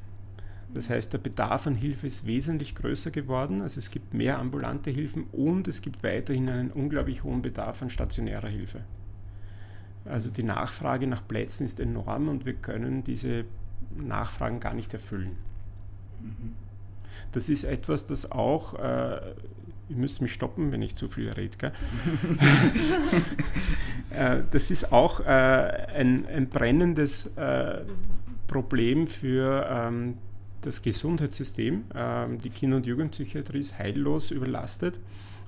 Das 0.72 0.88
heißt, 0.88 1.12
der 1.12 1.18
Bedarf 1.18 1.66
an 1.66 1.74
Hilfe 1.74 2.06
ist 2.06 2.26
wesentlich 2.26 2.74
größer 2.76 3.10
geworden. 3.10 3.60
Also 3.60 3.78
es 3.78 3.90
gibt 3.90 4.14
mehr 4.14 4.38
ambulante 4.38 4.90
Hilfen 4.90 5.24
und 5.32 5.66
es 5.66 5.82
gibt 5.82 6.02
weiterhin 6.04 6.48
einen 6.48 6.70
unglaublich 6.70 7.24
hohen 7.24 7.42
Bedarf 7.42 7.82
an 7.82 7.90
stationärer 7.90 8.48
Hilfe. 8.48 8.82
Also 10.04 10.30
die 10.30 10.44
Nachfrage 10.44 11.06
nach 11.06 11.26
Plätzen 11.26 11.64
ist 11.64 11.80
enorm 11.80 12.28
und 12.28 12.46
wir 12.46 12.54
können 12.54 13.02
diese 13.02 13.44
Nachfragen 13.96 14.60
gar 14.60 14.74
nicht 14.74 14.92
erfüllen. 14.92 15.36
Mhm. 16.20 16.69
Das 17.32 17.48
ist 17.48 17.64
etwas, 17.64 18.06
das 18.06 18.30
auch, 18.30 18.74
äh, 18.74 19.20
ihr 19.88 19.96
müsst 19.96 20.22
mich 20.22 20.32
stoppen, 20.32 20.72
wenn 20.72 20.82
ich 20.82 20.96
zu 20.96 21.08
viel 21.08 21.30
rede, 21.30 21.72
äh, 24.10 24.42
das 24.50 24.70
ist 24.70 24.92
auch 24.92 25.20
äh, 25.20 25.24
ein, 25.24 26.26
ein, 26.26 26.48
brennendes 26.48 27.26
äh, 27.36 27.82
Problem 28.46 29.06
für 29.06 29.66
ähm, 29.70 30.18
das 30.62 30.82
Gesundheitssystem. 30.82 31.84
Ähm, 31.94 32.38
die 32.38 32.50
Kinder- 32.50 32.76
und 32.76 32.86
Jugendpsychiatrie 32.86 33.60
ist 33.60 33.78
heillos 33.78 34.30
überlastet. 34.30 34.98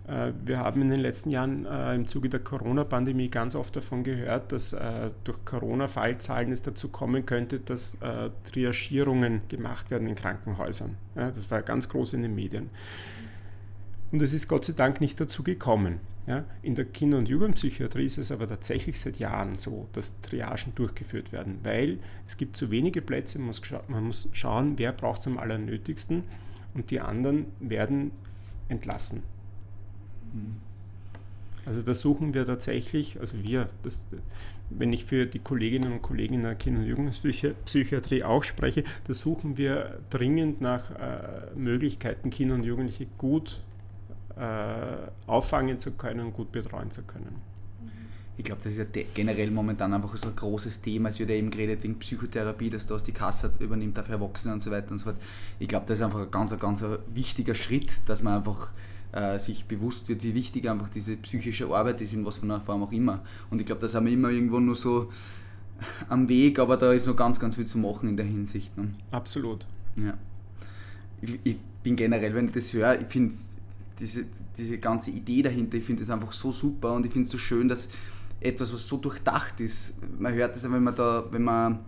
Äh, 0.06 0.32
wir 0.44 0.58
haben 0.58 0.82
in 0.82 0.90
den 0.90 1.00
letzten 1.00 1.30
Jahren 1.30 1.64
äh, 1.66 1.94
im 1.94 2.06
Zuge 2.06 2.28
der 2.28 2.40
Corona-Pandemie 2.40 3.28
ganz 3.28 3.54
oft 3.54 3.76
davon 3.76 4.02
gehört, 4.04 4.52
dass 4.52 4.72
äh, 4.72 5.10
durch 5.24 5.44
Corona-Fallzahlen 5.44 6.50
es 6.52 6.62
dazu 6.62 6.88
kommen 6.88 7.26
könnte, 7.26 7.60
dass 7.60 7.96
Triagierungen 8.50 9.42
gemacht 9.48 9.90
werden 9.90 10.08
in 10.08 10.14
Krankenhäusern. 10.14 10.96
das 11.14 11.50
war 11.50 11.62
ganz 11.62 11.88
groß 11.88 12.14
in 12.14 12.22
den 12.22 12.34
Medien. 12.34 12.70
Und 14.10 14.20
es 14.22 14.32
ist 14.32 14.48
Gott 14.48 14.64
sei 14.64 14.72
Dank 14.74 15.00
nicht 15.00 15.20
dazu 15.20 15.42
gekommen. 15.42 16.00
In 16.62 16.74
der 16.74 16.84
Kinder- 16.84 17.18
und 17.18 17.28
Jugendpsychiatrie 17.28 18.04
ist 18.04 18.18
es 18.18 18.30
aber 18.30 18.46
tatsächlich 18.46 19.00
seit 19.00 19.18
Jahren 19.18 19.56
so, 19.56 19.88
dass 19.92 20.20
Triagen 20.20 20.74
durchgeführt 20.74 21.32
werden, 21.32 21.58
weil 21.62 21.98
es 22.26 22.36
gibt 22.36 22.56
zu 22.56 22.70
wenige 22.70 23.02
Plätze, 23.02 23.38
man 23.38 23.48
muss, 23.48 23.62
man 23.88 24.04
muss 24.04 24.28
schauen, 24.32 24.78
wer 24.78 24.92
braucht 24.92 25.22
es 25.22 25.26
am 25.26 25.38
allernötigsten 25.38 26.24
und 26.74 26.90
die 26.90 27.00
anderen 27.00 27.46
werden 27.60 28.12
entlassen. 28.68 29.22
Mhm. 30.32 30.56
Also 31.64 31.82
da 31.82 31.94
suchen 31.94 32.34
wir 32.34 32.44
tatsächlich, 32.44 33.20
also 33.20 33.40
wir, 33.42 33.68
das, 33.84 34.02
wenn 34.70 34.92
ich 34.92 35.04
für 35.04 35.26
die 35.26 35.38
Kolleginnen 35.38 35.92
und 35.92 36.02
Kollegen 36.02 36.34
in 36.34 36.42
der 36.42 36.54
Kinder- 36.54 36.80
und 36.80 36.86
Jugendpsychiatrie 36.86 38.24
auch 38.24 38.42
spreche, 38.42 38.84
da 39.06 39.14
suchen 39.14 39.56
wir 39.56 39.98
dringend 40.10 40.60
nach 40.60 40.90
äh, 40.90 41.54
Möglichkeiten, 41.54 42.30
Kinder 42.30 42.56
und 42.56 42.64
Jugendliche 42.64 43.06
gut 43.16 43.60
äh, 44.36 45.30
auffangen 45.30 45.78
zu 45.78 45.92
können 45.92 46.20
und 46.20 46.32
gut 46.32 46.50
betreuen 46.50 46.90
zu 46.90 47.02
können. 47.02 47.36
Mhm. 47.80 47.90
Ich 48.38 48.44
glaube, 48.44 48.62
das 48.64 48.76
ist 48.76 48.96
ja 48.96 49.02
generell 49.14 49.50
momentan 49.52 49.94
einfach 49.94 50.16
so 50.16 50.28
ein 50.28 50.36
großes 50.36 50.80
Thema. 50.80 51.10
Es 51.10 51.20
wird 51.20 51.30
ja 51.30 51.36
eben 51.36 51.50
geredet 51.50 51.84
wegen 51.84 51.98
Psychotherapie, 52.00 52.70
dass 52.70 52.86
das 52.86 53.04
die 53.04 53.12
Kasse 53.12 53.52
übernimmt, 53.60 53.98
für 53.98 54.12
Erwachsene 54.12 54.54
und 54.54 54.62
so 54.62 54.70
weiter 54.72 54.90
und 54.90 54.98
so 54.98 55.04
fort. 55.04 55.16
Ich 55.60 55.68
glaube, 55.68 55.84
das 55.86 55.98
ist 55.98 56.04
einfach 56.04 56.22
ein 56.22 56.30
ganz, 56.30 56.58
ganz 56.58 56.84
wichtiger 57.14 57.54
Schritt, 57.54 57.90
dass 58.06 58.22
man 58.24 58.38
einfach 58.38 58.70
äh, 59.12 59.38
sich 59.38 59.66
bewusst 59.66 60.08
wird, 60.08 60.22
wie 60.22 60.34
wichtig 60.34 60.68
einfach 60.68 60.88
diese 60.88 61.16
psychische 61.16 61.66
Arbeit 61.68 62.00
ist, 62.00 62.12
in 62.12 62.24
was 62.24 62.38
von 62.38 62.50
einer 62.50 62.60
Form 62.60 62.82
auch 62.82 62.92
immer. 62.92 63.22
Und 63.50 63.60
ich 63.60 63.66
glaube, 63.66 63.80
da 63.80 63.88
sind 63.88 64.04
wir 64.06 64.12
immer 64.12 64.30
irgendwo 64.30 64.58
nur 64.58 64.74
so 64.74 65.12
am 66.08 66.28
Weg, 66.28 66.58
aber 66.58 66.76
da 66.76 66.92
ist 66.92 67.06
noch 67.06 67.16
ganz, 67.16 67.38
ganz 67.38 67.56
viel 67.56 67.66
zu 67.66 67.78
machen 67.78 68.08
in 68.08 68.16
der 68.16 68.26
Hinsicht. 68.26 68.76
Ne? 68.76 68.88
Absolut. 69.10 69.66
Ja. 69.96 70.14
Ich, 71.20 71.38
ich, 71.44 71.56
bin 71.82 71.96
generell, 71.96 72.32
wenn 72.34 72.46
ich 72.46 72.52
das 72.52 72.72
höre, 72.72 73.00
ich 73.00 73.08
finde 73.08 73.34
diese, 73.98 74.24
diese 74.56 74.78
ganze 74.78 75.10
Idee 75.10 75.42
dahinter, 75.42 75.76
ich 75.78 75.84
finde 75.84 76.02
das 76.02 76.10
einfach 76.10 76.32
so 76.32 76.52
super 76.52 76.94
und 76.94 77.04
ich 77.04 77.12
finde 77.12 77.26
es 77.26 77.32
so 77.32 77.38
schön, 77.38 77.66
dass 77.68 77.88
etwas, 78.40 78.72
was 78.72 78.86
so 78.86 78.98
durchdacht 78.98 79.60
ist, 79.60 79.94
man 80.18 80.32
hört 80.32 80.54
das, 80.54 80.62
wenn 80.62 80.82
man 80.82 80.94
da, 80.94 81.24
wenn 81.32 81.42
man, 81.42 81.80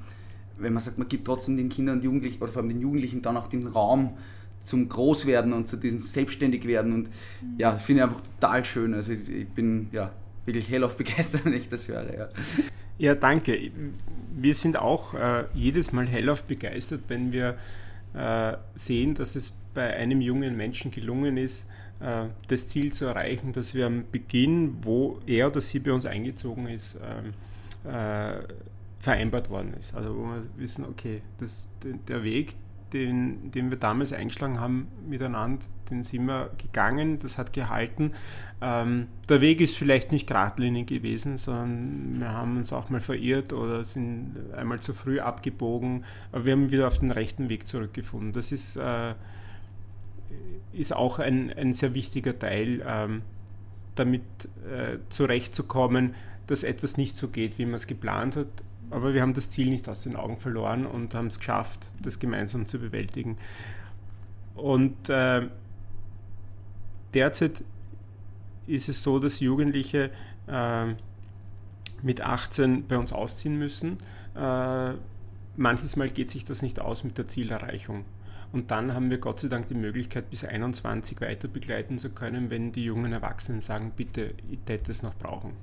wenn 0.59 0.73
man 0.73 0.83
sagt, 0.83 0.99
man 0.99 1.09
gibt 1.09 1.27
trotzdem 1.27 1.57
den 1.57 1.69
Kindern 1.69 1.99
und 1.99 2.05
Jugendlichen 2.05 2.43
oder 2.43 2.51
vor 2.51 2.63
allem 2.63 2.71
den 2.71 2.81
Jugendlichen 2.81 3.23
dann 3.23 3.37
auch 3.37 3.47
den 3.47 3.69
Raum, 3.69 4.15
zum 4.65 4.89
Großwerden 4.89 5.53
und 5.53 5.69
zu 5.69 5.77
diesem 5.77 6.03
Selbstständigwerden. 6.03 6.93
Und 6.93 7.09
mhm. 7.09 7.59
ja, 7.59 7.77
finde 7.77 8.03
ich 8.03 8.09
einfach 8.09 8.23
total 8.41 8.65
schön. 8.65 8.95
Also 8.95 9.13
ich, 9.13 9.29
ich, 9.29 9.49
bin 9.49 9.89
ja 9.93 10.11
wirklich 10.45 10.69
hellauf 10.69 10.97
begeistert, 10.99 11.45
wenn 11.45 11.55
ich 11.55 11.69
das 11.69 11.89
höre. 11.89 12.13
Ja, 12.15 12.29
ja 12.99 13.15
danke. 13.15 13.71
Wir 14.37 14.55
sind 14.55 14.77
auch 14.77 15.15
äh, 15.15 15.45
jedes 15.55 15.93
Mal 15.93 16.07
hellauf 16.07 16.45
begeistert, 16.45 17.03
wenn 17.09 17.33
wir 17.33 17.57
äh, 18.15 18.57
sehen, 18.75 19.15
dass 19.15 19.37
es 19.37 19.53
bei 19.75 19.95
einem 19.95 20.21
jungen 20.21 20.57
Menschen 20.57 20.91
gelungen 20.91 21.37
ist, 21.37 21.67
äh, 22.01 22.27
das 22.49 22.69
Ziel 22.69 22.93
zu 22.93 23.07
erreichen, 23.07 23.53
dass 23.53 23.75
wir 23.75 23.87
am 23.87 24.05
Beginn, 24.11 24.79
wo 24.83 25.19
er 25.27 25.49
oder 25.49 25.61
sie 25.61 25.81
bei 25.81 25.93
uns 25.93 26.07
eingezogen 26.07 26.69
ist, 26.69 26.97
ähm, 27.03 27.91
äh, 27.91 28.41
vereinbart 29.01 29.51
worden 29.51 29.75
ist. 29.79 29.95
Also 29.95 30.17
wo 30.17 30.23
wir 30.23 30.43
wissen, 30.57 30.85
okay, 30.85 31.23
das, 31.39 31.69
der 32.09 32.23
Weg, 32.25 32.55
den, 32.95 33.51
den 33.51 33.71
wir 33.71 33.77
damals 33.77 34.13
eingeschlagen 34.13 34.61
haben 34.61 34.87
miteinander, 35.09 35.67
den 35.91 36.05
sind 36.05 36.27
wir 36.27 36.51
gegangen, 36.57 37.19
das 37.19 37.37
hat 37.37 37.53
gehalten. 37.53 38.13
Ähm, 38.63 39.09
der 39.29 39.41
Weg 39.41 39.61
ist 39.61 39.77
vielleicht 39.77 40.13
nicht 40.13 40.29
geradlinig 40.29 40.87
gewesen, 40.87 41.37
sondern 41.37 42.21
wir 42.21 42.31
haben 42.31 42.57
uns 42.57 42.73
auch 42.73 42.91
mal 42.91 43.01
verirrt 43.01 43.53
oder 43.53 43.83
sind 43.83 44.37
einmal 44.57 44.79
zu 44.81 44.95
früh 44.95 45.19
abgebogen, 45.19 46.05
aber 46.31 46.45
wir 46.45 46.53
haben 46.53 46.71
wieder 46.71 46.87
auf 46.87 47.01
den 47.01 47.11
rechten 47.11 47.49
Weg 47.49 47.67
zurückgefunden. 47.67 48.33
Das 48.33 48.53
ist, 48.53 48.77
äh, 48.77 49.15
ist 50.73 50.95
auch 50.95 51.19
ein, 51.19 51.53
ein 51.53 51.75
sehr 51.75 51.95
wichtiger 51.95 52.39
Teil, 52.39 52.81
ähm, 52.87 53.23
damit 53.97 54.23
äh, 54.71 54.99
zurechtzukommen, 55.09 56.15
dass 56.47 56.63
etwas 56.63 56.97
nicht 56.97 57.17
so 57.17 57.27
geht, 57.29 57.59
wie 57.59 57.67
man 57.67 57.75
es 57.75 57.89
geplant 57.89 58.37
hat 58.37 58.47
aber 58.91 59.15
wir 59.15 59.23
haben 59.23 59.35
das 59.35 59.51
Ziel 59.51 59.71
nicht 59.71 59.89
aus 59.89 60.03
den 60.03 60.17
Augen 60.17 60.37
verloren 60.37 60.87
und 60.87 61.15
haben 61.15 61.27
es 61.27 61.39
geschafft, 61.39 61.89
das 62.01 62.19
gemeinsam 62.19 62.67
zu 62.67 62.79
bewältigen. 62.79 63.39
Und 64.55 65.09
äh, 65.09 65.49
derzeit 67.13 67.63
ist 68.67 68.89
es 68.89 69.03
so, 69.03 69.19
dass 69.19 69.41
Jugendliche 69.41 70.11
äh, 70.47 70.95
mit 72.03 72.21
18 72.21 72.87
bei 72.87 72.99
uns 72.99 73.13
ausziehen 73.13 73.59
müssen. 73.59 73.99
Äh, 74.37 74.93
manches 75.57 75.97
Mal 75.97 76.11
geht 76.11 76.31
sich 76.31 76.45
das 76.45 76.63
nicht 76.63 76.81
aus 76.81 77.05
mit 77.05 77.19
der 77.19 77.29
Zielerreichung. 77.29 78.05
Und 78.53 78.71
dann 78.71 78.95
haben 78.95 79.11
wir 79.11 79.19
Gott 79.19 79.41
sei 79.41 79.49
Dank 79.49 79.67
die 79.67 79.75
Möglichkeit, 79.75 80.31
bis 80.31 80.45
21 80.45 81.21
weiter 81.21 81.49
begleiten 81.49 81.99
zu 81.99 82.11
können, 82.11 82.51
wenn 82.51 82.71
die 82.71 82.85
jungen 82.85 83.13
Erwachsenen 83.13 83.61
sagen, 83.61 83.93
bitte, 83.97 84.35
ich 84.49 84.61
hätte 84.69 84.93
es 84.93 85.03
noch 85.03 85.15
brauchen. 85.17 85.55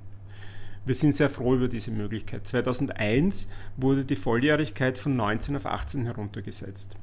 Wir 0.84 0.94
sind 0.94 1.14
sehr 1.14 1.30
froh 1.30 1.54
über 1.54 1.68
diese 1.68 1.92
Möglichkeit. 1.92 2.46
2001 2.46 3.48
wurde 3.76 4.04
die 4.04 4.16
Volljährigkeit 4.16 4.98
von 4.98 5.14
19 5.14 5.56
auf 5.56 5.66
18 5.66 6.04
heruntergesetzt. 6.04 6.96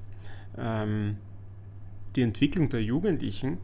Ähm, 0.57 1.17
die 2.15 2.21
Entwicklung 2.23 2.69
der 2.69 2.83
Jugendlichen 2.83 3.57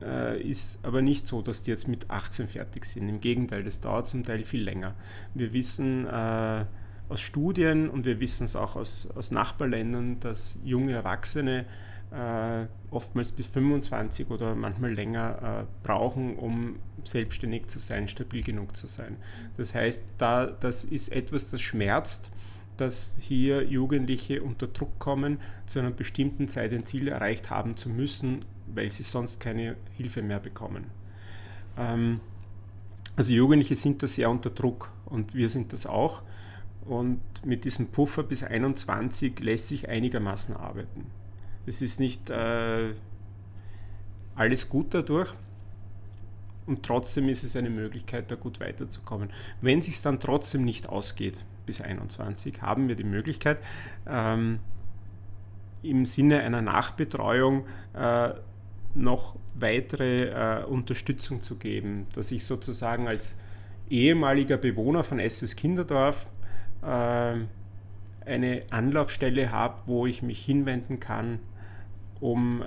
äh, 0.00 0.40
ist 0.40 0.78
aber 0.82 1.02
nicht 1.02 1.26
so, 1.26 1.42
dass 1.42 1.62
die 1.62 1.70
jetzt 1.70 1.86
mit 1.86 2.10
18 2.10 2.48
fertig 2.48 2.86
sind. 2.86 3.08
Im 3.08 3.20
Gegenteil, 3.20 3.62
das 3.62 3.80
dauert 3.80 4.08
zum 4.08 4.24
Teil 4.24 4.44
viel 4.44 4.62
länger. 4.62 4.94
Wir 5.34 5.52
wissen 5.52 6.06
äh, 6.06 6.64
aus 7.10 7.20
Studien 7.20 7.90
und 7.90 8.06
wir 8.06 8.20
wissen 8.20 8.44
es 8.44 8.56
auch 8.56 8.76
aus, 8.76 9.08
aus 9.14 9.30
Nachbarländern, 9.30 10.20
dass 10.20 10.58
junge 10.64 10.92
Erwachsene 10.92 11.66
äh, 12.10 12.66
oftmals 12.90 13.32
bis 13.32 13.46
25 13.48 14.30
oder 14.30 14.54
manchmal 14.54 14.92
länger 14.92 15.66
äh, 15.66 15.86
brauchen, 15.86 16.36
um 16.36 16.76
selbstständig 17.04 17.68
zu 17.68 17.78
sein, 17.78 18.08
stabil 18.08 18.42
genug 18.42 18.76
zu 18.76 18.86
sein. 18.86 19.16
Das 19.56 19.74
heißt, 19.74 20.02
da, 20.18 20.46
das 20.46 20.84
ist 20.84 21.10
etwas, 21.12 21.50
das 21.50 21.60
schmerzt, 21.60 22.30
dass 22.76 23.16
hier 23.20 23.64
Jugendliche 23.64 24.42
unter 24.42 24.68
Druck 24.68 24.98
kommen, 24.98 25.38
zu 25.66 25.80
einer 25.80 25.90
bestimmten 25.90 26.48
Zeit 26.48 26.72
ein 26.72 26.86
Ziel 26.86 27.08
erreicht 27.08 27.50
haben 27.50 27.76
zu 27.76 27.88
müssen, 27.90 28.44
weil 28.66 28.90
sie 28.90 29.02
sonst 29.02 29.40
keine 29.40 29.76
Hilfe 29.96 30.22
mehr 30.22 30.38
bekommen. 30.38 30.86
Ähm, 31.76 32.20
also 33.16 33.32
Jugendliche 33.32 33.74
sind 33.74 34.02
da 34.02 34.06
sehr 34.06 34.30
unter 34.30 34.50
Druck 34.50 34.92
und 35.06 35.34
wir 35.34 35.48
sind 35.48 35.72
das 35.72 35.86
auch. 35.86 36.22
Und 36.86 37.20
mit 37.44 37.64
diesem 37.64 37.88
Puffer 37.88 38.22
bis 38.22 38.44
21 38.44 39.40
lässt 39.40 39.68
sich 39.68 39.88
einigermaßen 39.88 40.56
arbeiten. 40.56 41.06
Es 41.68 41.82
ist 41.82 42.00
nicht 42.00 42.30
äh, 42.30 42.94
alles 44.34 44.68
gut 44.68 44.94
dadurch 44.94 45.32
und 46.66 46.82
trotzdem 46.82 47.28
ist 47.28 47.44
es 47.44 47.56
eine 47.56 47.70
Möglichkeit, 47.70 48.30
da 48.30 48.34
gut 48.36 48.60
weiterzukommen. 48.60 49.30
Wenn 49.60 49.80
es 49.80 49.86
sich 49.86 50.00
dann 50.02 50.18
trotzdem 50.18 50.64
nicht 50.64 50.88
ausgeht 50.88 51.38
bis 51.66 51.80
21, 51.80 52.62
haben 52.62 52.88
wir 52.88 52.96
die 52.96 53.04
Möglichkeit, 53.04 53.58
ähm, 54.06 54.60
im 55.82 56.04
Sinne 56.06 56.40
einer 56.40 56.62
Nachbetreuung 56.62 57.66
äh, 57.94 58.30
noch 58.94 59.36
weitere 59.54 60.60
äh, 60.60 60.64
Unterstützung 60.64 61.42
zu 61.42 61.56
geben, 61.56 62.06
dass 62.14 62.30
ich 62.32 62.44
sozusagen 62.44 63.08
als 63.08 63.36
ehemaliger 63.90 64.56
Bewohner 64.56 65.04
von 65.04 65.18
SS 65.18 65.56
Kinderdorf 65.56 66.28
äh, 66.82 67.36
eine 68.26 68.60
Anlaufstelle 68.70 69.50
habe, 69.50 69.82
wo 69.86 70.06
ich 70.06 70.22
mich 70.22 70.44
hinwenden 70.44 71.00
kann, 71.00 71.40
um 72.20 72.62
äh, 72.62 72.66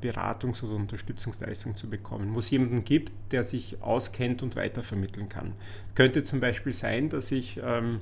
Beratungs- 0.00 0.62
oder 0.62 0.74
Unterstützungsleistung 0.74 1.76
zu 1.76 1.88
bekommen, 1.88 2.34
wo 2.34 2.38
es 2.38 2.50
jemanden 2.50 2.84
gibt, 2.84 3.12
der 3.32 3.44
sich 3.44 3.82
auskennt 3.82 4.42
und 4.42 4.56
weitervermitteln 4.56 5.28
kann. 5.28 5.52
Könnte 5.94 6.22
zum 6.22 6.40
Beispiel 6.40 6.72
sein, 6.72 7.08
dass 7.08 7.30
ich 7.30 7.60
ähm, 7.62 8.00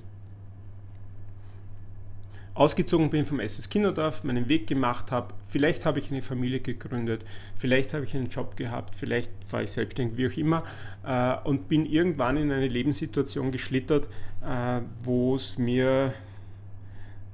ausgezogen 2.55 3.11
bin 3.11 3.25
vom 3.25 3.41
SS 3.41 3.69
Kinderdorf, 3.69 4.23
meinen 4.23 4.49
Weg 4.49 4.69
gemacht 4.69 5.11
habe, 5.11 5.35
vielleicht 5.49 5.85
habe 5.85 5.99
ich 5.99 6.11
eine 6.11 6.23
Familie 6.23 6.61
gegründet, 6.61 7.25
vielleicht 7.57 7.93
habe 7.93 8.05
ich 8.05 8.15
einen 8.15 8.29
Job 8.29 8.57
gehabt, 8.57 8.95
vielleicht 8.95 9.31
war 9.51 9.63
ich 9.63 9.73
selbstständig, 9.73 10.17
wie 10.17 10.29
auch 10.29 10.37
immer, 10.37 10.63
äh, 11.05 11.49
und 11.49 11.69
bin 11.69 11.85
irgendwann 11.85 12.37
in 12.37 12.53
eine 12.53 12.69
Lebenssituation 12.69 13.51
geschlittert, 13.51 14.09
äh, 14.47 14.81
wo 15.03 15.35
es 15.35 15.59
mir 15.59 16.15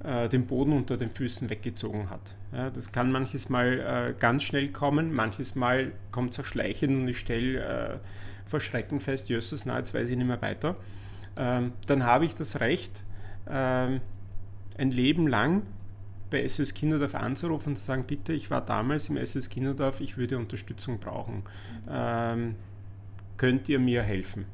den 0.02 0.46
Boden 0.46 0.72
unter 0.72 0.96
den 0.96 1.10
Füßen 1.10 1.50
weggezogen 1.50 2.08
hat. 2.08 2.34
Ja, 2.52 2.70
das 2.70 2.90
kann 2.90 3.12
manches 3.12 3.50
Mal 3.50 3.80
äh, 3.80 4.14
ganz 4.18 4.44
schnell 4.44 4.68
kommen, 4.68 5.12
manches 5.12 5.54
Mal 5.54 5.92
kommt 6.10 6.30
es 6.30 6.40
auch 6.40 6.44
schleichend 6.44 7.02
und 7.02 7.08
ich 7.08 7.18
stelle 7.18 7.58
äh, 7.58 7.98
vor 8.46 8.60
Schrecken 8.60 9.00
fest, 9.00 9.28
Jösses, 9.28 9.66
na, 9.66 9.76
jetzt 9.78 9.92
weiß 9.92 10.08
ich 10.10 10.16
nicht 10.16 10.26
mehr 10.26 10.40
weiter. 10.40 10.76
Ähm, 11.36 11.72
dann 11.86 12.04
habe 12.04 12.24
ich 12.24 12.34
das 12.34 12.60
Recht, 12.60 13.04
ähm, 13.48 14.00
ein 14.78 14.90
Leben 14.90 15.28
lang 15.28 15.62
bei 16.30 16.42
SS 16.42 16.74
Kinderdorf 16.74 17.14
anzurufen 17.14 17.70
und 17.70 17.76
zu 17.76 17.84
sagen, 17.84 18.04
bitte, 18.06 18.32
ich 18.32 18.50
war 18.50 18.64
damals 18.64 19.08
im 19.08 19.16
SS 19.16 19.50
Kinderdorf, 19.50 20.00
ich 20.00 20.16
würde 20.16 20.38
Unterstützung 20.38 20.98
brauchen. 20.98 21.42
Ähm, 21.88 22.54
könnt 23.36 23.68
ihr 23.68 23.78
mir 23.78 24.02
helfen? 24.02 24.46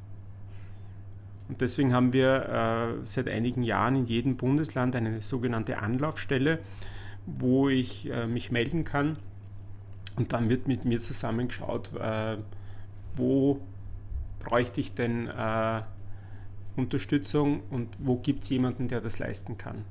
Und 1.49 1.61
deswegen 1.61 1.93
haben 1.93 2.13
wir 2.13 2.99
äh, 3.03 3.07
seit 3.07 3.29
einigen 3.29 3.63
Jahren 3.63 3.97
in 3.97 4.07
jedem 4.07 4.37
Bundesland 4.37 4.97
eine 4.97 5.23
sogenannte 5.23 5.79
Anlaufstelle, 5.79 6.59
wo 7.27 7.69
ich 7.69 8.11
äh, 8.11 8.27
mich 8.27 8.51
melden 8.51 8.85
kann. 8.85 9.17
Und 10.17 10.33
dann 10.33 10.49
wird 10.49 10.67
mit 10.67 10.85
mir 10.85 11.01
zusammengeschaut, 11.01 11.93
äh, 11.95 12.39
wo 13.15 13.61
bräuchte 14.41 14.81
ich 14.81 14.95
denn 14.95 15.29
äh, 15.29 15.83
Unterstützung 16.77 17.63
und 17.71 17.89
wo 17.99 18.17
gibt 18.17 18.45
es 18.45 18.51
jemanden, 18.51 18.89
der 18.89 19.01
das 19.01 19.19
leisten 19.19 19.57
kann. 19.57 19.85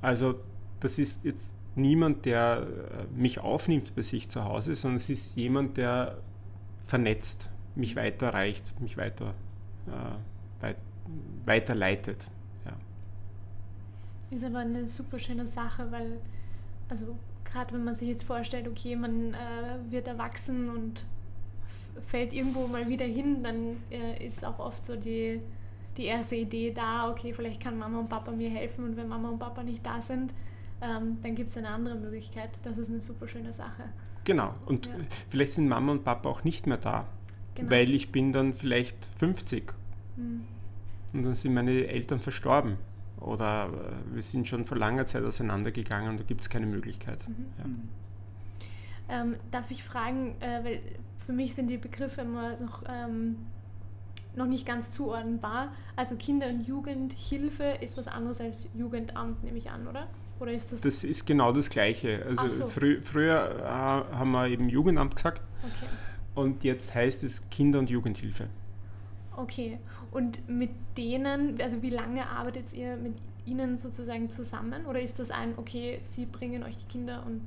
Also 0.00 0.36
das 0.80 0.98
ist 0.98 1.24
jetzt 1.24 1.54
niemand, 1.74 2.24
der 2.24 2.66
äh, 2.66 3.18
mich 3.18 3.40
aufnimmt 3.40 3.94
bei 3.94 4.02
sich 4.02 4.28
zu 4.28 4.44
Hause, 4.44 4.74
sondern 4.74 4.96
es 4.96 5.10
ist 5.10 5.36
jemand, 5.36 5.76
der 5.76 6.18
vernetzt, 6.86 7.50
mich 7.74 7.96
weiterreicht, 7.96 8.80
mich 8.80 8.96
weiter 8.96 9.34
weit, 10.60 10.76
weiterleitet. 11.44 12.26
Ja. 12.64 12.72
Ist 14.30 14.44
aber 14.44 14.58
eine 14.58 14.86
super 14.86 15.18
schöne 15.18 15.46
Sache, 15.46 15.90
weil, 15.90 16.18
also 16.88 17.16
gerade 17.44 17.74
wenn 17.74 17.84
man 17.84 17.94
sich 17.94 18.08
jetzt 18.08 18.24
vorstellt, 18.24 18.68
okay, 18.68 18.96
man 18.96 19.34
äh, 19.34 19.90
wird 19.90 20.08
erwachsen 20.08 20.68
und 20.68 21.04
fällt 22.06 22.32
irgendwo 22.32 22.66
mal 22.66 22.88
wieder 22.88 23.06
hin, 23.06 23.42
dann 23.42 23.76
äh, 23.90 24.24
ist 24.26 24.44
auch 24.44 24.58
oft 24.58 24.84
so 24.84 24.96
die, 24.96 25.40
die 25.96 26.04
erste 26.04 26.36
Idee 26.36 26.72
da, 26.72 27.10
okay, 27.10 27.32
vielleicht 27.32 27.60
kann 27.60 27.78
Mama 27.78 27.98
und 27.98 28.08
Papa 28.08 28.30
mir 28.30 28.50
helfen 28.50 28.84
und 28.84 28.96
wenn 28.96 29.08
Mama 29.08 29.30
und 29.30 29.38
Papa 29.38 29.62
nicht 29.62 29.84
da 29.84 30.00
sind, 30.00 30.32
ähm, 30.80 31.18
dann 31.22 31.34
gibt 31.34 31.50
es 31.50 31.56
eine 31.56 31.68
andere 31.68 31.96
Möglichkeit. 31.96 32.50
Das 32.62 32.78
ist 32.78 32.88
eine 32.90 33.00
super 33.00 33.26
schöne 33.26 33.52
Sache. 33.52 33.84
Genau, 34.24 34.52
und 34.66 34.86
ja. 34.86 34.92
vielleicht 35.30 35.52
sind 35.52 35.68
Mama 35.68 35.92
und 35.92 36.04
Papa 36.04 36.28
auch 36.28 36.44
nicht 36.44 36.66
mehr 36.66 36.76
da. 36.76 37.06
Genau. 37.58 37.72
Weil 37.72 37.90
ich 37.90 38.12
bin 38.12 38.32
dann 38.32 38.54
vielleicht 38.54 38.96
50 39.18 39.74
mhm. 40.16 40.44
und 41.12 41.24
dann 41.24 41.34
sind 41.34 41.54
meine 41.54 41.88
Eltern 41.88 42.20
verstorben 42.20 42.76
oder 43.20 43.66
äh, 43.66 44.14
wir 44.14 44.22
sind 44.22 44.46
schon 44.46 44.64
vor 44.64 44.78
langer 44.78 45.06
Zeit 45.06 45.24
auseinandergegangen 45.24 46.08
und 46.10 46.20
da 46.20 46.24
gibt 46.24 46.42
es 46.42 46.48
keine 46.48 46.66
Möglichkeit. 46.66 47.18
Mhm. 47.28 47.46
Ja. 47.58 47.64
Mhm. 47.66 47.88
Ähm, 49.10 49.36
darf 49.50 49.70
ich 49.72 49.82
fragen, 49.82 50.36
äh, 50.38 50.62
weil 50.62 50.80
für 51.26 51.32
mich 51.32 51.56
sind 51.56 51.66
die 51.66 51.78
Begriffe 51.78 52.20
immer 52.20 52.52
noch, 52.60 52.84
ähm, 52.88 53.36
noch 54.36 54.46
nicht 54.46 54.64
ganz 54.64 54.92
zuordnenbar. 54.92 55.72
Also 55.96 56.14
Kinder- 56.14 56.48
und 56.48 56.64
Jugendhilfe 56.64 57.64
ist 57.80 57.96
was 57.96 58.06
anderes 58.06 58.40
als 58.40 58.68
Jugendamt, 58.72 59.42
nehme 59.42 59.58
ich 59.58 59.68
an, 59.68 59.88
oder? 59.88 60.06
Oder 60.38 60.52
ist 60.52 60.70
das? 60.70 60.80
Das 60.82 61.02
ist 61.02 61.26
genau 61.26 61.50
das 61.50 61.70
Gleiche. 61.70 62.24
Also 62.24 62.46
so. 62.46 62.66
frü 62.68 63.00
früher 63.02 63.58
äh, 63.58 64.14
haben 64.14 64.30
wir 64.30 64.46
eben 64.46 64.68
Jugendamt 64.68 65.16
gesagt. 65.16 65.40
Okay 65.64 65.88
und 66.38 66.64
jetzt 66.64 66.94
heißt 66.94 67.24
es 67.24 67.48
Kinder- 67.50 67.80
und 67.80 67.90
Jugendhilfe. 67.90 68.48
Okay, 69.36 69.78
und 70.10 70.48
mit 70.48 70.70
denen, 70.96 71.60
also 71.60 71.82
wie 71.82 71.90
lange 71.90 72.26
arbeitet 72.26 72.72
ihr 72.72 72.96
mit 72.96 73.14
ihnen 73.44 73.78
sozusagen 73.78 74.30
zusammen? 74.30 74.86
Oder 74.86 75.00
ist 75.00 75.18
das 75.18 75.30
ein, 75.30 75.54
okay, 75.56 75.98
sie 76.02 76.26
bringen 76.26 76.62
euch 76.62 76.76
die 76.76 76.86
Kinder 76.86 77.24
und 77.26 77.42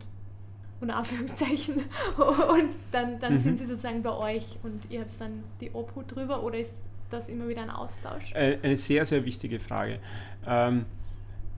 unter 0.79 0.95
Anführungszeichen 0.97 1.75
und 2.17 2.69
dann, 2.91 3.19
dann 3.19 3.33
mhm. 3.33 3.37
sind 3.37 3.59
sie 3.59 3.65
sozusagen 3.65 4.03
bei 4.03 4.11
euch 4.11 4.57
und 4.63 4.89
ihr 4.89 5.01
habt 5.01 5.21
dann 5.21 5.43
die 5.59 5.71
Obhut 5.71 6.13
drüber? 6.13 6.43
Oder 6.43 6.59
ist 6.59 6.75
das 7.09 7.29
immer 7.29 7.47
wieder 7.47 7.61
ein 7.61 7.69
Austausch? 7.69 8.33
Eine 8.33 8.77
sehr, 8.77 9.05
sehr 9.05 9.25
wichtige 9.25 9.59
Frage. 9.59 9.99
Ähm, 10.45 10.85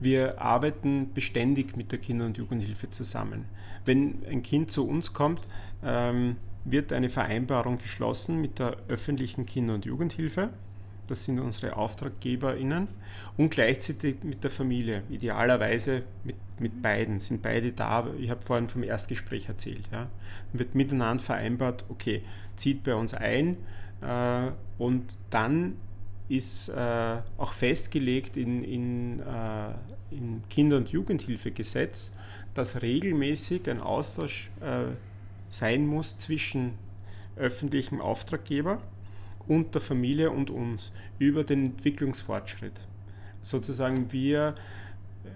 wir 0.00 0.40
arbeiten 0.40 1.12
beständig 1.14 1.76
mit 1.76 1.90
der 1.92 1.98
Kinder- 1.98 2.26
und 2.26 2.36
Jugendhilfe 2.36 2.90
zusammen. 2.90 3.46
Wenn 3.84 4.22
ein 4.28 4.42
Kind 4.42 4.70
zu 4.70 4.86
uns 4.86 5.12
kommt, 5.12 5.40
ähm, 5.82 6.36
wird 6.64 6.92
eine 6.92 7.08
Vereinbarung 7.08 7.78
geschlossen 7.78 8.40
mit 8.40 8.58
der 8.58 8.76
öffentlichen 8.88 9.46
Kinder- 9.46 9.74
und 9.74 9.84
Jugendhilfe. 9.84 10.50
Das 11.06 11.24
sind 11.24 11.38
unsere 11.38 11.76
AuftraggeberInnen 11.76 12.88
und 13.36 13.50
gleichzeitig 13.50 14.24
mit 14.24 14.42
der 14.42 14.50
Familie. 14.50 15.02
Idealerweise 15.10 16.02
mit, 16.24 16.36
mit 16.58 16.80
beiden, 16.80 17.20
sind 17.20 17.42
beide 17.42 17.72
da. 17.72 18.08
Ich 18.18 18.30
habe 18.30 18.40
vorhin 18.40 18.68
vom 18.68 18.82
Erstgespräch 18.82 19.48
erzählt. 19.48 19.86
Ja. 19.92 20.08
Dann 20.52 20.58
wird 20.58 20.74
miteinander 20.74 21.22
vereinbart, 21.22 21.84
okay, 21.90 22.22
zieht 22.56 22.84
bei 22.84 22.94
uns 22.94 23.12
ein 23.12 23.58
äh, 24.00 24.50
und 24.78 25.18
dann 25.28 25.76
ist 26.28 26.70
äh, 26.70 27.18
auch 27.36 27.52
festgelegt 27.52 28.36
in, 28.36 28.64
in, 28.64 29.20
äh, 29.20 29.74
in 30.10 30.42
Kinder- 30.48 30.78
und 30.78 30.88
Jugendhilfegesetz, 30.88 32.12
dass 32.54 32.80
regelmäßig 32.80 33.68
ein 33.68 33.80
Austausch 33.80 34.50
äh, 34.60 34.94
sein 35.58 35.86
muss 35.86 36.16
zwischen 36.16 36.72
öffentlichem 37.36 38.00
Auftraggeber 38.00 38.80
und 39.46 39.74
der 39.74 39.80
Familie 39.80 40.30
und 40.30 40.50
uns 40.50 40.92
über 41.18 41.44
den 41.44 41.66
Entwicklungsfortschritt. 41.66 42.80
Sozusagen 43.42 44.10
wir 44.12 44.54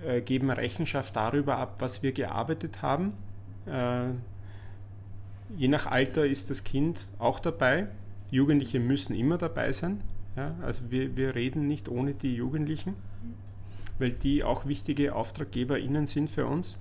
äh, 0.06 0.20
geben 0.20 0.50
Rechenschaft 0.50 1.14
darüber 1.14 1.56
ab, 1.56 1.76
was 1.78 2.02
wir 2.02 2.12
gearbeitet 2.12 2.82
haben. 2.82 3.12
Äh, 3.66 4.08
je 5.56 5.68
nach 5.68 5.86
Alter 5.86 6.26
ist 6.26 6.50
das 6.50 6.64
Kind 6.64 7.04
auch 7.18 7.40
dabei. 7.40 7.88
Jugendliche 8.30 8.80
müssen 8.80 9.14
immer 9.14 9.38
dabei 9.38 9.72
sein. 9.72 10.00
Ja? 10.36 10.54
Also 10.62 10.90
wir, 10.90 11.16
wir 11.16 11.34
reden 11.34 11.66
nicht 11.66 11.88
ohne 11.88 12.14
die 12.14 12.34
Jugendlichen, 12.34 12.94
weil 13.98 14.12
die 14.12 14.42
auch 14.42 14.66
wichtige 14.66 15.14
AuftraggeberInnen 15.14 16.06
sind 16.06 16.30
für 16.30 16.46
uns. 16.46 16.76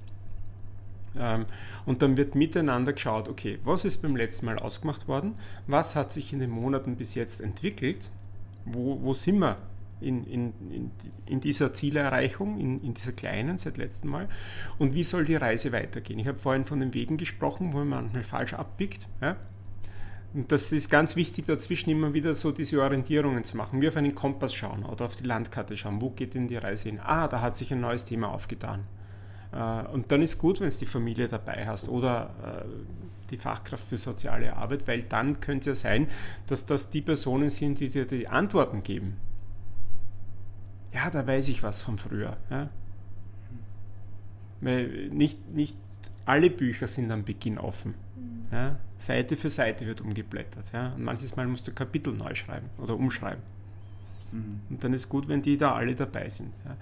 Ähm, 1.17 1.45
und 1.85 2.01
dann 2.01 2.17
wird 2.17 2.35
miteinander 2.35 2.93
geschaut, 2.93 3.29
okay, 3.29 3.59
was 3.63 3.85
ist 3.85 4.01
beim 4.01 4.15
letzten 4.15 4.45
Mal 4.45 4.57
ausgemacht 4.57 5.07
worden? 5.07 5.35
Was 5.67 5.95
hat 5.95 6.13
sich 6.13 6.33
in 6.33 6.39
den 6.39 6.49
Monaten 6.49 6.95
bis 6.95 7.15
jetzt 7.15 7.41
entwickelt? 7.41 8.09
Wo, 8.65 8.99
wo 9.01 9.13
sind 9.13 9.39
wir 9.39 9.57
in, 10.01 10.25
in, 10.25 10.53
in, 10.71 10.91
in 11.25 11.41
dieser 11.41 11.73
Zielerreichung, 11.73 12.59
in, 12.59 12.83
in 12.83 12.93
dieser 12.93 13.13
kleinen 13.13 13.57
seit 13.57 13.77
letztem 13.77 14.11
Mal? 14.11 14.27
Und 14.77 14.93
wie 14.93 15.03
soll 15.03 15.25
die 15.25 15.35
Reise 15.35 15.71
weitergehen? 15.71 16.19
Ich 16.19 16.27
habe 16.27 16.37
vorhin 16.37 16.65
von 16.65 16.79
den 16.79 16.93
Wegen 16.93 17.17
gesprochen, 17.17 17.73
wo 17.73 17.77
man 17.77 17.89
manchmal 17.89 18.23
falsch 18.23 18.53
abbiegt. 18.53 19.07
Ja? 19.21 19.37
Und 20.33 20.51
das 20.51 20.71
ist 20.71 20.89
ganz 20.89 21.15
wichtig, 21.15 21.45
dazwischen 21.45 21.89
immer 21.89 22.13
wieder 22.13 22.35
so 22.35 22.51
diese 22.51 22.81
Orientierungen 22.81 23.43
zu 23.43 23.57
machen. 23.57 23.81
Wir 23.81 23.89
auf 23.89 23.97
einen 23.97 24.13
Kompass 24.13 24.53
schauen 24.53 24.83
oder 24.83 25.05
auf 25.05 25.15
die 25.15 25.23
Landkarte 25.23 25.77
schauen. 25.77 26.01
Wo 26.01 26.09
geht 26.09 26.35
denn 26.35 26.47
die 26.47 26.57
Reise 26.57 26.89
hin? 26.89 26.99
Ah, 26.99 27.27
da 27.27 27.41
hat 27.41 27.55
sich 27.55 27.71
ein 27.71 27.79
neues 27.79 28.05
Thema 28.05 28.29
aufgetan. 28.31 28.83
Äh, 29.51 29.87
und 29.93 30.11
dann 30.11 30.21
ist 30.21 30.37
gut, 30.37 30.59
wenn 30.59 30.67
es 30.67 30.77
die 30.77 30.85
Familie 30.85 31.27
dabei 31.27 31.65
hast 31.65 31.89
oder 31.89 32.29
äh, 32.43 32.65
die 33.29 33.37
Fachkraft 33.37 33.83
für 33.83 33.97
soziale 33.97 34.55
Arbeit, 34.55 34.87
weil 34.87 35.03
dann 35.03 35.39
könnte 35.39 35.71
ja 35.71 35.75
sein, 35.75 36.07
dass 36.47 36.65
das 36.65 36.89
die 36.89 37.01
Personen 37.01 37.49
sind, 37.49 37.79
die 37.79 37.89
dir 37.89 38.05
die 38.05 38.27
Antworten 38.27 38.83
geben. 38.83 39.17
Ja, 40.93 41.09
da 41.09 41.27
weiß 41.27 41.49
ich 41.49 41.63
was 41.63 41.81
von 41.81 41.97
früher. 41.97 42.37
Ja? 42.49 42.69
Weil 44.61 45.09
nicht, 45.09 45.49
nicht 45.53 45.75
alle 46.25 46.49
Bücher 46.49 46.87
sind 46.87 47.11
am 47.11 47.23
Beginn 47.23 47.57
offen. 47.57 47.93
Mhm. 48.15 48.45
Ja? 48.51 48.77
Seite 48.97 49.35
für 49.35 49.49
Seite 49.49 49.85
wird 49.85 50.01
umgeblättert. 50.01 50.71
Ja? 50.73 50.93
Und 50.93 51.03
manches 51.03 51.35
Mal 51.35 51.47
musst 51.47 51.67
du 51.67 51.73
Kapitel 51.73 52.13
neu 52.13 52.33
schreiben 52.33 52.69
oder 52.77 52.95
umschreiben. 52.95 53.43
Mhm. 54.31 54.61
Und 54.69 54.83
dann 54.83 54.93
ist 54.93 55.09
gut, 55.09 55.27
wenn 55.27 55.41
die 55.41 55.57
da 55.57 55.73
alle 55.73 55.93
dabei 55.93 56.29
sind. 56.29 56.53
Ja? 56.65 56.75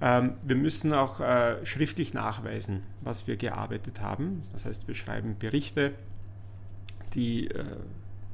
Ähm, 0.00 0.34
wir 0.42 0.56
müssen 0.56 0.92
auch 0.92 1.20
äh, 1.20 1.64
schriftlich 1.64 2.14
nachweisen, 2.14 2.82
was 3.00 3.26
wir 3.26 3.36
gearbeitet 3.36 4.00
haben. 4.00 4.42
Das 4.52 4.64
heißt, 4.64 4.88
wir 4.88 4.94
schreiben 4.94 5.36
Berichte, 5.38 5.92
die, 7.14 7.48
äh, 7.48 7.64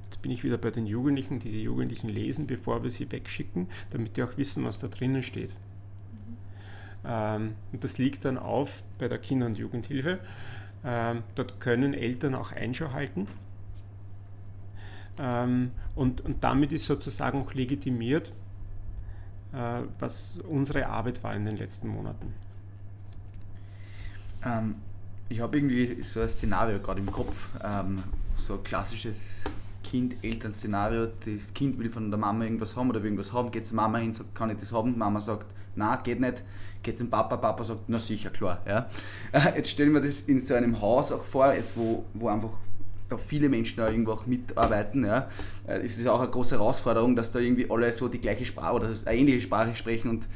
jetzt 0.04 0.22
bin 0.22 0.30
ich 0.30 0.42
wieder 0.42 0.58
bei 0.58 0.70
den 0.70 0.86
Jugendlichen, 0.86 1.38
die 1.38 1.50
die 1.50 1.62
Jugendlichen 1.62 2.08
lesen, 2.08 2.46
bevor 2.46 2.82
wir 2.82 2.90
sie 2.90 3.10
wegschicken, 3.10 3.68
damit 3.90 4.16
die 4.16 4.22
auch 4.22 4.36
wissen, 4.36 4.64
was 4.64 4.78
da 4.78 4.88
drinnen 4.88 5.22
steht. 5.22 5.54
Ähm, 7.04 7.54
und 7.72 7.84
das 7.84 7.98
liegt 7.98 8.24
dann 8.24 8.38
auf 8.38 8.82
bei 8.98 9.08
der 9.08 9.18
Kinder- 9.18 9.46
und 9.46 9.58
Jugendhilfe. 9.58 10.18
Ähm, 10.84 11.22
dort 11.34 11.60
können 11.60 11.94
Eltern 11.94 12.34
auch 12.34 12.52
Einschau 12.52 12.92
halten. 12.92 13.28
und, 15.96 16.22
und 16.22 16.42
damit 16.42 16.72
ist 16.72 16.86
sozusagen 16.86 17.42
auch 17.42 17.52
legitimiert, 17.52 18.32
was 19.52 20.38
unsere 20.48 20.86
Arbeit 20.86 21.22
war 21.24 21.34
in 21.34 21.44
den 21.44 21.56
letzten 21.56 21.88
Monaten. 21.88 22.32
Ähm, 24.44 24.76
ich 25.28 25.40
habe 25.40 25.56
irgendwie 25.56 26.02
so 26.02 26.20
ein 26.20 26.28
Szenario 26.28 26.78
gerade 26.80 27.00
im 27.00 27.10
Kopf, 27.10 27.48
ähm, 27.62 28.02
so 28.36 28.54
ein 28.54 28.62
klassisches 28.62 29.44
Kind-Eltern-Szenario. 29.84 31.08
Das 31.24 31.54
Kind 31.54 31.78
will 31.78 31.90
von 31.90 32.10
der 32.10 32.18
Mama 32.18 32.44
irgendwas 32.44 32.76
haben 32.76 32.90
oder 32.90 33.00
will 33.00 33.10
irgendwas 33.10 33.32
haben, 33.32 33.50
geht 33.50 33.66
zur 33.66 33.76
Mama 33.76 33.98
hin, 33.98 34.12
sagt, 34.12 34.34
kann 34.34 34.50
ich 34.50 34.58
das 34.58 34.72
haben? 34.72 34.96
Mama 34.98 35.20
sagt, 35.20 35.46
na, 35.76 35.96
geht 35.96 36.20
nicht. 36.20 36.42
Geht 36.82 36.98
zum 36.98 37.10
Papa, 37.10 37.36
Papa 37.36 37.62
sagt, 37.62 37.82
na 37.88 37.98
sicher, 37.98 38.30
klar. 38.30 38.60
Ja. 38.66 38.88
Jetzt 39.56 39.70
stellen 39.70 39.92
wir 39.92 40.00
das 40.00 40.22
in 40.22 40.40
so 40.40 40.54
einem 40.54 40.80
Haus 40.80 41.12
auch 41.12 41.24
vor, 41.24 41.52
jetzt 41.52 41.76
wo, 41.76 42.04
wo 42.14 42.28
einfach 42.28 42.52
da 43.10 43.18
viele 43.18 43.48
Menschen 43.48 43.78
da 43.78 43.90
irgendwo 43.90 44.12
auch 44.12 44.26
mitarbeiten, 44.26 45.04
ja, 45.04 45.28
äh, 45.66 45.84
ist 45.84 45.98
es 45.98 46.06
auch 46.06 46.20
eine 46.20 46.30
große 46.30 46.56
Herausforderung, 46.56 47.16
dass 47.16 47.32
da 47.32 47.38
irgendwie 47.38 47.70
alle 47.70 47.92
so 47.92 48.08
die 48.08 48.20
gleiche 48.20 48.44
Sprache 48.44 48.74
oder 48.74 48.88
eine 49.04 49.18
ähnliche 49.18 49.40
Sprache 49.42 49.74
sprechen 49.74 50.08
und 50.10 50.28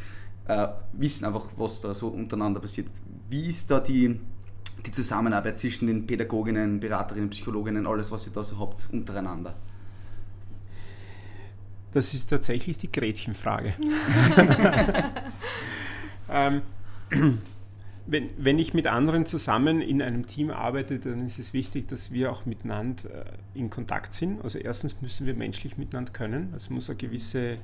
äh, 0.46 0.68
wissen 0.92 1.24
einfach, 1.24 1.46
was 1.56 1.80
da 1.80 1.94
so 1.94 2.08
untereinander 2.08 2.60
passiert. 2.60 2.88
Wie 3.30 3.48
ist 3.48 3.70
da 3.70 3.80
die, 3.80 4.20
die 4.84 4.92
Zusammenarbeit 4.92 5.58
zwischen 5.58 5.86
den 5.86 6.06
Pädagoginnen, 6.06 6.80
Beraterinnen, 6.80 7.30
Psychologinnen, 7.30 7.86
alles, 7.86 8.10
was 8.10 8.26
ihr 8.26 8.32
da 8.32 8.44
so 8.44 8.58
habt, 8.58 8.88
untereinander? 8.92 9.54
Das 11.92 12.12
ist 12.12 12.26
tatsächlich 12.26 12.76
die 12.76 12.90
Gretchenfrage. 12.90 13.74
ähm, 16.28 16.62
wenn, 18.06 18.30
wenn 18.36 18.58
ich 18.58 18.74
mit 18.74 18.86
anderen 18.86 19.24
zusammen 19.24 19.80
in 19.80 20.02
einem 20.02 20.26
Team 20.26 20.50
arbeite, 20.50 20.98
dann 20.98 21.24
ist 21.24 21.38
es 21.38 21.54
wichtig, 21.54 21.88
dass 21.88 22.12
wir 22.12 22.30
auch 22.30 22.44
miteinander 22.44 23.26
äh, 23.54 23.58
in 23.58 23.70
Kontakt 23.70 24.12
sind. 24.12 24.42
Also 24.42 24.58
erstens 24.58 25.00
müssen 25.00 25.26
wir 25.26 25.34
menschlich 25.34 25.78
miteinander 25.78 26.12
können. 26.12 26.52
Es 26.54 26.68
muss 26.68 26.90
eine 26.90 26.98
gewisse 26.98 27.52
äh, 27.52 27.58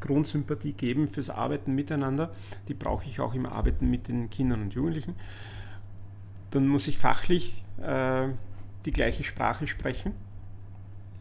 Grundsympathie 0.00 0.72
geben 0.72 1.06
fürs 1.06 1.30
Arbeiten 1.30 1.74
miteinander. 1.74 2.32
Die 2.66 2.74
brauche 2.74 3.08
ich 3.08 3.20
auch 3.20 3.34
im 3.34 3.46
Arbeiten 3.46 3.90
mit 3.90 4.08
den 4.08 4.28
Kindern 4.28 4.62
und 4.62 4.74
Jugendlichen. 4.74 5.14
Dann 6.50 6.66
muss 6.66 6.88
ich 6.88 6.98
fachlich 6.98 7.62
äh, 7.80 8.28
die 8.84 8.90
gleiche 8.90 9.22
Sprache 9.22 9.68
sprechen. 9.68 10.12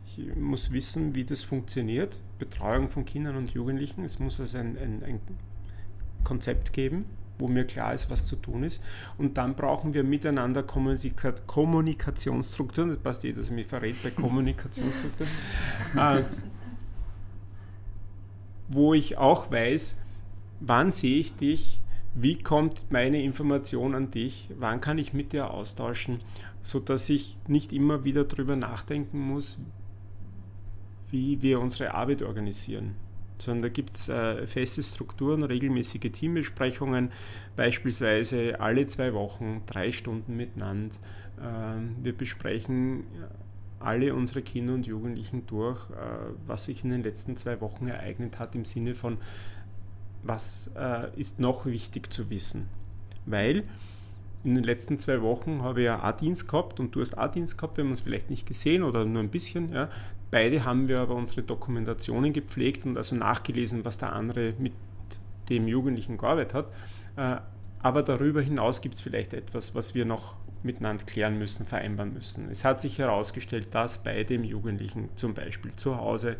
Ich 0.07 0.35
muss 0.35 0.71
wissen, 0.71 1.13
wie 1.13 1.23
das 1.23 1.43
funktioniert. 1.43 2.19
Betreuung 2.39 2.87
von 2.87 3.05
Kindern 3.05 3.35
und 3.35 3.51
Jugendlichen. 3.51 4.03
Es 4.03 4.17
muss 4.17 4.39
also 4.39 4.57
ein, 4.57 4.77
ein, 4.77 5.03
ein 5.03 5.19
Konzept 6.23 6.73
geben, 6.73 7.05
wo 7.39 7.47
mir 7.47 7.65
klar 7.65 7.93
ist, 7.93 8.09
was 8.09 8.25
zu 8.25 8.35
tun 8.35 8.63
ist. 8.63 8.83
Und 9.17 9.37
dann 9.37 9.55
brauchen 9.55 9.93
wir 9.93 10.03
miteinander 10.03 10.63
Kommunika 10.63 11.31
Kommunikationsstrukturen. 11.45 12.89
Das 12.89 12.99
passt 12.99 13.25
eh, 13.25 13.33
dass 13.33 13.49
er 13.49 13.55
mich 13.55 13.67
verrät 13.67 14.01
bei 14.03 14.09
Kommunikationsstrukturen. 14.09 15.31
äh, 15.95 16.23
wo 18.69 18.93
ich 18.93 19.17
auch 19.17 19.51
weiß, 19.51 19.97
wann 20.59 20.91
sehe 20.91 21.19
ich 21.19 21.35
dich, 21.35 21.79
wie 22.13 22.37
kommt 22.37 22.91
meine 22.91 23.21
Information 23.21 23.95
an 23.95 24.11
dich, 24.11 24.49
wann 24.57 24.81
kann 24.81 24.97
ich 24.97 25.13
mit 25.13 25.33
dir 25.33 25.51
austauschen, 25.51 26.19
sodass 26.63 27.09
ich 27.09 27.37
nicht 27.47 27.71
immer 27.71 28.03
wieder 28.03 28.23
darüber 28.23 28.55
nachdenken 28.55 29.19
muss, 29.19 29.59
wie 31.11 31.41
wir 31.41 31.59
unsere 31.59 31.93
Arbeit 31.93 32.23
organisieren 32.23 32.95
sondern 33.39 33.63
da 33.63 33.69
gibt 33.69 33.95
es 33.95 34.09
äh, 34.09 34.47
feste 34.47 34.83
Strukturen, 34.83 35.43
regelmäßige 35.43 36.11
Teambesprechungen, 36.11 37.11
beispielsweise 37.55 38.59
alle 38.59 38.85
zwei 38.87 39.13
Wochen 39.13 39.63
drei 39.65 39.91
Stunden 39.91 40.35
miteinander. 40.37 40.95
Ähm, 41.41 41.95
wir 42.01 42.15
besprechen 42.15 43.03
alle 43.79 44.13
unsere 44.13 44.41
Kinder 44.41 44.73
und 44.73 44.87
Jugendlichen 44.87 45.45
durch, 45.45 45.89
äh, 45.91 45.93
was 46.45 46.65
sich 46.65 46.83
in 46.83 46.91
den 46.91 47.03
letzten 47.03 47.37
zwei 47.37 47.61
Wochen 47.61 47.87
ereignet 47.87 48.39
hat, 48.39 48.55
im 48.55 48.65
Sinne 48.65 48.95
von, 48.95 49.17
was 50.23 50.71
äh, 50.75 51.07
ist 51.19 51.39
noch 51.39 51.65
wichtig 51.65 52.11
zu 52.11 52.29
wissen. 52.29 52.67
Weil 53.25 53.65
in 54.47 54.55
den 54.55 54.63
letzten 54.63 54.97
zwei 54.97 55.21
Wochen 55.21 55.61
habe 55.61 55.81
ich 55.81 55.85
ja 55.87 56.01
A-Dienst 56.01 56.47
gehabt 56.47 56.79
und 56.79 56.95
du 56.95 57.01
hast 57.01 57.17
A-Dienst 57.17 57.57
gehabt, 57.57 57.75
wir 57.75 57.83
haben 57.83 57.89
uns 57.89 57.99
vielleicht 57.99 58.29
nicht 58.29 58.45
gesehen 58.45 58.81
oder 58.81 59.03
nur 59.03 59.21
ein 59.21 59.29
bisschen. 59.29 59.73
Ja. 59.73 59.89
Beide 60.31 60.63
haben 60.63 60.87
wir 60.87 61.01
aber 61.01 61.15
unsere 61.15 61.43
Dokumentationen 61.43 62.31
gepflegt 62.31 62.85
und 62.85 62.97
also 62.97 63.17
nachgelesen, 63.17 63.83
was 63.83 63.97
der 63.97 64.13
andere 64.13 64.53
mit 64.57 64.71
dem 65.49 65.67
Jugendlichen 65.67 66.17
gearbeitet 66.17 66.53
hat. 66.53 66.67
Äh, 67.17 67.41
aber 67.79 68.03
darüber 68.03 68.41
hinaus 68.41 68.79
gibt 68.79 68.95
es 68.95 69.01
vielleicht 69.01 69.33
etwas, 69.33 69.75
was 69.75 69.93
wir 69.93 70.05
noch 70.05 70.35
miteinander 70.63 71.03
klären 71.03 71.37
müssen, 71.37 71.65
vereinbaren 71.65 72.13
müssen. 72.13 72.49
Es 72.49 72.63
hat 72.63 72.79
sich 72.79 72.99
herausgestellt, 72.99 73.75
dass 73.75 74.01
bei 74.01 74.23
dem 74.23 74.45
Jugendlichen 74.45 75.09
zum 75.15 75.33
Beispiel 75.33 75.73
zu 75.75 75.97
Hause 75.97 76.37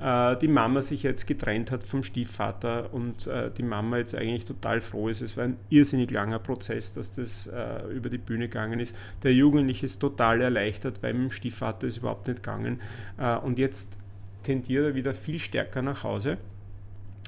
äh, 0.00 0.36
die 0.36 0.48
Mama 0.48 0.82
sich 0.82 1.02
jetzt 1.02 1.26
getrennt 1.26 1.70
hat 1.70 1.84
vom 1.84 2.02
Stiefvater 2.02 2.92
und 2.92 3.26
äh, 3.26 3.50
die 3.50 3.62
Mama 3.62 3.98
jetzt 3.98 4.14
eigentlich 4.14 4.44
total 4.44 4.80
froh 4.80 5.08
ist. 5.08 5.20
Es 5.20 5.36
war 5.36 5.44
ein 5.44 5.56
irrsinnig 5.70 6.10
langer 6.10 6.38
Prozess, 6.38 6.92
dass 6.92 7.12
das 7.12 7.46
äh, 7.46 7.86
über 7.90 8.08
die 8.08 8.18
Bühne 8.18 8.48
gegangen 8.48 8.80
ist. 8.80 8.96
Der 9.22 9.34
Jugendliche 9.34 9.86
ist 9.86 9.98
total 9.98 10.40
erleichtert, 10.40 11.02
weil 11.02 11.14
mit 11.14 11.22
dem 11.22 11.30
Stiefvater 11.30 11.86
ist 11.86 11.98
überhaupt 11.98 12.28
nicht 12.28 12.42
gegangen. 12.42 12.80
und 13.44 13.58
jetzt 13.58 13.96
tendiert 14.42 14.84
er 14.84 14.94
wieder 14.94 15.14
viel 15.14 15.38
stärker 15.38 15.82
nach 15.82 16.04
Hause 16.04 16.38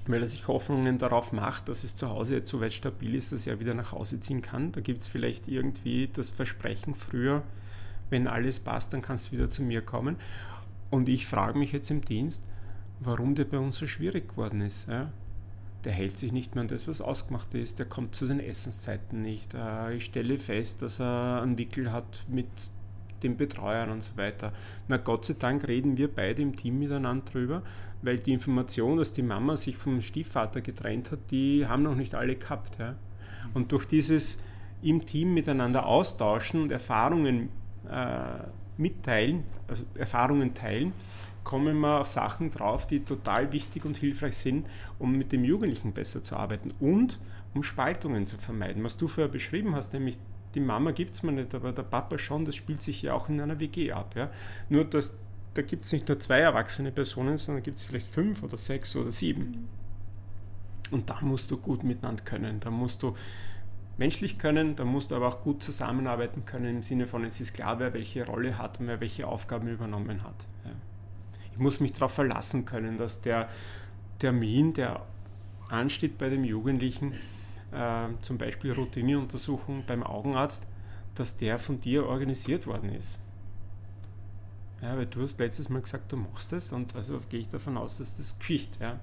weil 0.06 0.22
er 0.22 0.28
sich 0.28 0.48
Hoffnungen 0.48 0.98
darauf 0.98 1.32
macht, 1.32 1.68
dass 1.68 1.84
es 1.84 1.94
zu 1.94 2.08
Hause 2.08 2.36
jetzt 2.36 2.48
so 2.48 2.60
weit 2.60 2.72
stabil 2.72 3.14
ist, 3.14 3.32
dass 3.32 3.46
er 3.46 3.60
wieder 3.60 3.74
nach 3.74 3.92
Hause 3.92 4.20
ziehen 4.20 4.42
kann. 4.42 4.72
Da 4.72 4.80
gibt 4.80 5.02
es 5.02 5.08
vielleicht 5.08 5.48
irgendwie 5.48 6.08
das 6.12 6.30
Versprechen 6.30 6.94
früher, 6.94 7.42
wenn 8.08 8.26
alles 8.26 8.60
passt, 8.60 8.92
dann 8.92 9.02
kannst 9.02 9.28
du 9.28 9.32
wieder 9.32 9.50
zu 9.50 9.62
mir 9.62 9.82
kommen. 9.82 10.16
Und 10.90 11.08
ich 11.08 11.26
frage 11.26 11.58
mich 11.58 11.72
jetzt 11.72 11.90
im 11.90 12.04
Dienst, 12.04 12.42
warum 13.00 13.34
der 13.34 13.44
bei 13.44 13.58
uns 13.58 13.78
so 13.78 13.86
schwierig 13.86 14.30
geworden 14.30 14.60
ist. 14.60 14.88
Ja? 14.88 15.10
Der 15.84 15.92
hält 15.92 16.18
sich 16.18 16.32
nicht 16.32 16.54
mehr 16.54 16.62
an 16.62 16.68
das, 16.68 16.86
was 16.86 17.00
ausgemacht 17.00 17.54
ist. 17.54 17.78
Der 17.78 17.86
kommt 17.86 18.14
zu 18.14 18.26
den 18.26 18.38
Essenszeiten 18.38 19.22
nicht. 19.22 19.54
Äh, 19.54 19.94
ich 19.94 20.04
stelle 20.04 20.38
fest, 20.38 20.82
dass 20.82 21.00
er 21.00 21.42
einen 21.42 21.58
Wickel 21.58 21.90
hat 21.90 22.24
mit 22.28 22.48
den 23.22 23.36
Betreuern 23.36 23.90
und 23.90 24.02
so 24.02 24.16
weiter. 24.16 24.52
Na 24.88 24.96
Gott 24.96 25.24
sei 25.24 25.34
Dank 25.38 25.66
reden 25.68 25.96
wir 25.96 26.08
beide 26.08 26.42
im 26.42 26.56
Team 26.56 26.78
miteinander 26.78 27.24
drüber, 27.24 27.62
weil 28.02 28.18
die 28.18 28.32
Information, 28.32 28.96
dass 28.96 29.12
die 29.12 29.22
Mama 29.22 29.56
sich 29.56 29.76
vom 29.76 30.00
Stiefvater 30.00 30.60
getrennt 30.60 31.10
hat, 31.10 31.18
die 31.30 31.66
haben 31.66 31.82
noch 31.82 31.94
nicht 31.94 32.14
alle 32.14 32.36
gehabt. 32.36 32.78
Ja? 32.78 32.96
Und 33.52 33.72
durch 33.72 33.86
dieses 33.86 34.38
im 34.82 35.04
Team 35.04 35.34
miteinander 35.34 35.86
austauschen 35.86 36.62
und 36.62 36.72
Erfahrungen 36.72 37.50
äh, 37.90 38.44
mitteilen, 38.78 39.44
also 39.68 39.84
Erfahrungen 39.94 40.54
teilen, 40.54 40.92
kommen 41.44 41.78
wir 41.80 42.00
auf 42.00 42.08
Sachen 42.08 42.50
drauf, 42.50 42.86
die 42.86 43.00
total 43.00 43.52
wichtig 43.52 43.84
und 43.84 43.96
hilfreich 43.96 44.36
sind, 44.36 44.66
um 44.98 45.16
mit 45.16 45.32
dem 45.32 45.44
Jugendlichen 45.44 45.92
besser 45.92 46.22
zu 46.22 46.36
arbeiten 46.36 46.72
und 46.80 47.20
um 47.54 47.62
Spaltungen 47.62 48.26
zu 48.26 48.36
vermeiden. 48.36 48.84
Was 48.84 48.96
du 48.96 49.08
vorher 49.08 49.30
beschrieben 49.30 49.74
hast, 49.74 49.92
nämlich 49.92 50.18
die 50.54 50.60
Mama 50.60 50.90
gibt 50.90 51.14
es 51.14 51.22
mir 51.22 51.32
nicht, 51.32 51.54
aber 51.54 51.72
der 51.72 51.82
Papa 51.82 52.18
schon, 52.18 52.44
das 52.44 52.56
spielt 52.56 52.82
sich 52.82 53.02
ja 53.02 53.14
auch 53.14 53.28
in 53.28 53.40
einer 53.40 53.58
WG 53.60 53.92
ab. 53.92 54.14
Ja? 54.16 54.30
Nur, 54.68 54.84
dass 54.84 55.14
da 55.54 55.62
gibt 55.62 55.84
es 55.84 55.92
nicht 55.92 56.08
nur 56.08 56.20
zwei 56.20 56.40
erwachsene 56.40 56.92
Personen, 56.92 57.36
sondern 57.36 57.62
gibt 57.62 57.78
es 57.78 57.84
vielleicht 57.84 58.06
fünf 58.06 58.42
oder 58.42 58.56
sechs 58.56 58.94
oder 58.94 59.10
sieben. 59.10 59.50
Mhm. 59.50 59.68
Und 60.92 61.10
da 61.10 61.20
musst 61.20 61.50
du 61.50 61.56
gut 61.56 61.82
miteinander 61.84 62.22
können. 62.22 62.60
Da 62.60 62.70
musst 62.70 63.02
du 63.02 63.16
menschlich 63.96 64.38
können, 64.38 64.76
da 64.76 64.84
musst 64.84 65.10
du 65.10 65.16
aber 65.16 65.28
auch 65.28 65.40
gut 65.40 65.62
zusammenarbeiten 65.62 66.44
können 66.44 66.76
im 66.76 66.82
Sinne 66.82 67.06
von, 67.06 67.24
es 67.24 67.40
ist 67.40 67.52
klar, 67.52 67.78
wer 67.78 67.92
welche 67.92 68.26
Rolle 68.26 68.58
hat 68.58 68.80
und 68.80 68.86
wer 68.86 69.00
welche 69.00 69.26
Aufgaben 69.26 69.68
übernommen 69.68 70.22
hat. 70.22 70.46
Ja. 70.64 70.70
Ich 71.60 71.62
muss 71.62 71.78
mich 71.78 71.92
darauf 71.92 72.14
verlassen 72.14 72.64
können, 72.64 72.96
dass 72.96 73.20
der 73.20 73.50
Termin, 74.18 74.72
der 74.72 75.04
ansteht 75.68 76.16
bei 76.16 76.30
dem 76.30 76.42
Jugendlichen, 76.42 77.12
äh, 77.70 78.06
zum 78.22 78.38
Beispiel 78.38 78.72
Routineuntersuchung 78.72 79.84
beim 79.86 80.02
Augenarzt, 80.02 80.66
dass 81.16 81.36
der 81.36 81.58
von 81.58 81.78
dir 81.78 82.06
organisiert 82.06 82.66
worden 82.66 82.94
ist. 82.94 83.20
Ja, 84.80 84.96
weil 84.96 85.04
du 85.04 85.20
hast 85.20 85.38
letztes 85.38 85.68
Mal 85.68 85.82
gesagt, 85.82 86.10
du 86.10 86.16
machst 86.16 86.50
das 86.50 86.72
und 86.72 86.96
also 86.96 87.20
gehe 87.28 87.40
ich 87.40 87.50
davon 87.50 87.76
aus, 87.76 87.98
dass 87.98 88.16
das 88.16 88.38
Geschichte. 88.38 88.78
Ja. 88.80 88.94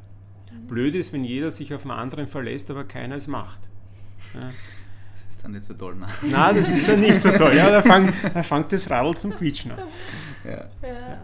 Mhm. 0.51 0.65
Blöd 0.65 0.95
ist, 0.95 1.13
wenn 1.13 1.23
jeder 1.23 1.51
sich 1.51 1.75
auf 1.75 1.83
einen 1.83 1.91
anderen 1.91 2.27
verlässt, 2.27 2.71
aber 2.71 2.85
keiner 2.85 3.17
es 3.17 3.27
macht. 3.27 3.61
Ja. 4.33 4.49
Das 5.11 5.27
ist 5.29 5.43
dann 5.43 5.51
nicht 5.51 5.63
so 5.63 5.75
toll, 5.75 5.93
ne? 5.93 6.07
Nein, 6.23 6.55
das 6.55 6.69
ist 6.71 6.89
dann 6.89 7.01
nicht 7.01 7.21
so 7.21 7.29
toll. 7.29 7.55
Ja, 7.55 7.69
da, 7.69 7.81
fang, 7.83 8.11
da 8.33 8.41
fängt 8.41 8.71
das 8.71 8.89
Radl 8.89 9.15
zum 9.15 9.37
Quietschen 9.37 9.73
an. 9.73 9.79
Ja. 10.43 10.65
ja. 10.81 11.19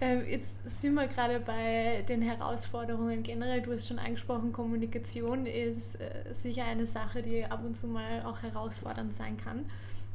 Ähm, 0.00 0.22
jetzt 0.28 0.58
sind 0.80 0.94
wir 0.94 1.06
gerade 1.06 1.40
bei 1.40 2.04
den 2.08 2.20
Herausforderungen 2.20 3.22
generell. 3.22 3.62
Du 3.62 3.72
hast 3.72 3.86
schon 3.86 3.98
angesprochen, 3.98 4.52
Kommunikation 4.52 5.46
ist 5.46 6.00
äh, 6.00 6.32
sicher 6.32 6.64
eine 6.64 6.86
Sache, 6.86 7.22
die 7.22 7.44
ab 7.44 7.60
und 7.64 7.76
zu 7.76 7.86
mal 7.86 8.22
auch 8.24 8.42
herausfordernd 8.42 9.14
sein 9.14 9.36
kann. 9.36 9.64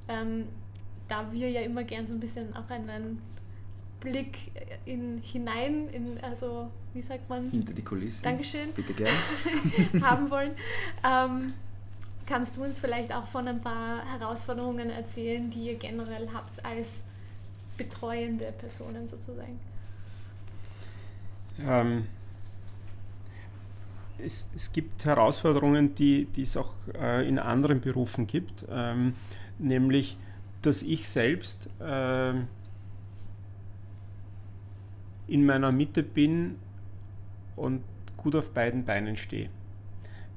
Ähm, 0.08 0.48
da 1.08 1.32
wir 1.32 1.50
ja 1.50 1.62
immer 1.62 1.84
gern 1.84 2.06
so 2.06 2.14
ein 2.14 2.20
bisschen 2.20 2.56
auch 2.56 2.70
einen 2.70 3.22
Blick 4.00 4.38
in, 4.86 5.22
hinein, 5.22 5.90
in, 5.90 6.18
also 6.22 6.70
wie 6.94 7.02
sagt 7.02 7.30
man? 7.30 7.50
Hinter 7.52 7.74
die 7.74 7.82
Kulissen. 7.82 8.24
Dankeschön. 8.24 8.72
Bitte 8.74 8.94
gerne. 8.94 9.12
haben 10.02 10.30
wollen. 10.32 10.52
Ähm, 11.04 11.54
kannst 12.26 12.56
du 12.56 12.64
uns 12.64 12.80
vielleicht 12.80 13.14
auch 13.14 13.28
von 13.28 13.48
ein 13.48 13.62
paar 13.62 14.06
Herausforderungen 14.06 14.90
erzählen, 14.90 15.50
die 15.50 15.68
ihr 15.68 15.76
generell 15.76 16.30
habt 16.34 16.64
als 16.64 17.04
betreuende 17.78 18.54
Personen 18.58 19.08
sozusagen? 19.08 19.60
Ähm, 21.68 22.06
es, 24.18 24.48
es, 24.56 24.72
gibt 24.72 25.06
Herausforderungen, 25.06 25.96
die, 25.96 26.26
die 26.26 26.44
es 26.44 26.58
auch 26.58 26.74
äh, 27.00 27.28
in 27.28 27.40
anderen 27.40 27.82
Berufen 27.82 28.28
gibt, 28.28 28.66
ähm, 28.70 29.14
nämlich, 29.58 30.18
dass 30.62 30.84
ich 30.84 31.08
selbst 31.08 31.70
äh, 31.80 32.34
in 35.28 35.46
meiner 35.46 35.72
Mitte 35.72 36.04
bin 36.04 36.56
und 37.56 37.82
gut 38.18 38.36
auf 38.36 38.52
beiden 38.52 38.84
Beinen 38.84 39.16
stehe. 39.16 39.50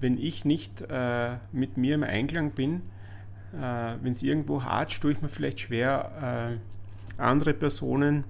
Wenn 0.01 0.19
ich 0.19 0.45
nicht 0.45 0.83
äh, 0.89 1.37
mit 1.53 1.77
mir 1.77 1.95
im 1.95 2.05
Einklang 2.05 2.53
bin, 2.53 2.83
äh, 3.53 3.97
wenn 4.01 4.13
es 4.13 4.23
irgendwo 4.23 4.63
hart, 4.63 5.01
tue 5.01 5.13
ich 5.13 5.23
mir 5.23 5.29
vielleicht 5.29 5.61
schwer, 5.61 6.59
äh, 7.19 7.21
andere 7.21 7.55
Personen 7.55 8.25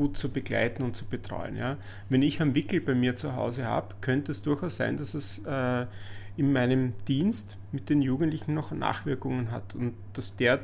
gut 0.00 0.16
zu 0.16 0.30
begleiten 0.30 0.82
und 0.82 0.96
zu 0.96 1.04
betreuen. 1.04 1.56
Ja. 1.56 1.76
Wenn 2.08 2.22
ich 2.22 2.40
einen 2.40 2.54
Wickel 2.54 2.80
bei 2.80 2.94
mir 2.94 3.16
zu 3.16 3.36
Hause 3.36 3.66
habe, 3.66 3.96
könnte 4.00 4.32
es 4.32 4.40
durchaus 4.40 4.76
sein, 4.76 4.96
dass 4.96 5.12
es 5.12 5.44
äh, 5.44 5.84
in 6.38 6.54
meinem 6.54 6.94
Dienst 7.06 7.58
mit 7.70 7.90
den 7.90 8.00
Jugendlichen 8.00 8.54
noch 8.54 8.70
Nachwirkungen 8.70 9.50
hat 9.50 9.74
und 9.74 9.92
dass 10.14 10.34
der 10.36 10.60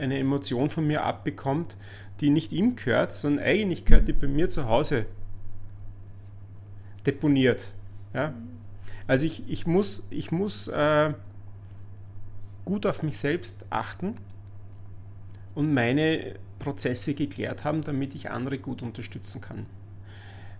eine 0.00 0.18
Emotion 0.18 0.68
von 0.68 0.84
mir 0.84 1.04
abbekommt, 1.04 1.76
die 2.20 2.30
nicht 2.30 2.52
ihm 2.52 2.74
gehört, 2.74 3.12
sondern 3.12 3.44
eigentlich 3.44 3.84
gehört 3.84 4.08
die 4.08 4.12
bei 4.12 4.26
mir 4.26 4.50
zu 4.50 4.68
Hause 4.68 5.06
deponiert. 7.06 7.72
Ja. 8.14 8.34
Also 9.06 9.26
ich, 9.26 9.48
ich 9.48 9.64
muss, 9.64 10.02
ich 10.10 10.32
muss 10.32 10.66
äh, 10.66 11.14
gut 12.64 12.84
auf 12.84 13.04
mich 13.04 13.16
selbst 13.16 13.64
achten 13.70 14.16
und 15.54 15.72
meine 15.72 16.34
Prozesse 16.58 17.14
geklärt 17.14 17.64
haben, 17.64 17.82
damit 17.82 18.14
ich 18.14 18.30
andere 18.30 18.58
gut 18.58 18.82
unterstützen 18.82 19.40
kann. 19.40 19.66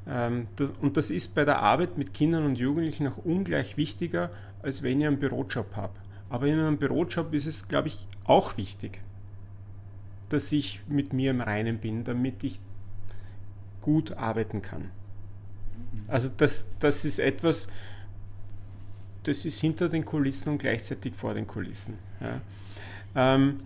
Ähm, 0.09 0.49
und 0.81 0.97
das 0.97 1.11
ist 1.11 1.35
bei 1.35 1.45
der 1.45 1.59
Arbeit 1.59 1.99
mit 1.99 2.15
Kindern 2.15 2.45
und 2.45 2.59
Jugendlichen 2.59 3.05
noch 3.05 3.19
ungleich 3.19 3.77
wichtiger, 3.77 4.31
als 4.63 4.83
wenn 4.83 5.01
ich 5.01 5.07
einen 5.07 5.19
Bürojob 5.19 5.75
habe. 5.75 5.95
Aber 6.31 6.47
in 6.47 6.59
einem 6.59 6.77
Bürojob 6.77 7.33
ist 7.35 7.47
es, 7.47 7.69
glaube 7.69 7.89
ich, 7.89 8.07
auch 8.25 8.57
wichtig, 8.57 9.01
dass 10.29 10.51
ich 10.53 10.81
mit 10.89 11.13
mir 11.13 11.31
im 11.31 11.41
Reinen 11.41 11.79
bin, 11.79 12.05
damit 12.05 12.43
ich 12.45 12.61
gut 13.81 14.13
arbeiten 14.13 14.63
kann. 14.63 14.91
Also 16.09 16.29
das, 16.37 16.67
das 16.81 17.05
ist 17.05 17.19
etwas, 17.19 17.69
das 19.23 19.45
ist 19.45 19.61
hinter 19.61 19.89
den 19.89 20.05
Kulissen 20.05 20.51
und 20.51 20.59
gleichzeitig 20.59 21.15
vor 21.15 21.35
den 21.35 21.47
Kulissen. 21.47 21.99
Ja. 22.21 22.41
Ähm, 23.15 23.61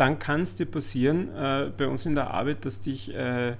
dann 0.00 0.18
kann 0.18 0.40
es 0.40 0.56
dir 0.56 0.64
passieren, 0.64 1.28
äh, 1.36 1.70
bei 1.76 1.86
uns 1.86 2.06
in 2.06 2.14
der 2.14 2.30
Arbeit, 2.30 2.64
dass 2.64 2.80
dich 2.80 3.14
äh, 3.14 3.54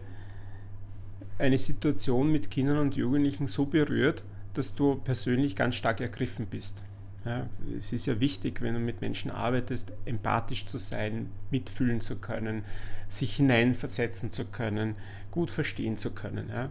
eine 1.38 1.58
Situation 1.58 2.32
mit 2.32 2.50
Kindern 2.50 2.78
und 2.78 2.96
Jugendlichen 2.96 3.46
so 3.46 3.66
berührt, 3.66 4.24
dass 4.54 4.74
du 4.74 4.96
persönlich 4.96 5.54
ganz 5.54 5.74
stark 5.74 6.00
ergriffen 6.00 6.46
bist. 6.46 6.82
Ja, 7.26 7.46
es 7.76 7.92
ist 7.92 8.06
ja 8.06 8.18
wichtig, 8.20 8.62
wenn 8.62 8.72
du 8.72 8.80
mit 8.80 9.02
Menschen 9.02 9.30
arbeitest, 9.30 9.92
empathisch 10.06 10.64
zu 10.64 10.78
sein, 10.78 11.30
mitfühlen 11.50 12.00
zu 12.00 12.16
können, 12.16 12.64
sich 13.08 13.36
hineinversetzen 13.36 14.32
zu 14.32 14.46
können, 14.46 14.94
gut 15.30 15.50
verstehen 15.50 15.98
zu 15.98 16.12
können. 16.12 16.48
Ja. 16.48 16.70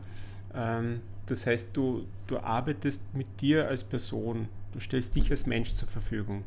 Ähm, 0.56 1.02
das 1.28 1.46
heißt, 1.46 1.70
du, 1.74 2.08
du 2.26 2.40
arbeitest 2.40 3.04
mit 3.14 3.42
dir 3.42 3.68
als 3.68 3.84
Person, 3.84 4.50
du 4.72 4.80
stellst 4.80 5.16
dich 5.16 5.30
als 5.30 5.46
Mensch 5.46 5.76
zur 5.76 5.88
Verfügung 5.88 6.44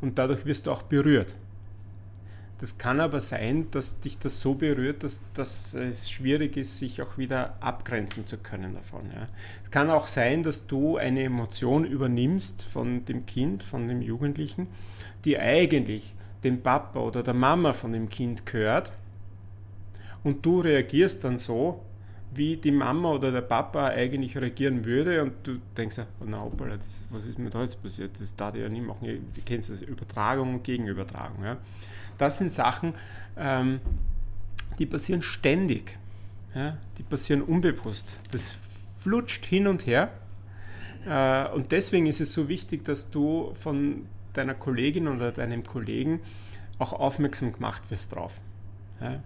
und 0.00 0.18
dadurch 0.18 0.44
wirst 0.44 0.66
du 0.66 0.72
auch 0.72 0.82
berührt. 0.82 1.36
Das 2.64 2.78
kann 2.78 2.98
aber 2.98 3.20
sein, 3.20 3.70
dass 3.72 4.00
dich 4.00 4.18
das 4.18 4.40
so 4.40 4.54
berührt, 4.54 5.02
dass, 5.02 5.22
dass 5.34 5.74
es 5.74 6.10
schwierig 6.10 6.56
ist, 6.56 6.78
sich 6.78 7.02
auch 7.02 7.18
wieder 7.18 7.58
abgrenzen 7.60 8.24
zu 8.24 8.38
können 8.38 8.72
davon. 8.72 9.02
Ja. 9.14 9.26
Es 9.62 9.70
kann 9.70 9.90
auch 9.90 10.06
sein, 10.06 10.42
dass 10.42 10.66
du 10.66 10.96
eine 10.96 11.24
Emotion 11.24 11.84
übernimmst 11.84 12.62
von 12.62 13.04
dem 13.04 13.26
Kind, 13.26 13.62
von 13.62 13.86
dem 13.86 14.00
Jugendlichen, 14.00 14.68
die 15.26 15.38
eigentlich 15.38 16.14
dem 16.42 16.62
Papa 16.62 17.00
oder 17.00 17.22
der 17.22 17.34
Mama 17.34 17.74
von 17.74 17.92
dem 17.92 18.08
Kind 18.08 18.46
gehört 18.46 18.94
und 20.22 20.46
du 20.46 20.60
reagierst 20.62 21.22
dann 21.22 21.36
so, 21.36 21.82
wie 22.32 22.56
die 22.56 22.72
Mama 22.72 23.10
oder 23.10 23.30
der 23.30 23.42
Papa 23.42 23.88
eigentlich 23.88 24.38
reagieren 24.38 24.86
würde 24.86 25.22
und 25.22 25.34
du 25.42 25.58
denkst, 25.76 25.96
na 26.24 26.40
hoppala, 26.40 26.78
das, 26.78 27.04
was 27.10 27.26
ist 27.26 27.38
mir 27.38 27.50
da 27.50 27.60
jetzt 27.60 27.82
passiert? 27.82 28.12
Das 28.18 28.34
darf 28.34 28.54
ich 28.54 28.62
ja 28.62 28.70
nie 28.70 28.80
machen. 28.80 29.06
Du 29.34 29.40
kennst 29.44 29.68
das, 29.68 29.82
Übertragung 29.82 30.54
und 30.54 30.64
Gegenübertragung. 30.64 31.44
Ja? 31.44 31.58
Das 32.18 32.38
sind 32.38 32.52
Sachen, 32.52 32.94
ähm, 33.36 33.80
die 34.78 34.86
passieren 34.86 35.22
ständig. 35.22 35.98
Ja? 36.54 36.76
Die 36.98 37.02
passieren 37.02 37.42
unbewusst. 37.42 38.16
Das 38.30 38.58
flutscht 39.00 39.44
hin 39.46 39.66
und 39.66 39.86
her. 39.86 40.10
Äh, 41.06 41.48
und 41.54 41.72
deswegen 41.72 42.06
ist 42.06 42.20
es 42.20 42.32
so 42.32 42.48
wichtig, 42.48 42.84
dass 42.84 43.10
du 43.10 43.52
von 43.54 44.06
deiner 44.32 44.54
Kollegin 44.54 45.08
oder 45.08 45.32
deinem 45.32 45.64
Kollegen 45.64 46.20
auch 46.78 46.92
aufmerksam 46.92 47.52
gemacht 47.52 47.82
wirst 47.90 48.14
drauf. 48.14 48.40
Ja? 49.00 49.22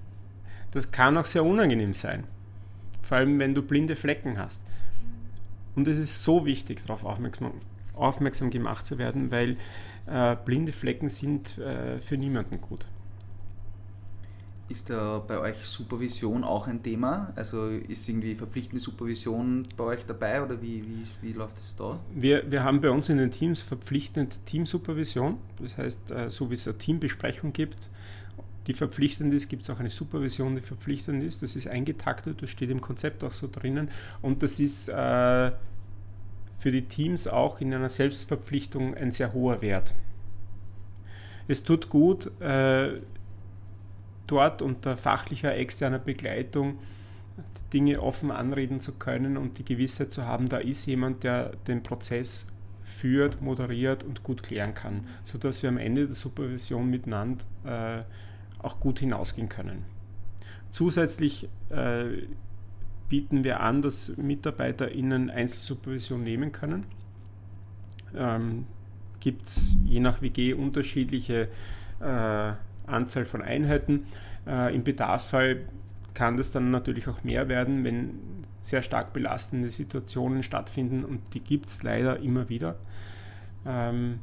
Das 0.71 0.91
kann 0.91 1.17
auch 1.17 1.27
sehr 1.27 1.45
unangenehm 1.45 1.95
sein 1.95 2.25
vor 3.09 3.17
allem 3.17 3.39
wenn 3.39 3.55
du 3.55 3.63
blinde 3.63 3.97
Flecken 3.97 4.39
hast. 4.39 4.63
Und 5.75 5.89
es 5.89 5.97
ist 5.97 6.23
so 6.23 6.45
wichtig, 6.45 6.83
darauf 6.83 7.05
aufmerksam, 7.05 7.53
aufmerksam 7.95 8.51
gemacht 8.51 8.87
zu 8.87 8.99
werden, 8.99 9.31
weil 9.31 9.57
äh, 10.09 10.37
blinde 10.45 10.73
Flecken 10.73 11.09
sind 11.09 11.59
äh, 11.59 12.01
für 12.01 12.17
niemanden 12.17 12.61
gut. 12.61 12.87
Ist 14.69 14.91
da 14.91 15.25
bei 15.27 15.39
euch 15.39 15.57
Supervision 15.65 16.45
auch 16.45 16.67
ein 16.67 16.83
Thema? 16.83 17.33
Also 17.37 17.69
ist 17.69 18.07
irgendwie 18.07 18.35
verpflichtende 18.35 18.85
Supervision 18.85 19.67
bei 19.79 19.85
euch 19.85 20.05
dabei 20.05 20.43
oder 20.43 20.61
wie, 20.61 20.85
wie, 20.85 21.03
wie 21.23 21.33
läuft 21.33 21.59
es 21.59 21.75
da? 21.75 21.99
Wir, 22.15 22.51
wir 22.51 22.65
haben 22.65 22.83
bei 22.83 22.91
uns 22.91 23.09
in 23.09 23.17
den 23.17 23.31
Teams 23.31 23.61
verpflichtend 23.61 24.45
Teamsupervision. 24.45 25.39
Das 25.63 25.79
heißt, 25.79 26.11
äh, 26.11 26.29
so 26.29 26.51
wie 26.51 26.55
es 26.55 26.69
eine 26.69 26.77
Teambesprechung 26.77 27.55
gibt, 27.55 27.89
die 28.67 28.75
verpflichtend 28.75 29.33
ist, 29.33 29.49
gibt 29.49 29.63
es 29.63 29.71
auch 29.71 29.81
eine 29.81 29.89
Supervision, 29.89 30.55
die 30.55 30.61
verpflichtend 30.61 31.25
ist. 31.25 31.43
Das 31.43 31.57
ist 31.57 31.67
eingetaktet, 31.67 32.43
das 32.43 32.51
steht 32.51 32.69
im 32.69 32.83
Konzept 32.83 33.25
auch 33.25 33.33
so 33.33 33.49
drinnen. 33.51 33.89
Und 34.21 34.43
das 34.43 34.61
ist 34.61 34.91
äh, 34.91 35.53
für 36.59 36.73
die 36.73 36.83
Teams 36.83 37.29
auch 37.29 37.61
in 37.61 37.73
einer 37.73 37.89
Selbstverpflichtung 37.89 38.95
ein 38.95 39.11
sehr 39.11 39.33
hoher 39.33 39.63
Wert. 39.63 39.95
Es 41.47 41.63
tut 41.63 41.89
gut, 41.89 42.31
äh, 42.41 43.01
dort 44.27 44.61
unter 44.63 44.97
fachlicher 44.97 45.57
externer 45.57 45.99
Begleitung 45.99 46.79
Dinge 47.73 48.01
offen 48.03 48.31
anreden 48.31 48.81
zu 48.81 48.93
können 48.93 49.37
und 49.37 49.59
die 49.59 49.65
Gewissheit 49.65 50.13
zu 50.13 50.25
haben, 50.25 50.49
da 50.49 50.59
ist 50.59 50.87
jemand, 50.87 51.25
der 51.25 51.53
den 51.67 51.83
Prozess 51.83 52.47
führt, 52.83 53.43
moderiert 53.43 54.03
und 54.05 54.23
gut 54.23 54.43
klären 54.43 54.75
kann, 54.75 55.07
sodass 55.23 55.63
wir 55.63 55.69
am 55.69 55.77
Ende 55.77 56.07
der 56.07 56.15
Supervision 56.15 56.89
miteinander 56.89 57.45
äh, 57.65 58.03
auch 58.63 58.81
gut 58.81 59.01
hinausgehen 59.01 59.49
können. 59.49 59.85
Zusätzlich 60.71 61.49
äh, 61.71 62.23
bieten 63.09 63.45
wir 63.45 63.61
an, 63.61 63.83
dass 63.83 64.17
MitarbeiterInnen 64.17 65.31
Einzelsupervision 65.31 66.23
nehmen 66.23 66.53
können. 66.53 66.85
Ähm, 68.15 68.67
Gibt 69.21 69.47
es 69.47 69.77
je 69.85 70.01
nach 70.01 70.23
WG 70.23 70.55
unterschiedliche 70.55 71.49
äh, 72.01 72.53
Anzahl 72.87 73.25
von 73.25 73.43
Einheiten. 73.43 74.05
Äh, 74.47 74.75
Im 74.75 74.85
Bedarfsfall 74.85 75.67
kann 76.15 76.37
das 76.37 76.51
dann 76.51 76.71
natürlich 76.71 77.09
auch 77.09 77.25
mehr 77.25 77.49
werden, 77.49 77.85
wenn 77.85 78.15
sehr 78.61 78.83
stark 78.83 79.13
belastende 79.13 79.69
Situationen 79.69 80.43
stattfinden 80.43 81.05
und 81.05 81.21
die 81.35 81.41
gibt 81.41 81.69
es 81.69 81.83
leider 81.83 82.19
immer 82.21 82.49
wieder. 82.49 82.77
Ähm, 83.67 84.21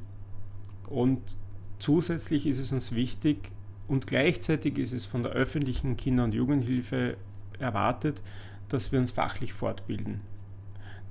und 0.88 1.22
zusätzlich 1.80 2.46
ist 2.46 2.60
es 2.60 2.72
uns 2.72 2.94
wichtig, 2.94 3.52
und 3.88 4.08
gleichzeitig 4.08 4.78
ist 4.78 4.94
es 4.94 5.06
von 5.06 5.24
der 5.24 5.32
öffentlichen 5.34 5.96
Kinder- 5.96 6.24
und 6.24 6.34
Jugendhilfe 6.34 7.18
erwartet, 7.60 8.22
dass 8.70 8.92
wir 8.92 9.00
uns 9.00 9.12
fachlich 9.12 9.54
fortbilden. 9.54 10.22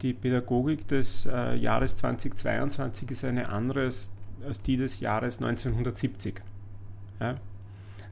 Die 0.02 0.12
Pädagogik 0.12 0.86
des 0.88 1.26
äh, 1.26 1.54
Jahres 1.54 1.96
2022 1.96 3.10
ist 3.10 3.24
eine 3.24 3.48
andere 3.48 3.84
als, 3.84 4.10
als 4.46 4.60
die 4.60 4.76
des 4.76 5.00
Jahres 5.00 5.38
1970. 5.38 6.42
Ja? 7.20 7.36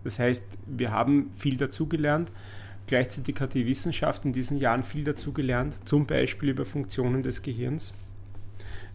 Das 0.04 0.18
heißt, 0.18 0.44
wir 0.66 0.90
haben 0.90 1.32
viel 1.36 1.56
dazugelernt. 1.56 2.32
Gleichzeitig 2.86 3.40
hat 3.40 3.54
die 3.54 3.66
Wissenschaft 3.66 4.24
in 4.24 4.32
diesen 4.32 4.58
Jahren 4.58 4.82
viel 4.82 5.04
dazugelernt, 5.04 5.88
zum 5.88 6.06
Beispiel 6.06 6.50
über 6.50 6.64
Funktionen 6.64 7.22
des 7.22 7.42
Gehirns. 7.42 7.92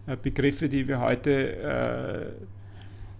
Äh, 0.06 0.16
Begriffe, 0.20 0.68
die 0.68 0.88
wir 0.88 1.00
heute 1.00 1.56
äh, 1.56 2.26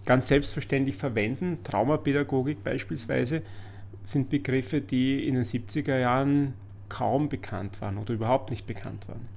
ganz 0.05 0.27
selbstverständlich 0.27 0.95
verwenden. 0.95 1.59
Traumapädagogik 1.63 2.63
beispielsweise 2.63 3.43
sind 4.03 4.29
Begriffe, 4.29 4.81
die 4.81 5.27
in 5.27 5.35
den 5.35 5.43
70er 5.43 5.99
Jahren 5.99 6.53
kaum 6.89 7.29
bekannt 7.29 7.81
waren 7.81 7.97
oder 7.97 8.13
überhaupt 8.13 8.49
nicht 8.49 8.65
bekannt 8.65 9.07
waren. 9.07 9.27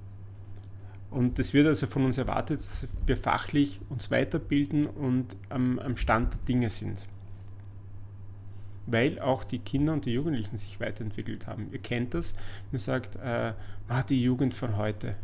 Und 1.10 1.38
es 1.38 1.52
wird 1.52 1.66
also 1.66 1.86
von 1.86 2.06
uns 2.06 2.16
erwartet, 2.16 2.60
dass 2.60 2.86
wir 3.04 3.18
fachlich 3.18 3.80
uns 3.90 4.10
weiterbilden 4.10 4.86
und 4.86 5.36
am, 5.50 5.78
am 5.78 5.98
Stand 5.98 6.32
der 6.32 6.40
Dinge 6.48 6.70
sind. 6.70 7.06
Weil 8.86 9.20
auch 9.20 9.44
die 9.44 9.58
Kinder 9.58 9.92
und 9.92 10.06
die 10.06 10.12
Jugendlichen 10.14 10.56
sich 10.56 10.80
weiterentwickelt 10.80 11.46
haben. 11.46 11.68
Ihr 11.70 11.78
kennt 11.80 12.14
das, 12.14 12.34
man 12.72 12.78
sagt, 12.78 13.16
äh, 13.16 13.52
ah, 13.88 14.02
die 14.08 14.22
Jugend 14.22 14.54
von 14.54 14.78
heute. 14.78 15.14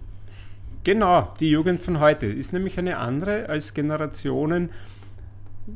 Genau, 0.85 1.33
die 1.41 1.51
Jugend 1.51 1.81
von 1.81 2.01
heute 2.01 2.27
ist 2.27 2.53
nämlich 2.53 2.79
eine 2.79 2.99
andere 2.99 3.49
als 3.49 3.73
Generationen 3.73 4.71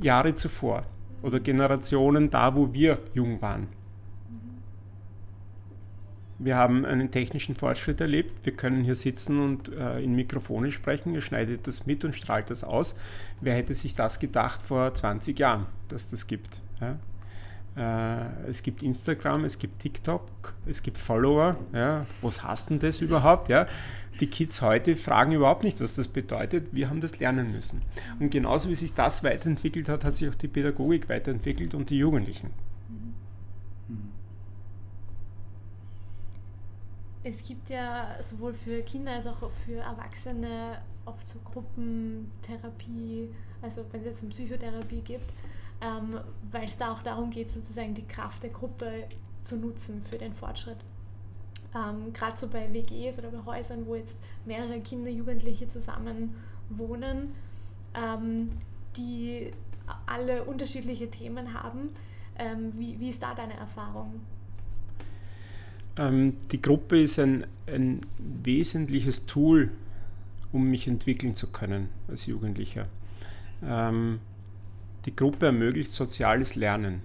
Jahre 0.01 0.35
zuvor 0.35 0.85
oder 1.23 1.41
Generationen 1.41 2.31
da, 2.31 2.55
wo 2.55 2.73
wir 2.73 2.99
jung 3.15 3.41
waren. 3.41 3.69
Wir 6.45 6.57
haben 6.57 6.85
einen 6.85 7.11
technischen 7.11 7.55
Fortschritt 7.55 8.01
erlebt. 8.01 8.45
Wir 8.45 8.53
können 8.53 8.83
hier 8.83 8.97
sitzen 8.97 9.39
und 9.39 9.73
äh, 9.73 10.01
in 10.01 10.15
Mikrofone 10.15 10.71
sprechen. 10.71 11.15
Ihr 11.15 11.21
schneidet 11.21 11.67
das 11.67 11.87
mit 11.87 12.05
und 12.05 12.15
strahlt 12.15 12.51
das 12.51 12.65
aus. 12.65 12.97
Wer 13.41 13.55
hätte 13.55 13.75
sich 13.75 13.95
das 13.95 14.19
gedacht 14.19 14.61
vor 14.61 14.93
20 14.93 15.39
Jahren, 15.39 15.67
dass 15.89 16.09
das 16.09 16.27
gibt? 16.27 16.61
Ja? 16.81 16.99
Äh, 17.77 18.51
es 18.51 18.63
gibt 18.63 18.83
Instagram, 18.83 19.45
es 19.45 19.59
gibt 19.59 19.81
TikTok, 19.81 20.55
es 20.67 20.83
gibt 20.83 20.99
Follower. 20.99 21.57
Ja? 21.73 22.07
Was 22.23 22.43
heißt 22.43 22.71
denn 22.71 22.79
das 22.81 23.01
überhaupt? 23.01 23.49
Ja? 23.49 23.67
die 24.21 24.27
Kids 24.27 24.63
heute 24.63 24.95
fragen 24.95 25.33
überhaupt 25.33 25.65
nicht, 25.65 25.81
was 25.81 25.95
das 25.95 26.09
bedeutet. 26.09 26.69
Wir 26.73 26.89
haben 26.89 27.01
das 27.01 27.19
lernen 27.19 27.53
müssen. 27.53 27.83
Und 28.21 28.31
genauso 28.31 28.69
wie 28.69 28.75
sich 28.75 28.95
das 28.95 29.25
weiterentwickelt 29.25 29.89
hat, 29.89 30.05
hat 30.05 30.17
sich 30.17 30.29
auch 30.29 30.35
die 30.35 30.49
Pädagogik 30.49 31.09
weiterentwickelt 31.09 31.75
und 31.75 31.91
die 31.91 31.99
Jugendlichen. 31.99 32.51
Es 37.25 37.43
gibt 37.47 37.71
ja 37.71 38.17
sowohl 38.21 38.53
für 38.53 38.83
Kinder 38.83 39.13
als 39.13 39.27
auch 39.27 39.51
für 39.65 39.77
Erwachsene 39.77 40.79
oft 41.05 41.29
so 41.29 41.39
Gruppentherapie, 41.41 43.29
also 43.61 43.85
wenn 43.93 44.01
es 44.01 44.07
jetzt 44.07 44.23
um 44.23 44.31
Psychotherapie 44.31 45.03
gibt, 45.03 45.33
ähm, 45.81 46.21
weil 46.51 46.65
es 46.65 46.77
da 46.77 46.93
auch 46.93 47.03
darum 47.03 47.31
geht, 47.31 47.51
sozusagen 47.51 47.95
die 47.95 48.07
Kraft 48.07 48.43
der 48.43 48.51
Gruppe 48.51 49.05
zu 49.43 49.57
nutzen 49.57 50.05
für 50.09 50.19
den 50.19 50.35
Fortschritt 50.35 50.79
ähm, 51.75 52.13
gerade 52.13 52.37
so 52.37 52.49
bei 52.49 52.73
WGs 52.73 53.19
oder 53.19 53.31
bei 53.31 53.45
Häusern, 53.45 53.87
wo 53.87 53.95
jetzt 53.95 54.17
mehrere 54.45 54.81
Kinder, 54.81 55.11
Jugendliche 55.11 55.69
zusammen 55.69 56.35
wohnen, 56.69 57.35
ähm, 57.95 58.51
die 58.97 59.53
alle 60.07 60.45
unterschiedliche 60.45 61.11
Themen 61.11 61.55
haben. 61.55 61.91
Ähm, 62.39 62.73
wie, 62.77 62.99
wie 62.99 63.09
ist 63.09 63.23
da 63.23 63.35
deine 63.35 63.55
Erfahrung? 63.55 64.21
Ähm, 65.97 66.37
die 66.51 66.63
Gruppe 66.63 67.03
ist 67.03 67.19
ein, 67.19 67.47
ein 67.67 68.01
wesentliches 68.19 69.27
Tool, 69.27 69.71
um 70.53 70.71
mich 70.71 70.89
entwickeln 70.89 71.35
zu 71.35 71.49
können 71.49 71.89
als 72.09 72.27
Jugendlicher. 72.27 72.87
Ähm, 73.65 74.21
die 75.05 75.15
Gruppe 75.15 75.47
ermöglicht 75.47 75.91
soziales 75.91 76.55
Lernen. 76.55 77.01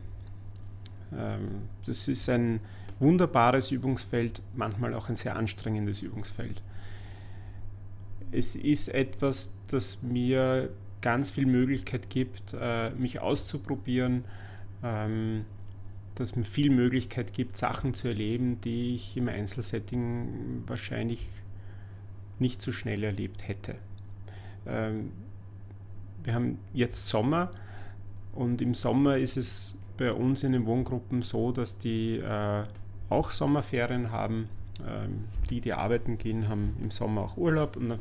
Ähm, 1.13 1.63
das 1.85 2.07
ist 2.07 2.29
ein, 2.29 2.59
wunderbares 2.99 3.71
Übungsfeld, 3.71 4.41
manchmal 4.55 4.93
auch 4.93 5.09
ein 5.09 5.15
sehr 5.15 5.35
anstrengendes 5.35 6.01
Übungsfeld. 6.01 6.61
Es 8.31 8.55
ist 8.55 8.89
etwas, 8.89 9.51
das 9.67 10.01
mir 10.01 10.69
ganz 11.01 11.29
viel 11.29 11.45
Möglichkeit 11.45 12.09
gibt, 12.09 12.55
äh, 12.59 12.89
mich 12.91 13.21
auszuprobieren, 13.21 14.25
ähm, 14.83 15.45
dass 16.19 16.35
mir 16.35 16.43
viel 16.43 16.71
Möglichkeit 16.71 17.31
gibt, 17.33 17.57
Sachen 17.57 17.93
zu 17.93 18.07
erleben, 18.07 18.59
die 18.61 18.95
ich 18.95 19.15
im 19.17 19.27
Einzelsetting 19.29 20.63
wahrscheinlich 20.65 21.27
nicht 22.39 22.61
so 22.61 22.71
schnell 22.71 23.03
erlebt 23.03 23.47
hätte. 23.47 23.75
Ähm, 24.65 25.11
wir 26.23 26.33
haben 26.33 26.59
jetzt 26.73 27.07
Sommer 27.07 27.51
und 28.33 28.61
im 28.61 28.73
Sommer 28.73 29.17
ist 29.17 29.37
es 29.37 29.75
bei 29.97 30.11
uns 30.11 30.43
in 30.43 30.53
den 30.53 30.65
Wohngruppen 30.65 31.21
so, 31.21 31.51
dass 31.51 31.77
die 31.77 32.17
äh, 32.17 32.63
auch 33.09 33.31
Sommerferien 33.31 34.11
haben. 34.11 34.49
Ähm, 34.87 35.25
die, 35.49 35.61
die 35.61 35.73
arbeiten 35.73 36.17
gehen, 36.17 36.49
haben 36.49 36.75
im 36.81 36.91
Sommer 36.91 37.21
auch 37.21 37.37
Urlaub 37.37 37.77
und 37.77 37.89
dann 37.89 37.99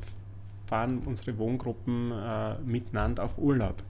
fahren 0.66 1.02
unsere 1.04 1.38
Wohngruppen 1.38 2.12
äh, 2.12 2.58
miteinander 2.64 3.24
auf 3.24 3.38
Urlaub. 3.38 3.82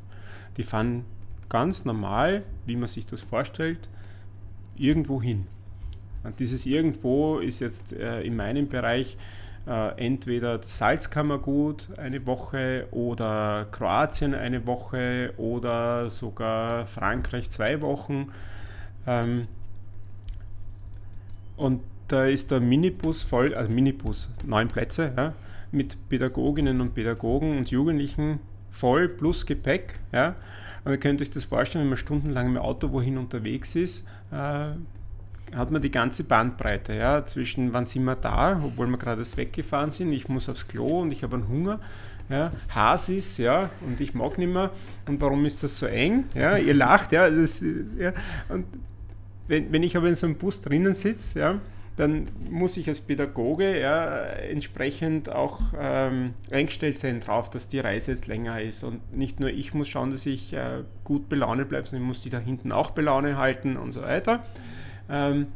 Die 0.56 0.62
fahren 0.62 1.04
ganz 1.48 1.84
normal, 1.84 2.42
wie 2.66 2.76
man 2.76 2.88
sich 2.88 3.06
das 3.06 3.22
vorstellt, 3.22 3.88
irgendwo 4.78 5.22
hin. 5.22 5.46
Und 6.24 6.40
dieses 6.40 6.66
irgendwo 6.66 7.38
ist 7.38 7.60
jetzt 7.60 7.92
äh, 7.92 8.22
in 8.22 8.36
meinem 8.36 8.68
Bereich 8.68 9.16
äh, 9.66 10.04
entweder 10.04 10.60
Salzkammergut 10.62 11.88
eine 11.98 12.24
Woche 12.26 12.86
oder 12.90 13.66
Kroatien 13.70 14.34
eine 14.34 14.66
Woche 14.66 15.32
oder 15.36 16.10
sogar 16.10 16.86
Frankreich 16.86 17.50
zwei 17.50 17.80
Wochen. 17.82 18.32
Ähm, 19.06 19.48
und 21.56 21.82
da 22.08 22.26
ist 22.26 22.50
der 22.50 22.60
Minibus 22.60 23.22
voll, 23.22 23.54
also 23.54 23.70
Minibus, 23.70 24.28
neun 24.44 24.68
Plätze, 24.68 25.12
ja, 25.16 25.32
mit 25.72 25.96
Pädagoginnen 26.08 26.80
und 26.80 26.94
Pädagogen 26.94 27.58
und 27.58 27.70
Jugendlichen 27.70 28.40
voll 28.70 29.08
plus 29.08 29.46
Gepäck. 29.46 29.98
Ja. 30.12 30.36
Und 30.86 30.92
ihr 30.92 30.98
könnt 30.98 31.20
euch 31.20 31.30
das 31.30 31.44
vorstellen, 31.44 31.82
wenn 31.82 31.88
man 31.88 31.98
stundenlang 31.98 32.46
im 32.46 32.58
Auto 32.58 32.92
wohin 32.92 33.18
unterwegs 33.18 33.74
ist, 33.74 34.06
äh, 34.30 34.68
hat 35.56 35.70
man 35.72 35.82
die 35.82 35.90
ganze 35.90 36.22
Bandbreite, 36.22 36.94
ja, 36.94 37.26
zwischen 37.26 37.72
wann 37.72 37.86
sind 37.86 38.04
wir 38.04 38.14
da, 38.14 38.60
obwohl 38.64 38.86
wir 38.86 38.96
gerade 38.96 39.20
weggefahren 39.36 39.90
sind, 39.90 40.12
ich 40.12 40.28
muss 40.28 40.48
aufs 40.48 40.68
Klo 40.68 41.00
und 41.00 41.10
ich 41.10 41.24
habe 41.24 41.38
einen 41.38 41.48
Hunger, 41.48 41.80
ja, 42.28 42.52
Has 42.68 43.08
ist, 43.08 43.38
ja, 43.38 43.68
und 43.84 44.00
ich 44.00 44.14
mag 44.14 44.38
nicht 44.38 44.52
mehr, 44.52 44.70
und 45.08 45.20
warum 45.20 45.44
ist 45.44 45.60
das 45.64 45.76
so 45.76 45.86
eng, 45.86 46.26
ja, 46.34 46.56
ihr 46.56 46.74
lacht, 46.74 47.10
ja, 47.10 47.28
das, 47.28 47.64
ja, 47.98 48.12
und 48.48 48.66
wenn, 49.48 49.72
wenn 49.72 49.82
ich 49.82 49.96
aber 49.96 50.08
in 50.08 50.14
so 50.14 50.28
einem 50.28 50.36
Bus 50.36 50.62
drinnen 50.62 50.94
sitze, 50.94 51.40
ja, 51.40 51.60
dann 51.96 52.28
muss 52.50 52.76
ich 52.76 52.88
als 52.88 53.00
Pädagoge 53.00 53.80
ja, 53.80 54.16
entsprechend 54.24 55.30
auch 55.30 55.60
ähm, 55.78 56.34
eingestellt 56.50 56.98
sein 56.98 57.20
drauf, 57.20 57.48
dass 57.48 57.68
die 57.68 57.78
Reise 57.78 58.10
jetzt 58.10 58.26
länger 58.26 58.60
ist. 58.60 58.84
Und 58.84 59.16
nicht 59.16 59.40
nur 59.40 59.48
ich 59.48 59.72
muss 59.72 59.88
schauen, 59.88 60.10
dass 60.10 60.26
ich 60.26 60.52
äh, 60.52 60.82
gut 61.04 61.28
belaunt 61.28 61.68
bleibe, 61.68 61.86
sondern 61.86 62.04
ich 62.04 62.08
muss 62.08 62.20
die 62.20 62.30
da 62.30 62.38
hinten 62.38 62.70
auch 62.70 62.90
belaunt 62.90 63.36
halten 63.36 63.76
und 63.76 63.92
so 63.92 64.02
weiter. 64.02 64.44
Ähm, 65.08 65.46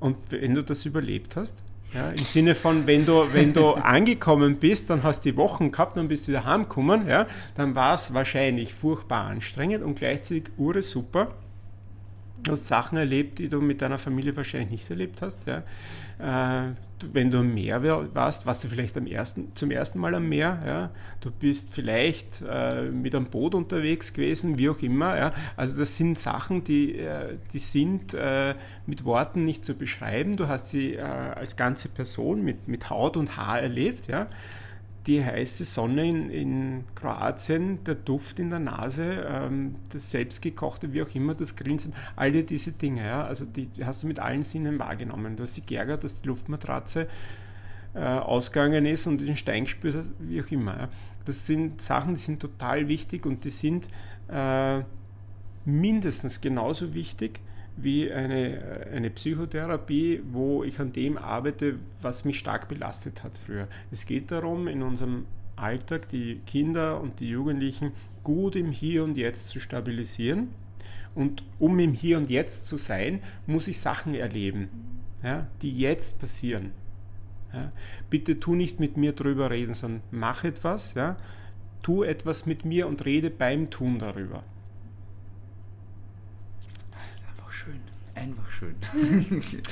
und 0.00 0.16
wenn 0.30 0.54
du 0.54 0.62
das 0.62 0.84
überlebt 0.84 1.36
hast, 1.36 1.62
ja, 1.94 2.08
Im 2.08 2.18
Sinne 2.18 2.54
von, 2.54 2.86
wenn 2.86 3.04
du, 3.04 3.26
wenn 3.34 3.52
du 3.52 3.70
angekommen 3.72 4.56
bist, 4.56 4.88
dann 4.88 5.02
hast 5.02 5.24
du 5.24 5.30
die 5.30 5.36
Wochen 5.36 5.70
gehabt, 5.70 5.96
dann 5.98 6.08
bist 6.08 6.26
du 6.26 6.32
wieder 6.32 6.44
heimgekommen, 6.44 7.06
ja, 7.06 7.26
dann 7.54 7.74
war 7.74 7.96
es 7.96 8.14
wahrscheinlich 8.14 8.72
furchtbar 8.72 9.26
anstrengend 9.26 9.84
und 9.84 9.96
gleichzeitig 9.96 10.44
ure 10.56 10.80
super. 10.80 11.32
Du 12.42 12.52
hast 12.52 12.66
Sachen 12.66 12.98
erlebt, 12.98 13.38
die 13.38 13.48
du 13.48 13.60
mit 13.60 13.82
deiner 13.82 13.98
Familie 13.98 14.36
wahrscheinlich 14.36 14.70
nicht 14.70 14.90
erlebt 14.90 15.22
hast. 15.22 15.46
Ja. 15.46 15.62
Äh, 16.18 16.72
wenn 17.12 17.30
du 17.30 17.38
am 17.38 17.54
Meer 17.54 17.82
warst, 18.14 18.46
warst 18.46 18.64
du 18.64 18.68
vielleicht 18.68 18.96
am 18.96 19.06
ersten, 19.06 19.54
zum 19.54 19.70
ersten 19.70 19.98
Mal 20.00 20.14
am 20.14 20.28
Meer. 20.28 20.60
Ja. 20.66 20.90
Du 21.20 21.30
bist 21.30 21.68
vielleicht 21.70 22.42
äh, 22.48 22.90
mit 22.90 23.14
einem 23.14 23.26
Boot 23.26 23.54
unterwegs 23.54 24.12
gewesen, 24.12 24.58
wie 24.58 24.68
auch 24.70 24.80
immer. 24.80 25.16
Ja. 25.16 25.32
Also 25.56 25.78
das 25.78 25.96
sind 25.96 26.18
Sachen, 26.18 26.64
die, 26.64 26.98
äh, 26.98 27.36
die 27.52 27.58
sind 27.58 28.16
mit 28.86 29.04
Worten 29.04 29.44
nicht 29.44 29.64
zu 29.64 29.74
beschreiben. 29.74 30.36
Du 30.36 30.48
hast 30.48 30.70
sie 30.70 30.98
als 30.98 31.56
ganze 31.56 31.88
Person 31.88 32.42
mit, 32.42 32.68
mit 32.68 32.90
Haut 32.90 33.16
und 33.16 33.36
Haar 33.36 33.60
erlebt. 33.60 34.08
Ja 34.08 34.26
die 35.06 35.24
heiße 35.24 35.64
Sonne 35.64 36.08
in, 36.08 36.30
in 36.30 36.84
Kroatien, 36.94 37.82
der 37.84 37.96
Duft 37.96 38.38
in 38.38 38.50
der 38.50 38.60
Nase, 38.60 39.26
ähm, 39.28 39.76
das 39.90 40.10
selbstgekochte, 40.10 40.92
wie 40.92 41.02
auch 41.02 41.14
immer, 41.14 41.34
das 41.34 41.56
Grinsen, 41.56 41.92
alle 42.14 42.44
diese 42.44 42.72
Dinge, 42.72 43.04
ja, 43.06 43.24
also 43.24 43.44
die 43.44 43.68
hast 43.84 44.02
du 44.02 44.06
mit 44.06 44.20
allen 44.20 44.44
Sinnen 44.44 44.78
wahrgenommen. 44.78 45.36
Du 45.36 45.42
hast 45.42 45.56
dich 45.56 45.66
geärgert, 45.66 46.04
dass 46.04 46.20
die 46.20 46.28
Luftmatratze 46.28 47.08
äh, 47.94 47.98
ausgegangen 47.98 48.86
ist 48.86 49.06
und 49.06 49.20
den 49.20 49.36
Stein 49.36 49.64
gespürt 49.64 49.96
hast, 49.96 50.08
wie 50.20 50.40
auch 50.40 50.50
immer. 50.50 50.76
Ja. 50.76 50.88
Das 51.24 51.46
sind 51.46 51.80
Sachen, 51.80 52.14
die 52.14 52.20
sind 52.20 52.40
total 52.40 52.88
wichtig 52.88 53.26
und 53.26 53.44
die 53.44 53.50
sind 53.50 53.88
äh, 54.28 54.82
mindestens 55.64 56.40
genauso 56.40 56.94
wichtig 56.94 57.40
wie 57.76 58.12
eine, 58.12 58.86
eine 58.92 59.10
Psychotherapie, 59.10 60.22
wo 60.30 60.62
ich 60.62 60.78
an 60.78 60.92
dem 60.92 61.16
arbeite, 61.16 61.76
was 62.00 62.24
mich 62.24 62.38
stark 62.38 62.68
belastet 62.68 63.22
hat 63.22 63.36
früher. 63.36 63.68
Es 63.90 64.06
geht 64.06 64.30
darum, 64.30 64.68
in 64.68 64.82
unserem 64.82 65.26
Alltag 65.56 66.08
die 66.08 66.40
Kinder 66.46 67.00
und 67.00 67.20
die 67.20 67.30
Jugendlichen 67.30 67.92
gut 68.22 68.56
im 68.56 68.70
Hier 68.70 69.04
und 69.04 69.16
Jetzt 69.16 69.48
zu 69.48 69.60
stabilisieren. 69.60 70.48
Und 71.14 71.44
um 71.58 71.78
im 71.78 71.92
Hier 71.92 72.18
und 72.18 72.30
Jetzt 72.30 72.66
zu 72.66 72.76
sein, 72.76 73.20
muss 73.46 73.68
ich 73.68 73.78
Sachen 73.78 74.14
erleben, 74.14 74.68
ja, 75.22 75.46
die 75.60 75.76
jetzt 75.76 76.20
passieren. 76.20 76.72
Ja. 77.52 77.70
Bitte 78.08 78.40
tu 78.40 78.54
nicht 78.54 78.80
mit 78.80 78.96
mir 78.96 79.12
drüber 79.12 79.50
reden, 79.50 79.74
sondern 79.74 80.02
mach 80.10 80.44
etwas, 80.44 80.94
ja, 80.94 81.16
tu 81.82 82.02
etwas 82.02 82.46
mit 82.46 82.64
mir 82.64 82.86
und 82.88 83.04
rede 83.04 83.30
beim 83.30 83.70
Tun 83.70 83.98
darüber. 83.98 84.42
Einfach 88.22 88.50
schön. 88.52 88.76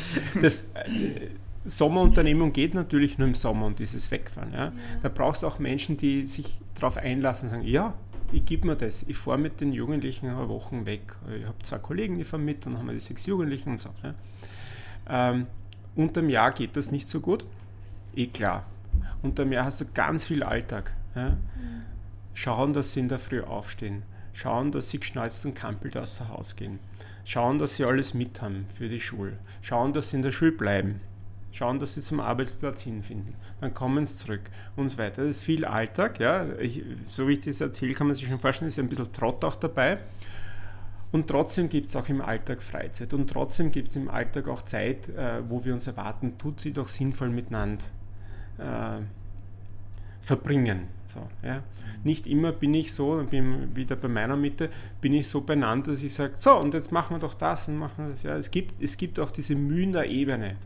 das 0.42 0.62
äh, 0.74 1.28
Sommerunternehmung 1.64 2.52
geht 2.52 2.74
natürlich 2.74 3.16
nur 3.16 3.28
im 3.28 3.34
Sommer 3.34 3.66
und 3.66 3.78
dieses 3.78 4.10
Wegfahren. 4.10 4.52
Ja. 4.52 4.72
Da 5.02 5.08
brauchst 5.08 5.42
du 5.42 5.46
auch 5.46 5.60
Menschen, 5.60 5.96
die 5.96 6.26
sich 6.26 6.58
darauf 6.74 6.96
einlassen 6.96 7.46
und 7.46 7.50
sagen, 7.50 7.66
ja, 7.66 7.94
ich 8.32 8.44
gebe 8.44 8.66
mir 8.66 8.74
das. 8.74 9.04
Ich 9.04 9.16
fahre 9.16 9.38
mit 9.38 9.60
den 9.60 9.72
Jugendlichen 9.72 10.26
eine 10.26 10.48
Woche 10.48 10.84
weg. 10.84 11.14
Ich 11.38 11.46
habe 11.46 11.58
zwei 11.62 11.78
Kollegen, 11.78 12.18
die 12.18 12.24
fahren 12.24 12.44
mit, 12.44 12.66
dann 12.66 12.76
haben 12.76 12.86
wir 12.86 12.92
die 12.92 13.00
sechs 13.00 13.24
Jugendlichen 13.26 13.70
und 13.70 13.80
so. 13.80 13.90
Ja. 14.02 14.14
Ähm, 15.08 15.46
unterm 15.94 16.28
Jahr 16.28 16.50
geht 16.50 16.76
das 16.76 16.90
nicht 16.90 17.08
so 17.08 17.20
gut. 17.20 17.44
Eh 18.16 18.26
klar. 18.26 18.66
Unterm 19.22 19.52
Jahr 19.52 19.66
hast 19.66 19.80
du 19.80 19.84
ganz 19.94 20.24
viel 20.24 20.42
Alltag. 20.42 20.92
Ja. 21.14 21.36
Schauen, 22.34 22.72
dass 22.72 22.94
sie 22.94 23.00
in 23.00 23.08
der 23.08 23.20
Früh 23.20 23.42
aufstehen. 23.42 24.02
Schauen, 24.32 24.72
dass 24.72 24.90
sie 24.90 24.98
geschnalzt 24.98 25.46
und 25.46 25.54
kampelt 25.54 25.96
aus 25.96 26.18
dem 26.18 26.28
Haus 26.30 26.56
gehen 26.56 26.80
schauen, 27.24 27.58
dass 27.58 27.76
sie 27.76 27.84
alles 27.84 28.14
mit 28.14 28.40
haben 28.42 28.66
für 28.74 28.88
die 28.88 29.00
Schule, 29.00 29.38
schauen, 29.62 29.92
dass 29.92 30.10
sie 30.10 30.16
in 30.16 30.22
der 30.22 30.32
Schule 30.32 30.52
bleiben, 30.52 31.00
schauen, 31.52 31.78
dass 31.78 31.94
sie 31.94 32.02
zum 32.02 32.20
Arbeitsplatz 32.20 32.82
hinfinden, 32.82 33.34
dann 33.60 33.74
kommen 33.74 34.06
sie 34.06 34.16
zurück 34.16 34.42
und 34.76 34.88
so 34.88 34.98
weiter. 34.98 35.22
Das 35.22 35.36
ist 35.36 35.42
viel 35.42 35.64
Alltag, 35.64 36.20
ja. 36.20 36.46
Ich, 36.58 36.82
so 37.06 37.28
wie 37.28 37.34
ich 37.34 37.44
das 37.44 37.60
erzähle, 37.60 37.94
kann 37.94 38.06
man 38.06 38.14
sich 38.14 38.26
schon 38.26 38.38
vorstellen, 38.38 38.68
ist 38.68 38.78
ein 38.78 38.88
bisschen 38.88 39.12
Trott 39.12 39.44
auch 39.44 39.56
dabei. 39.56 39.98
Und 41.12 41.26
trotzdem 41.26 41.68
gibt 41.68 41.88
es 41.88 41.96
auch 41.96 42.08
im 42.08 42.20
Alltag 42.20 42.62
Freizeit 42.62 43.12
und 43.14 43.28
trotzdem 43.28 43.72
gibt 43.72 43.88
es 43.88 43.96
im 43.96 44.08
Alltag 44.08 44.46
auch 44.46 44.62
Zeit, 44.62 45.08
äh, 45.08 45.42
wo 45.48 45.64
wir 45.64 45.74
uns 45.74 45.88
erwarten, 45.88 46.38
tut 46.38 46.60
sie 46.60 46.72
doch 46.72 46.86
sinnvoll 46.86 47.30
miteinander 47.30 47.84
äh, 48.58 49.00
verbringen. 50.22 50.88
So, 51.06 51.26
ja. 51.42 51.62
Nicht 52.02 52.26
immer 52.26 52.52
bin 52.52 52.72
ich 52.72 52.94
so, 52.94 53.16
dann 53.16 53.26
bin 53.26 53.70
ich 53.70 53.76
wieder 53.76 53.96
bei 53.96 54.08
meiner 54.08 54.36
Mitte, 54.36 54.70
bin 55.00 55.12
ich 55.12 55.28
so 55.28 55.42
beieinander, 55.42 55.90
dass 55.90 56.02
ich 56.02 56.14
sage, 56.14 56.34
so 56.38 56.58
und 56.58 56.72
jetzt 56.72 56.92
machen 56.92 57.16
wir 57.16 57.20
doch 57.20 57.34
das 57.34 57.68
und 57.68 57.76
machen 57.76 58.04
wir 58.04 58.10
das. 58.10 58.22
Ja, 58.22 58.36
es, 58.36 58.50
gibt, 58.50 58.82
es 58.82 58.96
gibt 58.96 59.20
auch 59.20 59.30
diese 59.30 59.54
Mühen 59.54 59.92
der 59.92 60.08
Ebene. 60.08 60.56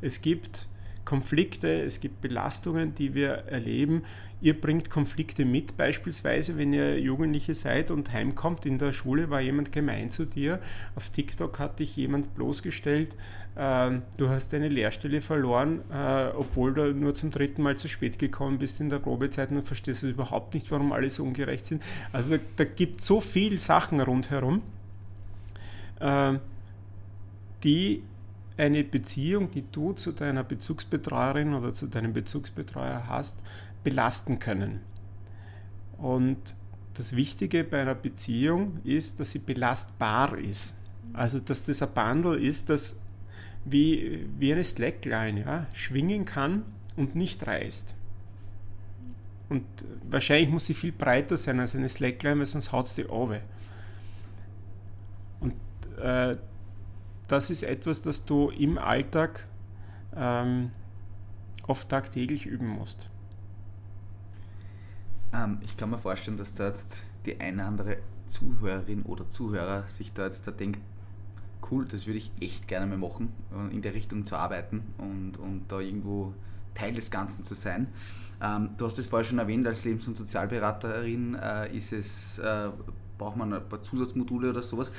Es 0.00 0.22
gibt 0.22 0.66
Konflikte, 1.08 1.68
es 1.80 2.00
gibt 2.00 2.20
Belastungen, 2.20 2.94
die 2.94 3.14
wir 3.14 3.30
erleben. 3.46 4.02
Ihr 4.42 4.60
bringt 4.60 4.90
Konflikte 4.90 5.46
mit, 5.46 5.74
beispielsweise, 5.78 6.58
wenn 6.58 6.74
ihr 6.74 7.00
Jugendliche 7.00 7.54
seid 7.54 7.90
und 7.90 8.12
heimkommt. 8.12 8.66
In 8.66 8.76
der 8.76 8.92
Schule 8.92 9.30
war 9.30 9.40
jemand 9.40 9.72
gemein 9.72 10.10
zu 10.10 10.26
dir. 10.26 10.60
Auf 10.96 11.08
TikTok 11.08 11.60
hat 11.60 11.78
dich 11.78 11.96
jemand 11.96 12.34
bloßgestellt. 12.34 13.16
Äh, 13.56 14.00
du 14.18 14.28
hast 14.28 14.52
deine 14.52 14.68
Lehrstelle 14.68 15.22
verloren, 15.22 15.80
äh, 15.90 16.26
obwohl 16.36 16.74
du 16.74 16.92
nur 16.92 17.14
zum 17.14 17.30
dritten 17.30 17.62
Mal 17.62 17.78
zu 17.78 17.88
spät 17.88 18.18
gekommen 18.18 18.58
bist 18.58 18.78
in 18.78 18.90
der 18.90 18.98
Probezeit 18.98 19.50
und 19.50 19.62
verstehst 19.62 20.02
du 20.02 20.08
überhaupt 20.08 20.52
nicht, 20.52 20.70
warum 20.70 20.92
alle 20.92 21.08
so 21.08 21.24
ungerecht 21.24 21.64
sind. 21.64 21.82
Also 22.12 22.36
da, 22.56 22.64
gibt 22.64 23.00
so 23.00 23.22
viele 23.22 23.56
Sachen 23.56 24.02
rundherum, 24.02 24.60
äh, 26.00 26.34
die 27.64 28.02
eine 28.58 28.84
Beziehung, 28.84 29.50
die 29.50 29.64
du 29.70 29.92
zu 29.92 30.12
deiner 30.12 30.44
Bezugsbetreuerin 30.44 31.54
oder 31.54 31.72
zu 31.72 31.86
deinem 31.86 32.12
Bezugsbetreuer 32.12 33.04
hast, 33.08 33.38
belasten 33.84 34.38
können. 34.38 34.80
Und 35.96 36.38
das 36.94 37.14
Wichtige 37.14 37.62
bei 37.64 37.80
einer 37.80 37.94
Beziehung 37.94 38.80
ist, 38.82 39.20
dass 39.20 39.30
sie 39.30 39.38
belastbar 39.38 40.36
ist. 40.36 40.74
Also, 41.12 41.38
dass 41.38 41.64
das 41.64 41.80
ein 41.82 41.90
Bundle 41.94 42.36
ist, 42.36 42.68
das 42.68 42.96
wie, 43.64 44.26
wie 44.38 44.52
eine 44.52 44.64
Slackline 44.64 45.40
ja, 45.40 45.66
schwingen 45.72 46.24
kann 46.24 46.64
und 46.96 47.14
nicht 47.14 47.46
reißt. 47.46 47.94
Und 49.48 49.64
wahrscheinlich 50.10 50.50
muss 50.50 50.66
sie 50.66 50.74
viel 50.74 50.92
breiter 50.92 51.36
sein 51.36 51.60
als 51.60 51.74
eine 51.74 51.88
Slackline, 51.88 52.38
weil 52.38 52.46
sonst 52.46 52.72
haut 52.72 52.86
es 52.86 52.94
die 52.96 53.08
Owe. 53.08 53.40
Und 55.40 55.54
äh, 56.02 56.36
das 57.28 57.50
ist 57.50 57.62
etwas, 57.62 58.02
das 58.02 58.24
du 58.24 58.50
im 58.50 58.78
Alltag 58.78 59.46
ähm, 60.16 60.70
oft 61.66 61.88
tagtäglich 61.88 62.46
üben 62.46 62.68
musst. 62.68 63.10
Ähm, 65.32 65.58
ich 65.62 65.76
kann 65.76 65.90
mir 65.90 65.98
vorstellen, 65.98 66.38
dass 66.38 66.54
da 66.54 66.68
jetzt 66.68 67.02
die 67.26 67.38
eine 67.40 67.64
andere 67.64 67.98
Zuhörerin 68.30 69.02
oder 69.02 69.28
Zuhörer 69.28 69.84
sich 69.88 70.12
da 70.12 70.24
jetzt 70.24 70.46
da 70.46 70.50
denkt, 70.50 70.80
cool, 71.70 71.86
das 71.86 72.06
würde 72.06 72.18
ich 72.18 72.30
echt 72.40 72.66
gerne 72.66 72.86
mal 72.86 72.98
machen, 72.98 73.32
äh, 73.52 73.74
in 73.74 73.82
der 73.82 73.94
Richtung 73.94 74.26
zu 74.26 74.36
arbeiten 74.36 74.82
und, 74.96 75.36
und 75.38 75.64
da 75.68 75.80
irgendwo 75.80 76.32
Teil 76.74 76.94
des 76.94 77.10
Ganzen 77.10 77.44
zu 77.44 77.54
sein. 77.54 77.88
Ähm, 78.40 78.70
du 78.78 78.86
hast 78.86 78.98
es 78.98 79.06
vorher 79.06 79.24
schon 79.24 79.38
erwähnt, 79.38 79.66
als 79.66 79.84
Lebens- 79.84 80.06
und 80.06 80.16
Sozialberaterin 80.16 81.34
äh, 81.34 81.76
ist 81.76 81.92
es, 81.92 82.38
äh, 82.38 82.70
braucht 83.18 83.36
man 83.36 83.52
ein 83.52 83.68
paar 83.68 83.82
Zusatzmodule 83.82 84.50
oder 84.50 84.62
sowas. 84.62 84.90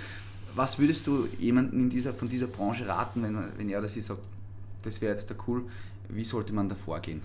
Was 0.55 0.79
würdest 0.79 1.05
du 1.07 1.27
jemandem 1.39 1.81
in 1.81 1.89
dieser, 1.89 2.13
von 2.13 2.29
dieser 2.29 2.47
Branche 2.47 2.87
raten, 2.87 3.23
wenn, 3.23 3.37
wenn 3.57 3.69
er 3.69 3.79
oder 3.79 3.89
sie 3.89 4.01
sagt, 4.01 4.21
das 4.83 5.01
wäre 5.01 5.13
jetzt 5.13 5.29
da 5.29 5.35
cool, 5.47 5.63
wie 6.09 6.23
sollte 6.23 6.53
man 6.53 6.69
da 6.69 6.75
vorgehen? 6.75 7.21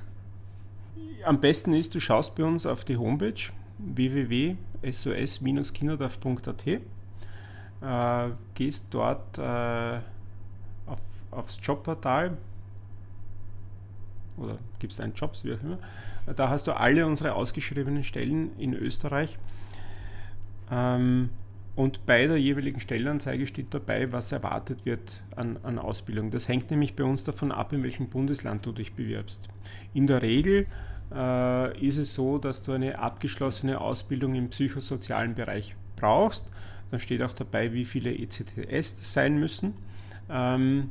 Am 1.24 1.40
besten 1.40 1.72
ist, 1.72 1.94
du 1.94 2.00
schaust 2.00 2.34
bei 2.34 2.42
uns 2.44 2.66
auf 2.66 2.84
die 2.84 2.96
Homepage 2.96 3.40
www.sos-kinderdorf.at, 3.78 6.66
äh, 6.66 6.80
gehst 8.54 8.86
dort 8.90 9.38
äh, 9.38 10.00
auf, 10.86 10.98
aufs 11.30 11.60
Jobportal 11.62 12.36
oder 14.36 14.58
gibst 14.78 15.00
einen 15.00 15.14
Jobs, 15.14 15.44
wie 15.44 15.54
auch 15.54 15.62
immer. 15.62 15.78
Da 16.34 16.48
hast 16.48 16.66
du 16.66 16.72
alle 16.72 17.06
unsere 17.06 17.34
ausgeschriebenen 17.34 18.02
Stellen 18.02 18.58
in 18.58 18.74
Österreich. 18.74 19.38
Ähm, 20.70 21.30
und 21.76 22.06
bei 22.06 22.26
der 22.26 22.36
jeweiligen 22.36 22.78
Stellenanzeige 22.78 23.46
steht 23.46 23.74
dabei, 23.74 24.12
was 24.12 24.30
erwartet 24.30 24.86
wird 24.86 25.22
an, 25.34 25.58
an, 25.64 25.78
Ausbildung. 25.78 26.30
Das 26.30 26.48
hängt 26.48 26.70
nämlich 26.70 26.94
bei 26.94 27.02
uns 27.02 27.24
davon 27.24 27.50
ab, 27.50 27.72
in 27.72 27.82
welchem 27.82 28.08
Bundesland 28.08 28.64
du 28.64 28.70
dich 28.70 28.92
bewirbst. 28.92 29.48
In 29.92 30.06
der 30.06 30.22
Regel 30.22 30.66
äh, 31.12 31.86
ist 31.86 31.98
es 31.98 32.14
so, 32.14 32.38
dass 32.38 32.62
du 32.62 32.72
eine 32.72 33.00
abgeschlossene 33.00 33.80
Ausbildung 33.80 34.34
im 34.34 34.50
psychosozialen 34.50 35.34
Bereich 35.34 35.74
brauchst. 35.96 36.48
Dann 36.92 37.00
steht 37.00 37.22
auch 37.22 37.32
dabei, 37.32 37.72
wie 37.72 37.84
viele 37.84 38.14
ECTS 38.14 38.96
das 38.96 39.12
sein 39.12 39.38
müssen. 39.40 39.74
Ähm, 40.30 40.90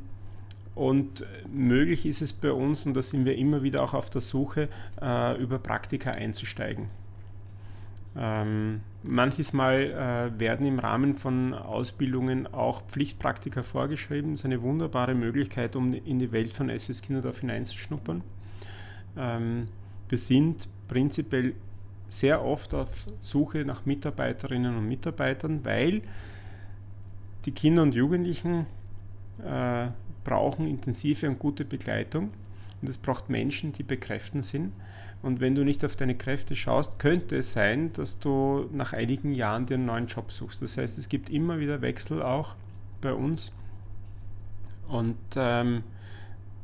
und 0.76 1.26
möglich 1.50 2.06
ist 2.06 2.22
es 2.22 2.34
bei 2.34 2.52
uns, 2.52 2.86
und 2.86 2.94
da 2.96 3.02
sind 3.02 3.26
wir 3.26 3.38
immer 3.38 3.64
wieder 3.64 3.84
auch 3.84 3.94
auf 3.94 4.10
der 4.10 4.22
Suche, 4.22 4.68
äh, 5.02 5.42
über 5.42 5.60
Praktika 5.60 6.12
einzusteigen. 6.12 6.88
Ähm, 8.16 8.82
manches 9.02 9.54
Mal 9.54 10.32
äh, 10.36 10.40
werden 10.40 10.68
im 10.68 10.80
Rahmen 10.80 11.16
von 11.16 11.54
Ausbildungen 11.54 12.46
auch 12.48 12.84
Pflichtpraktika 12.84 13.64
vorgeschrieben. 13.64 14.32
Das 14.32 14.42
ist 14.42 14.46
eine 14.46 14.62
wunderbare 14.62 15.16
Möglichkeit, 15.16 15.76
um 15.76 15.94
in 15.94 16.20
die 16.20 16.32
Welt 16.32 16.52
von 16.52 16.70
SS 16.70 17.02
Kinderdorf 17.02 17.40
hineinzuschnuppern. 17.40 18.22
Ähm, 19.18 19.68
wir 20.10 20.18
sind 20.18 20.68
prinzipiell 20.88 21.56
sehr 22.08 22.46
oft 22.46 22.76
auf 22.76 23.08
Suche 23.22 23.66
nach 23.66 23.86
Mitarbeiterinnen 23.86 24.78
und 24.78 24.88
Mitarbeitern, 24.88 25.66
weil 25.66 26.04
die 27.46 27.52
Kinder 27.52 27.82
und 27.82 27.96
Jugendlichen 27.96 28.68
äh, 29.44 29.88
brauchen 30.24 30.68
intensive 30.68 31.28
und 31.28 31.40
gute 31.40 31.66
Begleitung 31.66 32.30
und 32.82 32.90
es 32.90 32.98
braucht 32.98 33.30
Menschen, 33.30 33.74
die 33.74 33.84
bekräften 33.84 34.44
sind. 34.44 34.74
Und 35.24 35.40
wenn 35.40 35.56
du 35.56 35.64
nicht 35.64 35.84
auf 35.84 35.96
deine 35.96 36.16
Kräfte 36.16 36.56
schaust, 36.56 37.00
könnte 37.00 37.38
es 37.38 37.54
sein, 37.54 37.92
dass 37.94 38.20
du 38.20 38.70
nach 38.72 38.94
einigen 38.94 39.34
Jahren 39.34 39.66
dir 39.66 39.76
einen 39.76 39.86
neuen 39.86 40.08
Job 40.08 40.32
suchst. 40.32 40.62
Das 40.62 40.78
heißt, 40.78 41.00
es 41.00 41.10
gibt 41.10 41.32
immer 41.32 41.60
wieder 41.60 41.82
Wechsel 41.82 42.22
auch 42.22 42.56
bei 43.02 43.14
uns. 43.14 43.52
Und 44.88 45.18
ähm, 45.36 45.84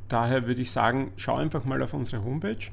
daher 0.10 0.46
würde 0.46 0.62
ich 0.62 0.72
sagen, 0.72 1.12
schau 1.16 1.36
einfach 1.36 1.66
mal 1.66 1.82
auf 1.82 1.94
unsere 1.94 2.24
Homepage 2.24 2.70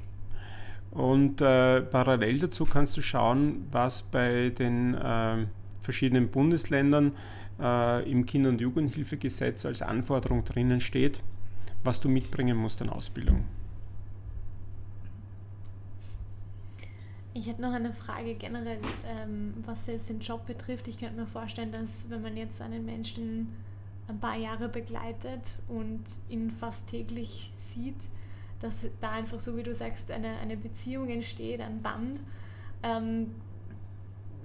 und 0.97 1.43
äh, 1.43 1.82
parallel 1.82 2.39
dazu 2.39 2.64
kannst 2.64 2.97
du 2.97 3.03
schauen, 3.03 3.66
was 3.70 4.03
bei 4.03 4.49
den 4.49 4.95
äh, 4.95 5.47
verschiedenen 5.82 6.28
Bundesländern 6.28 7.12
äh, 7.61 8.11
im 8.11 8.24
Kinder- 8.24 8.49
und 8.49 8.62
Jugendhilfegesetz 8.62 9.66
als 9.66 9.82
Anforderung 9.82 10.45
drinnen 10.45 10.80
steht, 10.80 11.22
was 11.84 12.01
du 12.01 12.09
mitbringen 12.09 12.57
musst 12.57 12.80
an 12.80 12.89
Ausbildung. 12.89 13.45
Ich 17.37 17.47
hätte 17.47 17.61
noch 17.61 17.74
eine 17.74 17.93
Frage 17.93 18.34
generell, 18.34 18.78
ähm, 19.07 19.53
was 19.66 19.87
jetzt 19.89 20.09
den 20.09 20.20
Job 20.20 20.47
betrifft. 20.47 20.89
Ich 20.89 20.99
könnte 20.99 21.20
mir 21.20 21.26
vorstellen, 21.26 21.70
dass 21.70 22.09
wenn 22.09 22.22
man 22.22 22.34
jetzt 22.34 22.62
einen 22.62 22.87
Menschen 22.87 23.55
ein 24.09 24.18
paar 24.18 24.39
Jahre 24.39 24.70
begleitet 24.70 25.43
und 25.68 26.03
ihn 26.30 26.51
fast 26.51 26.87
täglich 26.87 27.53
sieht, 27.55 28.09
dass 28.61 28.87
da 29.03 29.11
einfach 29.11 29.39
so, 29.39 29.55
wie 29.55 29.62
du 29.62 29.74
sagst, 29.74 30.11
eine, 30.11 30.39
eine 30.39 30.57
Beziehung 30.57 31.11
entsteht, 31.11 31.61
ein 31.61 31.82
Band. 31.82 32.20
Ähm, 32.82 33.34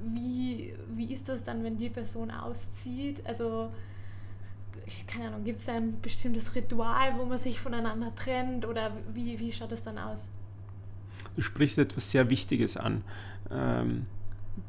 wie, 0.04 0.74
wie 0.94 1.14
ist 1.14 1.30
das 1.30 1.46
dann, 1.46 1.64
wenn 1.64 1.78
die 1.78 1.90
Person 1.90 2.30
auszieht? 2.30 3.26
Also, 3.26 3.72
keine 5.08 5.28
Ahnung, 5.28 5.46
gibt 5.46 5.62
es 5.62 5.70
ein 5.70 6.02
bestimmtes 6.02 6.56
Ritual, 6.56 7.18
wo 7.18 7.24
man 7.24 7.38
sich 7.38 7.58
voneinander 7.58 8.14
trennt 8.16 8.66
oder 8.66 8.92
wie, 9.14 9.40
wie 9.40 9.54
schaut 9.54 9.72
das 9.72 9.82
dann 9.82 9.98
aus? 9.98 10.28
Du 11.36 11.42
sprichst 11.42 11.78
etwas 11.78 12.12
sehr 12.12 12.30
Wichtiges 12.30 12.78
an. 12.78 13.04
Ähm, 13.50 14.06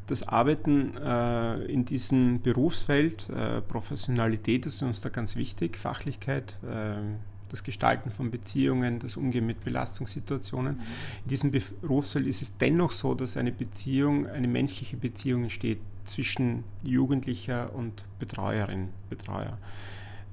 das 0.07 0.27
Arbeiten 0.29 0.97
äh, 0.97 1.65
in 1.65 1.85
diesem 1.85 2.41
Berufsfeld, 2.41 3.29
äh, 3.31 3.61
Professionalität 3.61 4.67
ist 4.67 4.83
uns 4.83 5.01
da 5.01 5.09
ganz 5.09 5.37
wichtig, 5.37 5.77
Fachlichkeit, 5.77 6.59
ähm, 6.69 7.17
das 7.49 7.65
Gestalten 7.65 8.11
von 8.11 8.31
Beziehungen, 8.31 8.99
das 8.99 9.17
Umgehen 9.17 9.47
mit 9.47 9.63
Belastungssituationen. 9.63 10.81
In 11.25 11.29
diesem 11.29 11.51
Berufsfeld 11.51 12.27
ist 12.27 12.43
es 12.43 12.57
dennoch 12.57 12.93
so, 12.93 13.15
dass 13.15 13.37
eine 13.37 13.53
Beziehung, 13.53 14.27
eine 14.27 14.49
menschliche 14.49 14.97
Beziehung 14.97 15.43
entsteht 15.43 15.81
zwischen 16.05 16.65
Jugendlicher 16.83 17.75
und 17.75 18.05
Betreuerin, 18.19 18.89
Betreuer. 19.11 19.59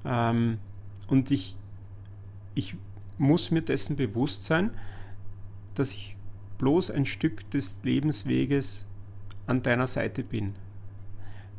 Ähm, 0.04 0.58
und 1.08 1.30
ich, 1.30 1.56
ich 2.54 2.74
muss 3.18 3.50
mir 3.50 3.62
dessen 3.62 3.96
bewusst 3.96 4.44
sein, 4.44 4.70
dass 5.74 5.92
ich 5.92 6.16
bloß 6.60 6.90
ein 6.90 7.06
Stück 7.06 7.50
des 7.50 7.78
Lebensweges 7.82 8.84
an 9.46 9.62
deiner 9.62 9.86
Seite 9.86 10.22
bin 10.22 10.54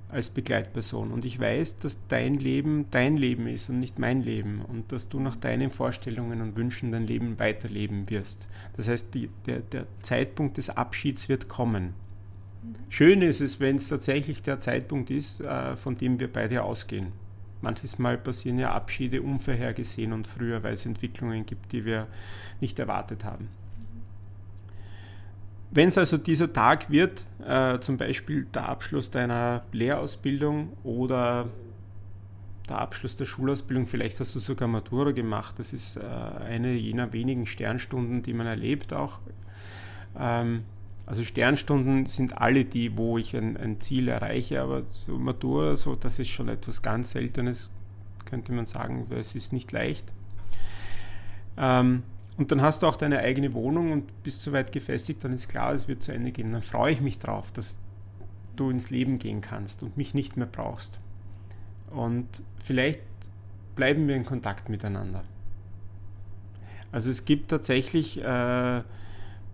als 0.09 0.29
Begleitperson. 0.29 1.11
Und 1.11 1.25
ich 1.25 1.39
weiß, 1.39 1.79
dass 1.79 1.97
dein 2.07 2.35
Leben 2.35 2.85
dein 2.91 3.17
Leben 3.17 3.47
ist 3.47 3.69
und 3.69 3.79
nicht 3.79 3.97
mein 3.97 4.21
Leben 4.21 4.61
und 4.61 4.91
dass 4.91 5.09
du 5.09 5.19
nach 5.19 5.35
deinen 5.35 5.71
Vorstellungen 5.71 6.41
und 6.41 6.55
Wünschen 6.55 6.91
dein 6.91 7.07
Leben 7.07 7.39
weiterleben 7.39 8.09
wirst. 8.11 8.47
Das 8.77 8.87
heißt, 8.87 9.15
die, 9.15 9.29
der, 9.47 9.61
der 9.61 9.87
Zeitpunkt 10.03 10.57
des 10.57 10.69
Abschieds 10.69 11.29
wird 11.29 11.47
kommen. 11.47 11.95
Schön 12.89 13.23
ist 13.23 13.41
es, 13.41 13.59
wenn 13.59 13.77
es 13.77 13.89
tatsächlich 13.89 14.43
der 14.43 14.59
Zeitpunkt 14.59 15.09
ist, 15.09 15.41
äh, 15.41 15.75
von 15.75 15.97
dem 15.97 16.19
wir 16.19 16.31
beide 16.31 16.61
ausgehen. 16.61 17.11
Manches 17.61 17.97
Mal 17.97 18.19
passieren 18.19 18.59
ja 18.59 18.71
Abschiede 18.71 19.23
unvorhergesehen 19.23 20.13
und 20.13 20.27
früher, 20.27 20.61
weil 20.61 20.73
es 20.73 20.85
Entwicklungen 20.85 21.45
gibt, 21.47 21.71
die 21.71 21.85
wir 21.85 22.07
nicht 22.59 22.77
erwartet 22.77 23.25
haben. 23.25 23.49
Wenn 25.73 25.87
es 25.87 25.97
also 25.97 26.17
dieser 26.17 26.51
Tag 26.51 26.91
wird, 26.91 27.25
äh, 27.47 27.79
zum 27.79 27.97
Beispiel 27.97 28.45
der 28.53 28.67
Abschluss 28.67 29.09
deiner 29.09 29.63
Lehrausbildung 29.71 30.73
oder 30.83 31.47
der 32.67 32.79
Abschluss 32.79 33.15
der 33.15 33.25
Schulausbildung, 33.25 33.87
vielleicht 33.87 34.19
hast 34.19 34.35
du 34.35 34.39
sogar 34.39 34.67
Matura 34.67 35.11
gemacht, 35.11 35.55
das 35.59 35.71
ist 35.71 35.95
äh, 35.95 36.01
eine 36.01 36.73
jener 36.73 37.13
wenigen 37.13 37.45
Sternstunden, 37.45 38.21
die 38.21 38.33
man 38.33 38.47
erlebt 38.47 38.91
auch. 38.91 39.19
Ähm, 40.19 40.63
also 41.05 41.23
Sternstunden 41.23 42.05
sind 42.05 42.37
alle 42.37 42.65
die, 42.65 42.97
wo 42.97 43.17
ich 43.17 43.35
ein, 43.35 43.55
ein, 43.55 43.79
Ziel 43.79 44.09
erreiche, 44.09 44.61
aber 44.61 44.83
so 44.91 45.17
Matura, 45.17 45.77
so, 45.77 45.95
das 45.95 46.19
ist 46.19 46.29
schon 46.29 46.49
etwas 46.49 46.81
ganz 46.81 47.11
Seltenes, 47.11 47.69
könnte 48.25 48.51
man 48.51 48.65
sagen, 48.65 49.05
weil 49.09 49.19
es 49.19 49.35
ist 49.35 49.53
nicht 49.53 49.71
leicht. 49.71 50.05
Ähm, 51.57 52.03
und 52.37 52.51
dann 52.51 52.61
hast 52.61 52.83
du 52.83 52.87
auch 52.87 52.95
deine 52.95 53.19
eigene 53.19 53.53
Wohnung 53.53 53.91
und 53.91 54.23
bist 54.23 54.41
so 54.41 54.51
weit 54.51 54.71
gefestigt, 54.71 55.23
dann 55.23 55.33
ist 55.33 55.49
klar, 55.49 55.73
es 55.73 55.87
wird 55.87 56.01
zu 56.01 56.13
Ende 56.13 56.31
gehen. 56.31 56.51
Dann 56.53 56.61
freue 56.61 56.93
ich 56.93 57.01
mich 57.01 57.19
drauf, 57.19 57.51
dass 57.51 57.77
du 58.55 58.69
ins 58.69 58.89
Leben 58.89 59.19
gehen 59.19 59.41
kannst 59.41 59.83
und 59.83 59.97
mich 59.97 60.13
nicht 60.13 60.37
mehr 60.37 60.47
brauchst. 60.47 60.99
Und 61.91 62.43
vielleicht 62.63 63.01
bleiben 63.75 64.07
wir 64.07 64.15
in 64.15 64.25
Kontakt 64.25 64.69
miteinander. 64.69 65.23
Also 66.91 67.09
es 67.09 67.25
gibt 67.25 67.49
tatsächlich 67.49 68.21
äh, 68.23 68.81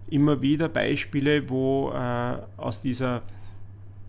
immer 0.09 0.41
wieder 0.41 0.69
Beispiele, 0.69 1.49
wo 1.49 1.91
äh, 1.91 2.37
aus 2.57 2.81
dieser 2.81 3.21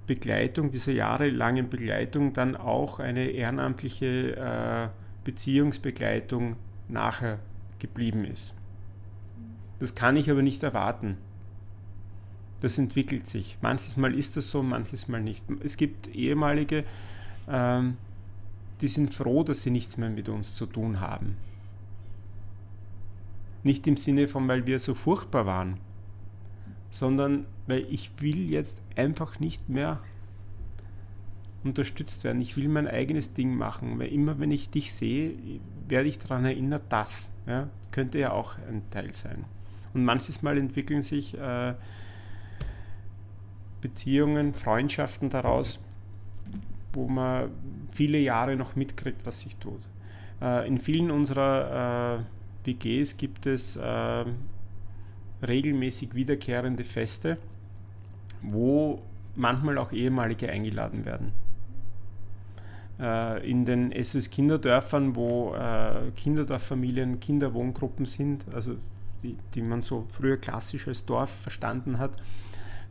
Begleitung, 0.06 0.70
dieser 0.70 0.92
jahrelangen 0.92 1.68
Begleitung 1.68 2.32
dann 2.32 2.56
auch 2.56 2.98
eine 2.98 3.28
ehrenamtliche 3.28 4.36
äh, 4.36 4.88
Beziehungsbegleitung 5.24 6.56
nachher 6.88 7.38
geblieben 7.78 8.24
ist. 8.24 8.54
Das 9.80 9.94
kann 9.94 10.16
ich 10.16 10.30
aber 10.30 10.42
nicht 10.42 10.62
erwarten. 10.62 11.16
Das 12.60 12.78
entwickelt 12.78 13.28
sich. 13.28 13.56
Manches 13.60 13.96
Mal 13.96 14.14
ist 14.14 14.36
das 14.36 14.50
so, 14.50 14.62
manches 14.62 15.08
Mal 15.08 15.20
nicht. 15.20 15.44
Es 15.62 15.76
gibt 15.76 16.08
ehemalige, 16.08 16.84
ähm, 17.48 17.96
die 18.80 18.88
sind 18.88 19.14
froh, 19.14 19.44
dass 19.44 19.62
sie 19.62 19.70
nichts 19.70 19.96
mehr 19.96 20.10
mit 20.10 20.28
uns 20.28 20.54
zu 20.54 20.66
tun 20.66 21.00
haben. 21.00 21.36
Nicht 23.62 23.86
im 23.86 23.96
Sinne 23.96 24.28
von, 24.28 24.48
weil 24.48 24.66
wir 24.66 24.78
so 24.80 24.94
furchtbar 24.94 25.46
waren, 25.46 25.78
sondern 26.90 27.46
weil 27.66 27.86
ich 27.90 28.10
will 28.20 28.50
jetzt 28.50 28.80
einfach 28.96 29.40
nicht 29.40 29.68
mehr 29.68 30.00
unterstützt 31.64 32.24
werden. 32.24 32.40
Ich 32.40 32.56
will 32.56 32.68
mein 32.68 32.88
eigenes 32.88 33.34
Ding 33.34 33.56
machen, 33.56 33.98
weil 33.98 34.08
immer 34.08 34.38
wenn 34.38 34.50
ich 34.50 34.70
dich 34.70 34.92
sehe, 34.92 35.34
werde 35.88 36.08
ich 36.08 36.18
daran 36.18 36.44
erinnert, 36.44 36.82
das 36.88 37.30
ja, 37.46 37.68
könnte 37.90 38.18
ja 38.18 38.32
auch 38.32 38.56
ein 38.68 38.82
Teil 38.90 39.12
sein. 39.12 39.44
Und 39.98 40.04
manches 40.04 40.42
Mal 40.42 40.56
entwickeln 40.58 41.02
sich 41.02 41.36
äh, 41.36 41.74
Beziehungen, 43.80 44.54
Freundschaften 44.54 45.28
daraus, 45.28 45.80
wo 46.92 47.08
man 47.08 47.50
viele 47.90 48.18
Jahre 48.18 48.54
noch 48.54 48.76
mitkriegt, 48.76 49.26
was 49.26 49.40
sich 49.40 49.56
tut. 49.56 49.80
Äh, 50.40 50.68
in 50.68 50.78
vielen 50.78 51.10
unserer 51.10 52.20
äh, 52.64 52.68
WGs 52.68 53.16
gibt 53.16 53.46
es 53.46 53.74
äh, 53.74 54.24
regelmäßig 55.44 56.14
wiederkehrende 56.14 56.84
Feste, 56.84 57.36
wo 58.40 59.02
manchmal 59.34 59.78
auch 59.78 59.90
ehemalige 59.90 60.48
eingeladen 60.48 61.04
werden. 61.04 61.32
Äh, 63.00 63.50
in 63.50 63.64
den 63.64 63.90
SS 63.90 64.30
Kinderdörfern, 64.30 65.16
wo 65.16 65.56
äh, 65.56 66.12
Kinderdorffamilien, 66.14 67.18
Kinderwohngruppen 67.18 68.06
sind, 68.06 68.44
also 68.54 68.76
die, 69.22 69.36
die 69.54 69.62
man 69.62 69.82
so 69.82 70.06
früher 70.12 70.36
klassisch 70.36 70.88
als 70.88 71.04
Dorf 71.04 71.30
verstanden 71.30 71.98
hat, 71.98 72.12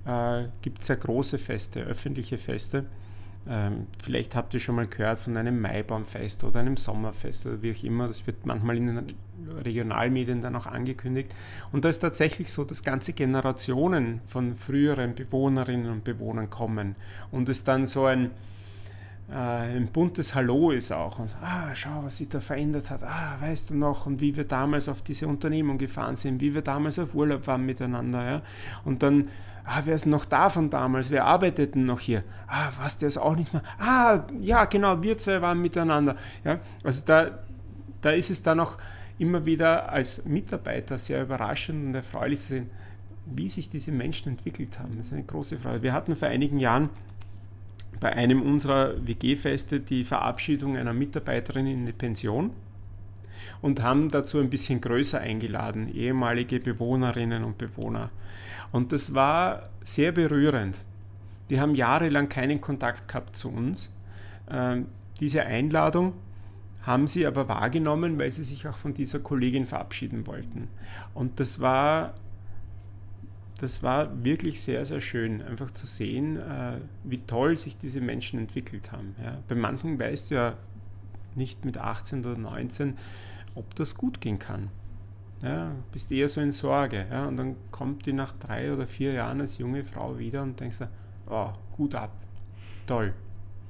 äh, 0.06 0.48
gibt 0.62 0.82
es 0.82 0.88
ja 0.88 0.96
große 0.96 1.38
Feste, 1.38 1.82
öffentliche 1.82 2.38
Feste. 2.38 2.86
Ähm, 3.50 3.88
vielleicht 4.04 4.36
habt 4.36 4.54
ihr 4.54 4.60
schon 4.60 4.76
mal 4.76 4.88
gehört 4.88 5.20
von 5.20 5.38
einem 5.38 5.62
Maibaumfest 5.62 6.44
oder 6.44 6.60
einem 6.60 6.76
Sommerfest 6.76 7.46
oder 7.46 7.62
wie 7.62 7.72
auch 7.72 7.84
immer. 7.84 8.08
Das 8.08 8.28
wird 8.28 8.46
manchmal 8.46 8.78
in 8.78 8.88
den 8.88 9.16
Regionalmedien 9.64 10.42
dann 10.42 10.56
auch 10.56 10.66
angekündigt. 10.66 11.34
Und 11.72 11.86
da 11.86 11.90
ist 11.90 12.00
tatsächlich 12.00 12.52
so, 12.52 12.66
dass 12.66 12.84
ganze 12.84 13.14
Generationen 13.14 14.22
von 14.28 14.56
früheren 14.56 15.16
Bewohnerinnen 15.16 15.90
und 15.90 16.04
Bewohnern 16.04 16.50
kommen 16.50 16.96
und 17.32 17.48
es 17.48 17.64
dann 17.64 17.86
so 17.86 18.06
ein, 18.06 18.32
ein 19.30 19.88
buntes 19.88 20.34
Hallo 20.36 20.72
ist 20.72 20.92
auch. 20.92 21.20
Und, 21.20 21.36
ah, 21.42 21.76
schau, 21.76 22.04
was 22.04 22.18
sich 22.18 22.30
da 22.30 22.40
verändert 22.40 22.90
hat. 22.90 23.04
Ah, 23.04 23.36
weißt 23.42 23.72
du 23.72 23.76
noch? 23.76 24.06
Und 24.06 24.22
wie 24.22 24.36
wir 24.36 24.46
damals 24.46 24.88
auf 24.88 25.02
diese 25.02 25.28
Unternehmung 25.28 25.78
gefahren 25.78 26.16
sind, 26.16 26.40
wie 26.40 26.54
wir 26.54 26.62
damals 26.62 26.98
auf 26.98 27.14
Urlaub 27.14 27.46
waren 27.46 27.66
miteinander. 27.66 28.24
Ja? 28.24 28.42
Und 28.86 29.04
dann, 29.04 29.28
ah, 29.66 29.82
wer 29.84 29.96
ist 29.96 30.06
noch 30.06 30.24
da 30.24 30.50
von 30.50 30.70
damals? 30.70 31.12
Wer 31.12 31.26
arbeitet 31.26 31.76
denn 31.76 31.86
noch 31.86 32.00
hier? 32.00 32.24
Ah, 32.48 32.70
was, 32.82 32.98
der 32.98 33.10
ist 33.10 33.18
auch 33.18 33.36
nicht 33.36 33.52
mehr. 33.52 33.64
Ah, 33.80 34.24
ja, 34.40 34.64
genau, 34.64 35.02
wir 35.02 35.18
zwei 35.18 35.42
waren 35.42 35.62
miteinander. 35.62 36.16
Ja? 36.46 36.62
Also 36.84 37.02
da, 37.06 37.40
da 38.02 38.12
ist 38.12 38.30
es 38.30 38.42
dann 38.42 38.62
auch 38.62 38.78
immer 39.20 39.46
wieder 39.46 39.92
als 39.92 40.24
Mitarbeiter 40.24 40.98
sehr 40.98 41.22
überraschend 41.22 41.88
und 41.88 41.96
erfreulich 41.96 42.40
zu 42.40 42.48
sehen, 42.48 42.70
wie 43.26 43.50
sich 43.50 43.68
diese 43.68 43.92
Menschen 43.92 44.30
entwickelt 44.30 44.80
haben. 44.80 44.96
Das 44.96 45.08
ist 45.08 45.14
eine 45.14 45.24
große 45.24 45.58
Freude. 45.58 45.84
Wir 45.84 45.92
hatten 45.92 46.16
vor 46.16 46.30
einigen 46.30 46.60
Jahren 46.60 46.90
bei 48.00 48.14
einem 48.14 48.42
unserer 48.42 49.06
WG-Feste 49.06 49.80
die 49.80 50.04
Verabschiedung 50.04 50.78
einer 50.78 50.94
Mitarbeiterin 50.94 51.68
in 51.68 51.86
die 51.86 51.94
Pension 51.94 52.52
und 53.62 53.82
haben 53.82 54.10
dazu 54.10 54.40
ein 54.40 54.50
bisschen 54.50 54.82
größer 54.82 55.20
eingeladen, 55.20 55.94
ehemalige 55.94 56.60
Bewohnerinnen 56.60 57.44
und 57.44 57.58
Bewohner. 57.58 58.10
Und 58.72 58.92
das 58.92 59.14
war 59.14 59.70
sehr 59.84 60.12
berührend. 60.12 60.80
Die 61.50 61.60
haben 61.60 61.76
jahrelang 61.76 62.30
keinen 62.30 62.62
Kontakt 62.62 63.08
gehabt 63.08 63.36
zu 63.36 63.50
uns. 63.50 63.94
Ähm, 64.50 64.88
diese 65.20 65.44
Einladung 65.46 66.14
haben 66.84 67.08
sie 67.08 67.26
aber 67.26 67.48
wahrgenommen, 67.48 68.18
weil 68.18 68.32
sie 68.32 68.44
sich 68.44 68.68
auch 68.68 68.78
von 68.78 68.94
dieser 68.94 69.20
Kollegin 69.20 69.66
verabschieden 69.66 70.28
wollten. 70.28 70.70
Und 71.14 71.40
das 71.40 71.60
war 71.60 72.14
das 73.58 73.84
war 73.84 74.24
wirklich 74.24 74.62
sehr, 74.62 74.86
sehr 74.86 75.02
schön, 75.02 75.42
einfach 75.42 75.72
zu 75.72 75.86
sehen, 75.86 76.38
äh, 76.38 76.80
wie 77.04 77.20
toll 77.20 77.58
sich 77.58 77.78
diese 77.78 78.02
Menschen 78.02 78.40
entwickelt 78.40 78.92
haben. 78.92 79.16
Ja. 79.24 79.40
Bei 79.48 79.56
manchen 79.56 80.00
weißt 80.00 80.32
du 80.32 80.36
ja 80.36 80.58
nicht 81.36 81.66
mit 81.66 81.78
18 81.78 82.26
oder 82.26 82.38
19, 82.38 82.98
ob 83.56 83.76
das 83.76 83.96
gut 83.96 84.22
gehen 84.22 84.40
kann. 84.40 84.70
Ja, 85.42 85.72
bist 85.92 86.12
eher 86.12 86.30
so 86.30 86.42
in 86.42 86.52
Sorge. 86.52 87.06
Ja, 87.12 87.28
und 87.28 87.38
dann 87.38 87.56
kommt 87.72 88.06
die 88.06 88.14
nach 88.14 88.34
drei 88.34 88.74
oder 88.74 88.88
vier 88.88 89.14
Jahren 89.14 89.42
als 89.42 89.58
junge 89.60 89.84
Frau 89.84 90.18
wieder 90.18 90.42
und 90.42 90.60
denkst, 90.60 90.80
oh, 91.30 91.50
Hut 91.78 91.94
ab, 91.94 92.12
toll. 92.88 93.14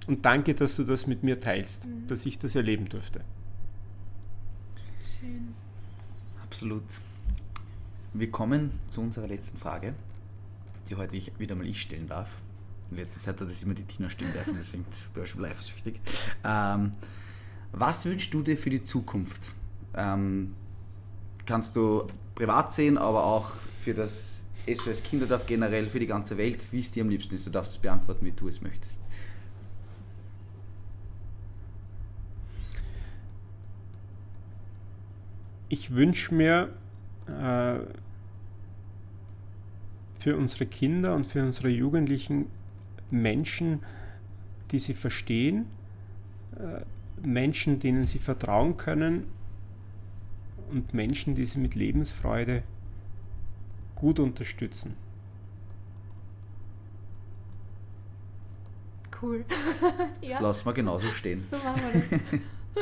Und 0.08 0.26
danke, 0.26 0.56
dass 0.56 0.78
du 0.78 0.84
das 0.84 1.08
mit 1.08 1.24
mir 1.24 1.40
teilst, 1.40 1.86
mhm. 1.86 2.08
dass 2.08 2.26
ich 2.26 2.40
das 2.40 2.56
erleben 2.56 2.88
durfte. 2.88 3.22
Schön. 5.20 5.54
Absolut. 6.42 6.84
Wir 8.18 8.32
kommen 8.32 8.72
zu 8.89 9.01
unserer 9.01 9.28
letzten 9.28 9.59
Frage, 9.59 9.93
die 10.89 10.95
heute 10.95 11.15
ich 11.15 11.38
wieder 11.38 11.53
mal 11.53 11.68
ich 11.68 11.80
stellen 11.80 12.07
darf. 12.07 12.30
In 12.89 12.97
letzter 12.97 13.20
Zeit 13.20 13.39
hat 13.39 13.47
das 13.47 13.61
immer 13.61 13.76
die 13.76 13.84
Tina 13.84 14.09
stellen 14.09 14.34
dürfen, 14.34 14.55
deswegen 14.57 14.86
bin 15.13 15.24
ich 15.24 15.30
schon 15.30 15.45
eifersüchtig. 15.45 15.99
Ähm, 16.43 16.93
was 17.74 18.05
wünschst 18.05 18.34
du 18.34 18.41
dir 18.41 18.57
für 18.57 18.72
die 18.72 18.82
Zukunft? 18.82 19.51
Ähm, 19.93 20.55
kannst 21.45 21.76
du 21.76 22.07
privat 22.34 22.74
sehen, 22.74 22.97
aber 22.97 23.24
auch 23.24 23.51
für 23.84 23.93
das 23.93 24.47
SOS 24.68 25.03
Kinderdorf 25.03 25.45
generell, 25.45 25.88
für 25.88 25.99
die 25.99 26.07
ganze 26.07 26.39
Welt, 26.39 26.65
wie 26.72 26.80
es 26.80 26.89
dir 26.89 27.03
am 27.03 27.09
liebsten 27.09 27.36
ist. 27.36 27.45
Du 27.45 27.51
darfst 27.51 27.74
es 27.74 27.78
beantworten, 27.78 28.26
wie 28.26 28.32
du 28.32 28.47
es 28.47 28.61
möchtest. 28.61 28.99
Ich 35.70 35.93
wünsche 35.93 36.34
mir 36.34 36.74
äh, 37.28 37.80
für 40.28 40.36
unsere 40.36 40.66
Kinder 40.66 41.16
und 41.16 41.26
für 41.26 41.42
unsere 41.42 41.70
Jugendlichen 41.70 42.48
Menschen, 43.10 43.80
die 44.72 44.80
sie 44.80 44.94
verstehen, 44.94 45.68
äh, 46.58 46.82
Menschen, 47.26 47.80
denen 47.80 48.06
sie 48.06 48.20
vertrauen 48.20 48.76
können 48.76 49.30
und 50.70 50.94
Menschen, 50.94 51.34
die 51.34 51.46
sie 51.46 51.60
mit 51.60 51.76
Lebensfreude 51.76 52.64
gut 53.96 54.20
unterstützen. 54.20 54.98
Cool. 59.22 59.46
ja. 60.22 60.32
Das 60.32 60.42
lassen 60.42 60.66
wir 60.66 60.74
genauso 60.74 61.10
stehen. 61.12 61.42
So 61.42 61.56
machen 61.56 61.82
wir 61.94 62.20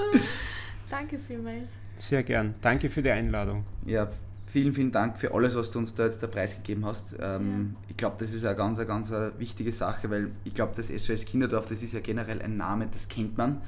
das. 0.01 0.23
Danke 0.89 1.19
vielmals. 1.19 1.77
Sehr 1.97 2.23
gern. 2.23 2.55
Danke 2.63 2.89
für 2.89 3.03
die 3.03 3.11
Einladung. 3.11 3.65
Ja, 3.85 4.09
vielen, 4.55 4.73
vielen 4.73 4.93
Dank 4.93 5.17
für 5.17 5.33
alles, 5.33 5.53
was 5.57 5.69
du 5.71 5.79
uns 5.79 5.93
da 5.95 6.05
jetzt 6.05 6.21
der 6.21 6.27
Preis 6.27 6.55
gegeben 6.55 6.85
hast. 6.85 7.13
Ähm, 7.19 7.75
ja. 7.81 7.89
Ich 7.89 7.97
glaube, 7.97 8.15
das 8.19 8.31
ist 8.31 8.45
eine 8.45 8.55
ganz, 8.55 8.77
eine 8.77 8.87
ganz 8.87 9.11
wichtige 9.37 9.73
Sache, 9.73 10.09
weil 10.09 10.31
ich 10.45 10.53
glaube, 10.53 10.71
das 10.77 10.87
SOS 10.87 11.25
Kinderdorf, 11.25 11.67
das 11.67 11.83
ist 11.83 11.93
ja 11.93 11.99
generell 11.99 12.41
ein 12.41 12.55
Name, 12.55 12.87
das 12.89 13.09
kennt 13.09 13.37
man. 13.37 13.59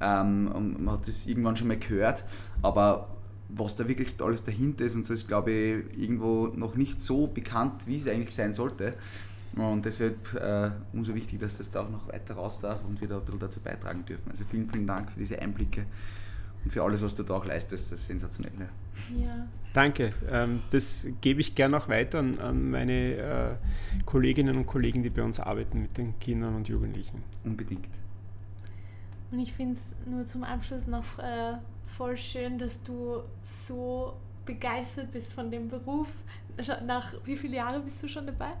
Ähm, 0.00 0.48
und 0.54 0.84
man 0.84 0.94
hat 0.94 1.08
das 1.08 1.26
irgendwann 1.26 1.56
schon 1.56 1.66
mal 1.66 1.76
gehört, 1.80 2.22
aber 2.62 3.08
was 3.48 3.74
da 3.74 3.88
wirklich 3.88 4.14
alles 4.20 4.44
dahinter 4.44 4.84
ist 4.84 4.94
und 4.94 5.04
so 5.04 5.14
ist, 5.14 5.26
glaube 5.26 5.50
ich, 5.50 5.98
irgendwo 6.00 6.46
noch 6.54 6.76
nicht 6.76 7.02
so 7.02 7.26
bekannt, 7.26 7.88
wie 7.88 7.98
es 7.98 8.06
eigentlich 8.06 8.32
sein 8.32 8.52
sollte. 8.52 8.94
Und 9.56 9.84
deshalb 9.84 10.32
äh, 10.34 10.70
umso 10.92 11.12
wichtig, 11.16 11.40
dass 11.40 11.58
das 11.58 11.72
da 11.72 11.80
auch 11.80 11.90
noch 11.90 12.06
weiter 12.06 12.34
raus 12.34 12.60
darf 12.60 12.84
und 12.84 13.00
wir 13.00 13.08
da 13.08 13.16
ein 13.16 13.24
bisschen 13.24 13.40
dazu 13.40 13.58
beitragen 13.58 14.04
dürfen. 14.04 14.30
Also 14.30 14.44
vielen, 14.48 14.70
vielen 14.70 14.86
Dank 14.86 15.10
für 15.10 15.18
diese 15.18 15.40
Einblicke 15.40 15.86
und 16.66 16.72
für 16.72 16.82
alles, 16.82 17.00
was 17.00 17.14
du 17.14 17.22
da 17.22 17.34
auch 17.34 17.44
leistest. 17.44 17.92
Das 17.92 18.00
ist 18.00 18.08
sensationell. 18.08 18.52
Ja. 19.16 19.46
Danke. 19.72 20.12
Ähm, 20.28 20.62
das 20.72 21.06
gebe 21.20 21.40
ich 21.40 21.54
gerne 21.54 21.76
auch 21.76 21.88
weiter 21.88 22.18
an, 22.18 22.40
an 22.40 22.70
meine 22.72 23.14
äh, 23.14 24.02
Kolleginnen 24.04 24.56
und 24.56 24.66
Kollegen, 24.66 25.04
die 25.04 25.10
bei 25.10 25.22
uns 25.22 25.38
arbeiten 25.38 25.80
mit 25.82 25.96
den 25.96 26.18
Kindern 26.18 26.56
und 26.56 26.68
Jugendlichen. 26.68 27.22
Unbedingt. 27.44 27.86
Und 29.30 29.38
ich 29.38 29.52
finde 29.52 29.76
es 29.76 29.94
nur 30.10 30.26
zum 30.26 30.42
Abschluss 30.42 30.88
noch 30.88 31.20
äh, 31.20 31.52
voll 31.96 32.16
schön, 32.16 32.58
dass 32.58 32.82
du 32.82 33.20
so 33.42 34.14
begeistert 34.44 35.12
bist 35.12 35.34
von 35.34 35.48
dem 35.48 35.68
Beruf. 35.68 36.08
Nach 36.84 37.14
wie 37.24 37.36
viele 37.36 37.58
Jahre 37.58 37.78
bist 37.78 38.02
du 38.02 38.08
schon 38.08 38.26
dabei? 38.26 38.54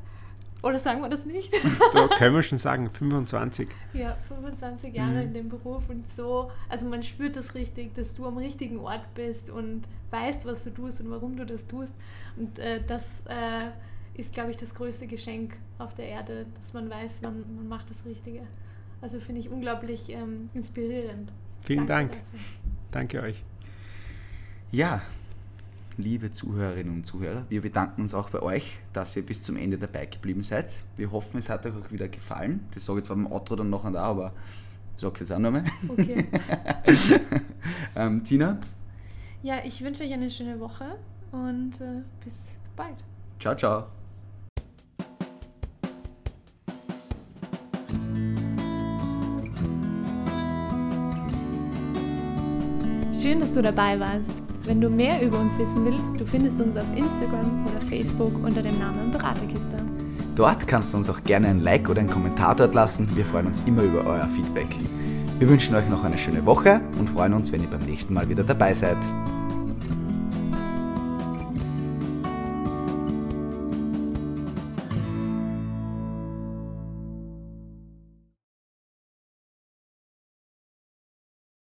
Oder 0.62 0.78
sagen 0.78 1.00
wir 1.00 1.08
das 1.08 1.26
nicht? 1.26 1.52
da 1.92 2.08
können 2.08 2.34
wir 2.34 2.42
schon 2.42 2.58
sagen, 2.58 2.90
25. 2.90 3.68
Ja, 3.92 4.16
25 4.28 4.94
Jahre 4.94 5.12
mhm. 5.12 5.22
in 5.22 5.34
dem 5.34 5.48
Beruf 5.48 5.88
und 5.88 6.10
so, 6.10 6.50
also 6.68 6.86
man 6.86 7.02
spürt 7.02 7.36
das 7.36 7.54
richtig, 7.54 7.94
dass 7.94 8.14
du 8.14 8.26
am 8.26 8.38
richtigen 8.38 8.78
Ort 8.80 9.14
bist 9.14 9.50
und 9.50 9.84
weißt, 10.10 10.46
was 10.46 10.64
du 10.64 10.70
tust 10.70 11.00
und 11.00 11.10
warum 11.10 11.36
du 11.36 11.44
das 11.44 11.66
tust. 11.66 11.94
Und 12.36 12.58
äh, 12.58 12.80
das 12.86 13.22
äh, 13.26 13.70
ist, 14.18 14.32
glaube 14.32 14.50
ich, 14.50 14.56
das 14.56 14.74
größte 14.74 15.06
Geschenk 15.06 15.56
auf 15.78 15.94
der 15.94 16.06
Erde, 16.06 16.46
dass 16.58 16.72
man 16.72 16.88
weiß, 16.88 17.22
man, 17.22 17.44
man 17.54 17.68
macht 17.68 17.90
das 17.90 18.04
Richtige. 18.04 18.42
Also 19.00 19.20
finde 19.20 19.40
ich 19.42 19.50
unglaublich 19.50 20.10
ähm, 20.10 20.48
inspirierend. 20.54 21.30
Vielen 21.60 21.86
Danke 21.86 22.16
Dank. 22.16 22.24
Dafür. 22.32 22.40
Danke 22.92 23.22
euch. 23.22 23.44
Ja, 24.70 25.02
liebe 25.98 26.30
Zuhörerinnen 26.30 26.92
und 26.92 27.06
Zuhörer, 27.06 27.44
wir 27.48 27.62
bedanken 27.62 28.02
uns 28.02 28.14
auch 28.14 28.30
bei 28.30 28.40
euch, 28.42 28.78
dass 28.92 29.16
ihr 29.16 29.24
bis 29.24 29.42
zum 29.42 29.56
Ende 29.56 29.78
dabei 29.78 30.06
geblieben 30.06 30.42
seid. 30.42 30.82
Wir 30.96 31.10
hoffen, 31.10 31.38
es 31.38 31.48
hat 31.48 31.64
euch 31.66 31.74
auch 31.74 31.90
wieder 31.90 32.08
gefallen. 32.08 32.66
Das 32.74 32.84
sage 32.84 33.00
ich 33.00 33.06
zwar 33.06 33.16
beim 33.16 33.26
Outro 33.26 33.56
dann 33.56 33.70
noch 33.70 33.84
und 33.84 33.94
da, 33.94 34.02
aber 34.02 34.32
ich 34.94 35.02
sage 35.02 35.14
es 35.14 35.20
jetzt 35.20 35.32
auch 35.32 35.38
nochmal. 35.38 35.64
Okay. 35.88 36.26
ähm, 37.96 38.24
Tina? 38.24 38.58
Ja, 39.42 39.56
ich 39.64 39.82
wünsche 39.82 40.04
euch 40.04 40.12
eine 40.12 40.30
schöne 40.30 40.60
Woche 40.60 40.98
und 41.32 41.80
äh, 41.80 42.02
bis 42.24 42.50
bald. 42.74 42.96
Ciao, 43.40 43.56
ciao. 43.56 43.86
Schön, 53.12 53.40
dass 53.40 53.52
du 53.52 53.62
dabei 53.62 53.98
warst. 53.98 54.42
Wenn 54.66 54.80
du 54.80 54.90
mehr 54.90 55.22
über 55.22 55.38
uns 55.38 55.56
wissen 55.58 55.84
willst, 55.84 56.20
du 56.20 56.26
findest 56.26 56.60
uns 56.60 56.76
auf 56.76 56.86
Instagram 56.96 57.66
oder 57.66 57.80
Facebook 57.80 58.32
unter 58.44 58.62
dem 58.62 58.76
Namen 58.80 59.12
Beraterkiste. 59.12 59.76
Dort 60.34 60.66
kannst 60.66 60.92
du 60.92 60.96
uns 60.96 61.08
auch 61.08 61.22
gerne 61.22 61.46
ein 61.46 61.60
Like 61.60 61.88
oder 61.88 62.00
einen 62.00 62.10
Kommentar 62.10 62.56
dort 62.56 62.74
lassen. 62.74 63.08
Wir 63.14 63.24
freuen 63.24 63.46
uns 63.46 63.62
immer 63.64 63.82
über 63.84 64.04
euer 64.04 64.26
Feedback. 64.26 64.66
Wir 65.38 65.48
wünschen 65.48 65.76
euch 65.76 65.88
noch 65.88 66.02
eine 66.02 66.18
schöne 66.18 66.44
Woche 66.44 66.80
und 66.98 67.08
freuen 67.08 67.34
uns, 67.34 67.52
wenn 67.52 67.62
ihr 67.62 67.70
beim 67.70 67.82
nächsten 67.82 68.12
Mal 68.12 68.28
wieder 68.28 68.42
dabei 68.42 68.74
seid. 68.74 68.96